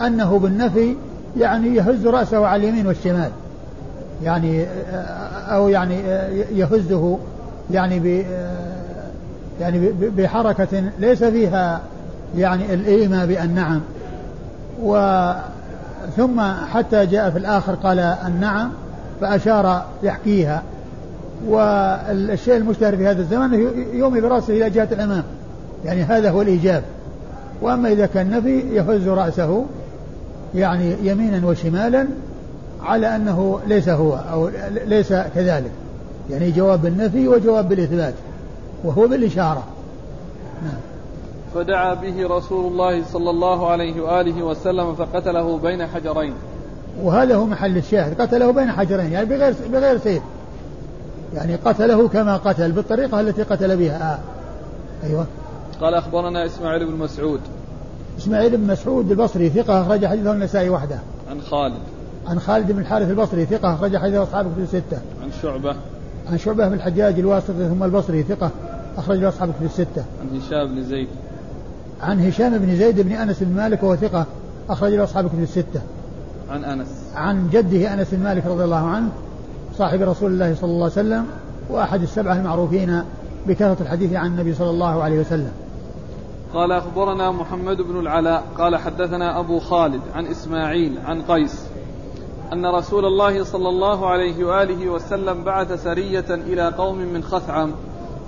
أنه 0.06 0.38
بالنفي 0.38 0.96
يعني 1.36 1.74
يهز 1.76 2.06
رأسه 2.06 2.46
على 2.46 2.62
اليمين 2.62 2.86
والشمال. 2.86 3.30
يعني 4.22 4.66
أو 5.48 5.68
يعني 5.68 6.00
يهزه 6.54 7.18
يعني 7.70 7.98
ب 7.98 8.24
يعني 9.60 9.92
بحركة 10.16 10.82
ليس 10.98 11.24
فيها 11.24 11.80
يعني 12.36 12.74
الإيمة 12.74 13.44
نعم. 13.44 13.80
و 14.82 15.22
ثم 16.16 16.40
حتى 16.72 17.06
جاء 17.06 17.30
في 17.30 17.38
الآخر 17.38 17.74
قال 17.74 17.98
النعم 17.98 18.70
فأشار 19.20 19.84
يحكيها. 20.02 20.62
والشيء 21.48 22.56
المشتهر 22.56 22.96
في 22.96 23.06
هذا 23.06 23.20
الزمان 23.20 23.70
يومي 23.92 24.20
برأسه 24.20 24.52
إلى 24.52 24.70
جهة 24.70 24.88
الأمام. 24.92 25.22
يعني 25.86 26.02
هذا 26.02 26.30
هو 26.30 26.42
الإيجاب. 26.42 26.82
وأما 27.62 27.92
إذا 27.92 28.06
كان 28.06 28.30
نفي 28.30 28.58
يهز 28.58 29.08
رأسه 29.08 29.64
يعني 30.54 30.94
يمينا 31.02 31.46
وشمالا 31.46 32.06
على 32.82 33.16
أنه 33.16 33.60
ليس 33.66 33.88
هو 33.88 34.14
أو 34.14 34.50
ليس 34.86 35.12
كذلك. 35.12 35.70
يعني 36.30 36.50
جواب 36.50 36.82
بالنفي 36.82 37.28
وجواب 37.28 37.68
بالإثبات 37.68 38.14
وهو 38.84 39.08
بالإشارة. 39.08 39.64
نعم. 40.64 40.80
فدعا 41.54 41.94
به 41.94 42.36
رسول 42.36 42.72
الله 42.72 43.04
صلى 43.04 43.30
الله 43.30 43.70
عليه 43.70 44.00
وآله 44.00 44.42
وسلم 44.42 44.94
فقتله 44.94 45.58
بين 45.58 45.86
حجرين. 45.86 46.32
وهذا 47.02 47.36
هو 47.36 47.46
محل 47.46 47.76
الشاهد 47.76 48.20
قتله 48.20 48.50
بين 48.50 48.72
حجرين 48.72 49.12
يعني 49.12 49.26
بغير 49.26 49.54
بغير 49.72 49.98
سيف. 49.98 50.22
يعني 51.34 51.56
قتله 51.56 52.08
كما 52.08 52.36
قتل 52.36 52.72
بالطريقة 52.72 53.20
التي 53.20 53.42
قتل 53.42 53.76
بها. 53.76 54.12
آه. 54.12 54.18
أيوه. 55.06 55.26
قال 55.80 55.94
أخبرنا 55.94 56.46
إسماعيل 56.46 56.86
بن 56.86 56.92
مسعود. 56.92 57.40
إسماعيل 58.18 58.56
بن 58.56 58.66
مسعود 58.66 59.10
البصري 59.10 59.50
ثقة 59.50 59.82
أخرج 59.82 60.06
حديثه 60.06 60.32
النسائي 60.32 60.70
وحده. 60.70 60.98
عن 61.30 61.40
خالد. 61.40 61.78
عن 62.26 62.40
خالد 62.40 62.72
بن 62.72 62.78
الحارث 62.78 63.10
البصري 63.10 63.46
ثقة 63.46 63.74
أخرج 63.74 63.96
حديث 63.96 64.14
أصحاب 64.14 64.52
كتب 64.52 64.62
الستة. 64.62 64.98
عن 65.22 65.30
شعبة. 65.42 65.76
عن 66.30 66.38
شعبة 66.38 66.68
بن 66.68 66.74
الحجاج 66.74 67.18
الواسطي 67.18 67.68
ثم 67.68 67.84
البصري 67.84 68.22
ثقة 68.22 68.50
أخرج 68.98 69.18
له 69.18 69.28
أصحاب 69.28 69.52
كتب 69.52 69.64
الستة. 69.64 70.04
عن 70.20 70.40
هشام 70.40 70.74
بن 70.74 70.82
زيد. 70.82 71.08
عن 72.02 72.26
هشام 72.26 72.58
بن 72.58 72.76
زيد 72.76 73.00
بن 73.00 73.12
أنس 73.12 73.42
بن 73.42 73.56
مالك 73.56 73.82
وهو 73.82 73.96
ثقة 73.96 74.26
أخرج 74.70 74.94
له 74.94 75.04
أصحاب 75.04 75.28
كتب 75.28 75.42
الستة. 75.42 75.80
عن 76.50 76.64
أنس. 76.64 76.88
عن 77.14 77.48
جده 77.52 77.94
أنس 77.94 78.14
بن 78.14 78.22
مالك 78.24 78.46
رضي 78.46 78.64
الله 78.64 78.86
عنه 78.86 79.08
صاحب 79.78 80.02
رسول 80.02 80.32
الله 80.32 80.54
صلى 80.54 80.70
الله 80.70 80.82
عليه 80.82 80.92
وسلم 80.92 81.26
وأحد 81.70 82.02
السبعة 82.02 82.34
المعروفين 82.34 83.02
بكثرة 83.46 83.76
الحديث 83.80 84.12
عن 84.12 84.26
النبي 84.26 84.54
صلى 84.54 84.70
الله 84.70 85.02
عليه 85.02 85.20
وسلم. 85.20 85.52
قال 86.56 86.72
أخبرنا 86.72 87.30
محمد 87.30 87.82
بن 87.82 87.98
العلاء 88.00 88.44
قال 88.58 88.76
حدثنا 88.76 89.40
أبو 89.40 89.58
خالد 89.58 90.00
عن 90.14 90.26
إسماعيل 90.26 90.98
عن 91.06 91.22
قيس 91.22 91.66
أن 92.52 92.66
رسول 92.66 93.04
الله 93.04 93.44
صلى 93.44 93.68
الله 93.68 94.06
عليه 94.06 94.44
وآله 94.44 94.90
وسلم 94.90 95.44
بعث 95.44 95.82
سرية 95.82 96.24
إلى 96.30 96.68
قوم 96.68 96.96
من 96.96 97.22
خثعم 97.22 97.72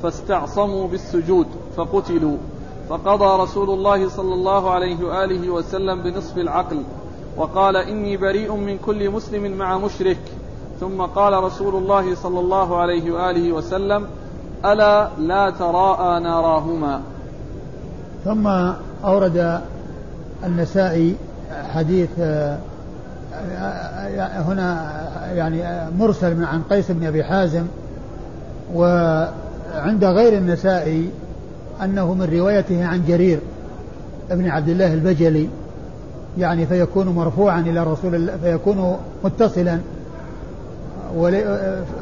فاستعصموا 0.02 0.88
بالسجود 0.88 1.46
فقتلوا 1.76 2.36
فقضى 2.88 3.42
رسول 3.42 3.70
الله 3.70 4.08
صلى 4.08 4.34
الله 4.34 4.70
عليه 4.70 5.04
وآله 5.04 5.50
وسلم 5.50 6.02
بنصف 6.02 6.38
العقل 6.38 6.82
وقال 7.36 7.76
إني 7.76 8.16
بريء 8.16 8.54
من 8.54 8.78
كل 8.78 9.10
مسلم 9.10 9.58
مع 9.58 9.78
مشرك 9.78 10.20
ثم 10.80 11.02
قال 11.02 11.44
رسول 11.44 11.74
الله 11.74 12.14
صلى 12.14 12.40
الله 12.40 12.76
عليه 12.76 13.10
وآله 13.12 13.52
وسلم 13.52 14.06
ألا 14.64 15.10
لا 15.18 15.50
تراءى 15.50 16.20
ناراهما 16.20 17.02
ثم 18.24 18.46
أورد 19.04 19.60
النسائي 20.46 21.14
حديث 21.74 22.08
آه، 22.20 22.58
هنا 24.48 24.90
يعني 25.34 25.90
مرسل 25.98 26.36
من 26.36 26.44
عن 26.44 26.62
قيس 26.62 26.90
بن 26.90 27.06
أبي 27.06 27.24
حازم 27.24 27.64
وعند 28.74 30.04
غير 30.04 30.32
النسائي 30.32 31.10
أنه 31.82 32.14
من 32.14 32.28
روايته 32.32 32.86
عن 32.86 33.04
جرير 33.08 33.38
ابن 34.30 34.48
عبد 34.48 34.68
الله 34.68 34.94
البجلي 34.94 35.48
يعني 36.38 36.66
فيكون 36.66 37.08
مرفوعا 37.08 37.60
إلى 37.60 37.84
رسول 37.84 38.14
الله 38.14 38.36
فيكون 38.36 38.96
متصلا 39.24 39.78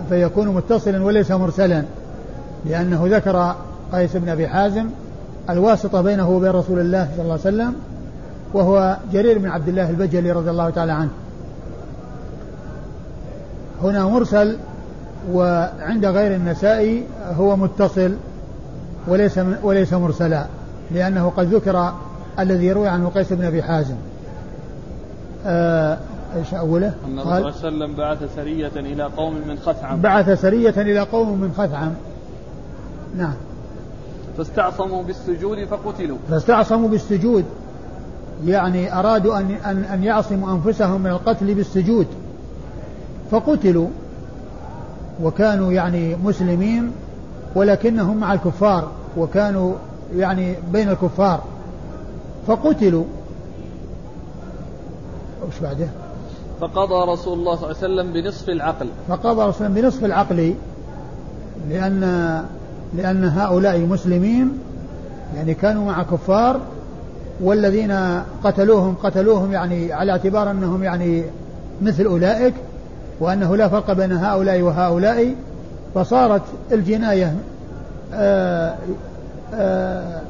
فيكون 0.08 0.48
متصلا 0.48 1.04
وليس 1.04 1.30
مرسلا 1.30 1.82
لأنه 2.64 3.02
ذكر 3.06 3.54
قيس 3.92 4.16
بن 4.16 4.28
أبي 4.28 4.48
حازم 4.48 4.86
الواسطة 5.50 6.02
بينه 6.02 6.30
وبين 6.30 6.50
رسول 6.50 6.80
الله 6.80 7.08
صلى 7.12 7.22
الله 7.22 7.32
عليه 7.32 7.56
وسلم 7.56 7.74
وهو 8.54 8.96
جرير 9.12 9.38
بن 9.38 9.48
عبد 9.48 9.68
الله 9.68 9.90
البجلي 9.90 10.32
رضي 10.32 10.50
الله 10.50 10.70
تعالى 10.70 10.92
عنه. 10.92 11.10
هنا 13.82 14.04
مرسل 14.04 14.56
وعند 15.32 16.06
غير 16.06 16.34
النسائي 16.34 17.02
هو 17.36 17.56
متصل 17.56 18.14
وليس 19.08 19.40
وليس 19.62 19.92
مرسلا 19.92 20.46
لأنه 20.90 21.32
قد 21.36 21.54
ذكر 21.54 21.92
الذي 22.38 22.66
يروي 22.66 22.88
عنه 22.88 23.08
قيس 23.08 23.32
بن 23.32 23.44
أبي 23.44 23.62
حازم. 23.62 23.96
آه 25.46 25.98
إيش 26.36 26.54
أوله؟ 26.54 26.94
أن 27.06 27.18
الرسول 27.18 27.54
صلى 27.54 27.68
الله 27.68 27.84
عليه 27.84 27.86
وسلم 27.86 27.94
بعث 27.94 28.34
سرية 28.36 28.72
إلى 28.76 29.02
قوم 29.02 29.34
من 29.48 29.58
خثعم. 29.58 30.00
بعث 30.00 30.40
سرية 30.40 30.74
إلى 30.76 31.00
قوم 31.00 31.40
من 31.40 31.52
خثعم. 31.58 31.92
نعم. 33.16 33.34
فاستعصموا 34.38 35.02
بالسجود 35.02 35.64
فقتلوا. 35.64 36.18
فاستعصموا 36.30 36.88
بالسجود. 36.88 37.44
يعني 38.46 38.98
أرادوا 38.98 39.38
أن 39.38 39.50
أن 39.50 39.84
أن 39.84 40.04
يعصموا 40.04 40.52
أنفسهم 40.52 41.00
من 41.00 41.10
القتل 41.10 41.54
بالسجود. 41.54 42.06
فقتلوا. 43.30 43.88
وكانوا 45.22 45.72
يعني 45.72 46.16
مسلمين 46.24 46.92
ولكنهم 47.54 48.16
مع 48.16 48.32
الكفار 48.32 48.90
وكانوا 49.16 49.74
يعني 50.16 50.54
بين 50.72 50.88
الكفار. 50.88 51.40
فقتلوا. 52.46 53.04
وش 55.48 55.60
بعده؟ 55.62 55.88
فقضى 56.60 57.12
رسول 57.12 57.38
الله 57.38 57.56
صلى 57.56 57.70
الله 57.70 57.76
عليه 57.82 57.94
وسلم 57.94 58.12
بنصف 58.12 58.48
العقل. 58.48 58.86
فقضى 59.08 59.42
رسول 59.42 59.66
الله 59.66 59.80
بنصف 59.80 60.04
العقل 60.04 60.54
لأن 61.70 62.02
لأن 62.94 63.24
هؤلاء 63.24 63.78
مسلمين 63.78 64.58
يعني 65.36 65.54
كانوا 65.54 65.84
مع 65.84 66.02
كفار 66.02 66.60
والذين 67.40 67.92
قتلوهم 68.44 68.94
قتلوهم 68.94 69.52
يعني 69.52 69.92
على 69.92 70.12
اعتبار 70.12 70.50
أنهم 70.50 70.82
يعني 70.82 71.24
مثل 71.82 72.04
أولئك 72.04 72.54
وأنه 73.20 73.56
لا 73.56 73.68
فرق 73.68 73.92
بين 73.92 74.12
هؤلاء 74.12 74.60
وهؤلاء 74.60 75.34
فصارت 75.94 76.42
الجناية 76.72 77.34
آآ 78.14 78.70
آه، 78.70 78.76
آآ 79.54 80.00
آه، 80.00 80.20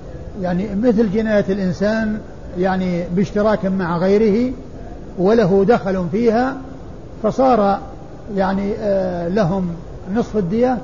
يعني 0.42 0.68
مثل 0.74 1.12
جناية 1.12 1.44
الإنسان 1.48 2.18
يعني 2.58 3.04
باشتراك 3.16 3.66
مع 3.66 3.98
غيره 3.98 4.52
وله 5.18 5.64
دخل 5.64 6.06
فيها 6.12 6.56
فصار 7.22 7.78
يعني 8.36 8.72
آه، 8.78 9.28
لهم 9.28 9.68
نصف 10.14 10.36
الدية 10.36 10.78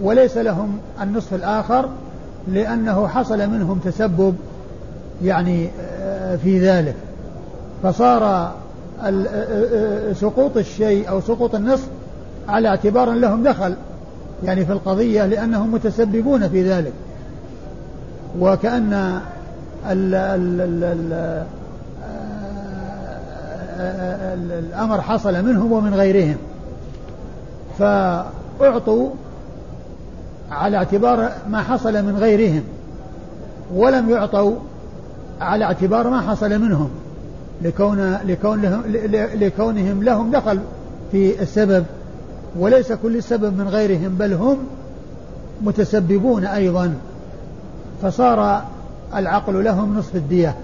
وليس 0.00 0.36
لهم 0.36 0.78
النصف 1.02 1.34
الآخر 1.34 1.88
لأنه 2.48 3.08
حصل 3.08 3.50
منهم 3.50 3.78
تسبب 3.78 4.34
يعني 5.24 5.68
آه، 6.00 6.36
في 6.36 6.58
ذلك. 6.58 6.94
فصار 7.82 8.52
سقوط 10.14 10.56
الشيء 10.56 11.08
أو 11.08 11.20
سقوط 11.20 11.54
النصف 11.54 11.88
على 12.48 12.68
اعتبار 12.68 13.12
لهم 13.12 13.42
دخل 13.42 13.74
يعني 14.44 14.64
في 14.64 14.72
القضية 14.72 15.26
لأنهم 15.26 15.72
متسببون 15.72 16.48
في 16.48 16.62
ذلك. 16.62 16.92
وكأن 18.40 19.20
ال 19.90 20.14
ال 20.14 20.60
ال 20.60 20.84
ال 20.84 21.46
الأمر 24.52 25.00
حصل 25.00 25.44
منهم 25.44 25.72
ومن 25.72 25.94
غيرهم. 25.94 26.36
فأعطوا 27.78 29.10
على 30.50 30.76
اعتبار 30.76 31.32
ما 31.50 31.62
حصل 31.62 31.92
من 31.92 32.16
غيرهم 32.16 32.62
ولم 33.74 34.10
يعطوا 34.10 34.54
على 35.40 35.64
اعتبار 35.64 36.10
ما 36.10 36.20
حصل 36.20 36.58
منهم 36.58 36.90
لكون 37.62 38.18
لكون 38.26 38.62
لهم 38.62 38.82
لكونهم 39.40 40.02
لهم 40.02 40.30
دخل 40.30 40.60
في 41.12 41.42
السبب 41.42 41.84
وليس 42.58 42.92
كل 42.92 43.16
السبب 43.16 43.58
من 43.58 43.68
غيرهم 43.68 44.14
بل 44.18 44.32
هم 44.32 44.58
متسببون 45.62 46.44
أيضا. 46.44 46.94
فصار 48.02 48.62
العقل 49.14 49.64
لهم 49.64 49.98
نصف 49.98 50.16
الدية. 50.16 50.56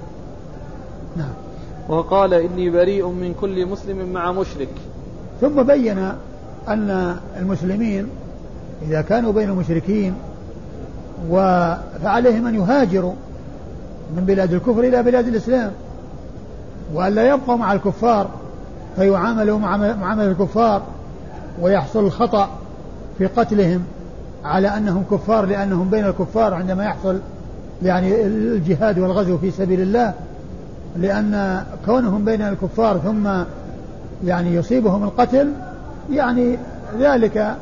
نعم. 1.17 1.33
وقال 1.89 2.35
إني 2.35 2.71
بريء 2.71 3.09
من 3.09 3.35
كل 3.41 3.67
مسلم 3.67 4.13
مع 4.13 4.33
مشرك. 4.33 4.69
ثم 5.41 5.63
بين 5.63 5.99
أن 6.69 7.17
المسلمين 7.37 8.07
إذا 8.89 9.03
كانوا 9.03 9.33
بين 9.33 9.51
المشركين 9.51 10.15
فعليهم 12.03 12.47
أن 12.47 12.55
يهاجروا 12.55 13.15
من 14.17 14.25
بلاد 14.25 14.53
الكفر 14.53 14.81
إلى 14.81 15.03
بلاد 15.03 15.29
الإسلام 15.29 15.71
وأن 16.95 17.13
لا 17.13 17.29
يبقوا 17.29 17.57
مع 17.57 17.73
الكفار 17.73 18.31
فيعاملوا 18.97 19.59
معاملة 19.59 20.27
الكفار 20.31 20.83
ويحصل 21.61 22.05
الخطأ 22.05 22.49
في 23.19 23.27
قتلهم 23.27 23.85
على 24.45 24.69
أنهم 24.69 25.05
كفار 25.11 25.45
لأنهم 25.45 25.91
بين 25.91 26.07
الكفار 26.07 26.55
عندما 26.55 26.85
يحصل 26.85 27.19
يعني 27.83 28.27
الجهاد 28.27 28.99
والغزو 28.99 29.39
في 29.39 29.51
سبيل 29.51 29.81
الله 29.81 30.15
لأن 30.97 31.65
كونهم 31.87 32.25
بين 32.25 32.43
الكفار 32.43 32.99
ثم 32.99 33.29
يعني 34.25 34.55
يصيبهم 34.55 35.05
القتل 35.05 35.53
يعني 36.11 36.59
ذلك 36.99 37.57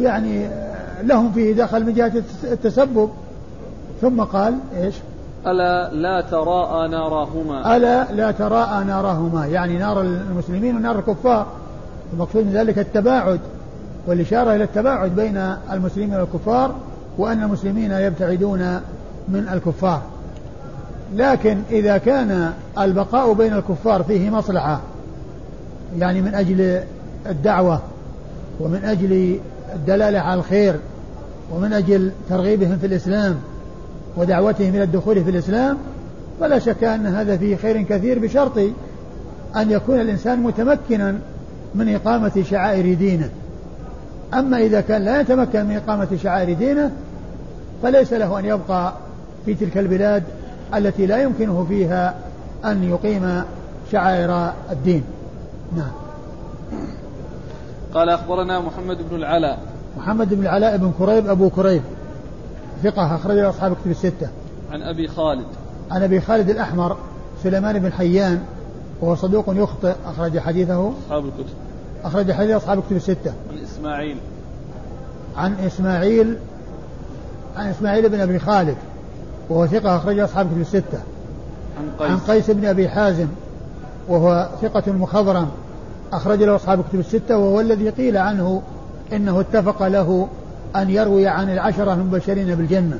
يعني 0.00 0.48
لهم 1.02 1.32
فيه 1.32 1.54
دخل 1.54 1.84
من 1.86 1.94
جهة 1.94 2.12
التسبب. 2.44 3.10
ثم 4.00 4.20
قال 4.20 4.54
إيش؟ 4.76 4.94
ألا 5.46 5.94
لا 5.94 6.20
تراءى 6.20 6.88
نارهما 6.88 7.76
ألا 7.76 8.12
لا 8.12 8.30
تراءى 8.30 8.84
نارهما 8.84 9.46
يعني 9.46 9.78
نار 9.78 10.00
المسلمين 10.00 10.76
ونار 10.76 10.98
الكفار. 10.98 11.46
المقصود 12.12 12.44
من 12.46 12.52
ذلك 12.52 12.78
التباعد 12.78 13.40
والإشارة 14.06 14.54
إلى 14.54 14.64
التباعد 14.64 15.16
بين 15.16 15.36
المسلمين 15.72 16.14
والكفار 16.14 16.74
وأن 17.18 17.42
المسلمين 17.42 17.92
يبتعدون 17.92 18.80
من 19.28 19.48
الكفار. 19.52 20.02
لكن 21.14 21.58
إذا 21.70 21.98
كان 21.98 22.52
البقاء 22.78 23.32
بين 23.32 23.52
الكفار 23.54 24.02
فيه 24.02 24.30
مصلحة 24.30 24.80
يعني 25.98 26.20
من 26.20 26.34
أجل 26.34 26.80
الدعوة 27.26 27.80
ومن 28.60 28.84
أجل 28.84 29.38
الدلالة 29.74 30.18
على 30.18 30.40
الخير 30.40 30.74
ومن 31.54 31.72
أجل 31.72 32.10
ترغيبهم 32.28 32.78
في 32.78 32.86
الإسلام 32.86 33.36
ودعوتهم 34.16 34.74
إلى 34.74 34.82
الدخول 34.82 35.24
في 35.24 35.30
الإسلام 35.30 35.78
فلا 36.40 36.58
شك 36.58 36.84
أن 36.84 37.06
هذا 37.06 37.36
فيه 37.36 37.56
خير 37.56 37.82
كثير 37.82 38.18
بشرط 38.18 38.58
أن 39.56 39.70
يكون 39.70 40.00
الإنسان 40.00 40.40
متمكنا 40.40 41.14
من 41.74 41.94
إقامة 41.94 42.44
شعائر 42.50 42.94
دينه. 42.94 43.28
أما 44.34 44.58
إذا 44.58 44.80
كان 44.80 45.02
لا 45.02 45.20
يتمكن 45.20 45.66
من 45.66 45.76
إقامة 45.76 46.08
شعائر 46.22 46.52
دينه 46.52 46.90
فليس 47.82 48.12
له 48.12 48.38
أن 48.38 48.44
يبقى 48.44 48.92
في 49.46 49.54
تلك 49.54 49.78
البلاد 49.78 50.22
التي 50.74 51.06
لا 51.06 51.22
يمكنه 51.22 51.66
فيها 51.68 52.14
أن 52.64 52.84
يقيم 52.84 53.42
شعائر 53.92 54.52
الدين. 54.72 55.02
نعم. 55.76 56.09
قال 57.94 58.08
أخبرنا 58.08 58.60
محمد 58.60 58.98
بن 59.10 59.16
العلاء. 59.16 59.58
محمد 59.98 60.34
بن 60.34 60.42
العلاء 60.42 60.76
بن 60.76 60.92
كريب 60.98 61.28
أبو 61.28 61.50
كريب. 61.50 61.82
ثقة 62.82 63.14
أخرج 63.14 63.38
أصحاب 63.38 63.72
كتب 63.72 63.90
الستة. 63.90 64.28
عن 64.72 64.82
أبي 64.82 65.08
خالد. 65.08 65.46
عن 65.90 66.02
أبي 66.02 66.20
خالد 66.20 66.50
الأحمر 66.50 66.96
سليمان 67.42 67.78
بن 67.78 67.92
حيان 67.92 68.42
وهو 69.00 69.14
صدوق 69.14 69.44
يخطئ 69.48 69.94
أخرج 70.06 70.38
حديثه. 70.38 70.92
أصحاب 71.06 71.24
الكتب. 71.24 71.54
أخرج 72.04 72.32
حديث 72.32 72.56
أصحاب 72.56 72.78
الكتب 72.78 72.96
الستة. 72.96 73.32
عن 73.50 73.58
إسماعيل. 73.58 74.16
عن 75.36 75.54
إسماعيل 75.66 76.36
عن 77.56 77.66
إسماعيل 77.66 78.08
بن 78.08 78.20
أبي 78.20 78.38
خالد 78.38 78.76
وهو 79.48 79.66
ثقة 79.66 79.96
أخرج 79.96 80.18
أصحاب 80.18 80.46
الكتب 80.46 80.60
الستة. 80.60 80.98
عن 81.78 81.90
قيس. 81.98 82.10
عن 82.10 82.18
قيس 82.18 82.50
بن 82.50 82.64
أبي 82.64 82.88
حازم 82.88 83.26
وهو 84.08 84.48
ثقة 84.62 84.92
مخضرم. 84.92 85.48
أخرج 86.12 86.42
له 86.42 86.56
أصحاب 86.56 86.80
الكتب 86.80 87.00
الستة 87.00 87.38
وهو 87.38 87.60
الذي 87.60 87.90
قيل 87.90 88.16
عنه 88.16 88.62
إنه 89.12 89.40
اتفق 89.40 89.86
له 89.86 90.28
أن 90.76 90.90
يروي 90.90 91.28
عن 91.28 91.50
العشرة 91.50 91.92
المبشرين 91.92 92.54
بالجنة. 92.54 92.98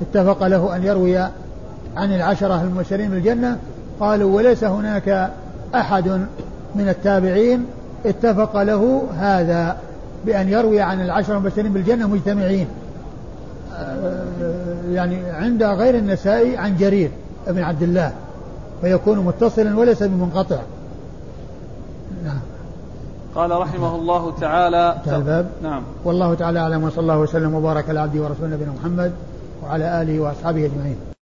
اتفق 0.00 0.46
له 0.46 0.76
أن 0.76 0.84
يروي 0.84 1.18
عن 1.96 2.12
العشرة 2.12 2.62
المبشرين 2.62 3.10
بالجنة. 3.10 3.58
قالوا 4.00 4.36
وليس 4.36 4.64
هناك 4.64 5.30
أحد 5.74 6.08
من 6.74 6.88
التابعين 6.88 7.66
اتفق 8.06 8.62
له 8.62 9.02
هذا 9.18 9.76
بأن 10.26 10.48
يروي 10.48 10.80
عن 10.80 11.00
العشرة 11.00 11.36
المبشرين 11.36 11.72
بالجنة 11.72 12.06
مجتمعين. 12.06 12.66
يعني 14.90 15.30
عند 15.30 15.62
غير 15.62 15.98
النسائي 15.98 16.56
عن 16.56 16.76
جرير 16.76 17.10
بن 17.46 17.62
عبد 17.62 17.82
الله 17.82 18.12
فيكون 18.80 19.18
متصلا 19.18 19.78
وليس 19.78 20.02
بمنقطع. 20.02 20.58
قال 23.34 23.50
رحمه 23.50 23.94
الله 23.94 24.32
تعالى 24.40 24.96
الباب. 25.06 25.50
نعم. 25.62 25.82
والله 26.04 26.34
تعالى 26.34 26.58
أعلم 26.58 26.84
وصلى 26.84 27.00
الله 27.00 27.18
وسلم 27.18 27.54
وبارك 27.54 27.88
على 27.88 28.00
عبده 28.00 28.22
ورسوله 28.22 28.54
نبينا 28.54 28.72
محمد 28.72 29.12
وعلى 29.62 30.02
آله 30.02 30.20
وأصحابه 30.20 30.64
أجمعين. 30.66 31.13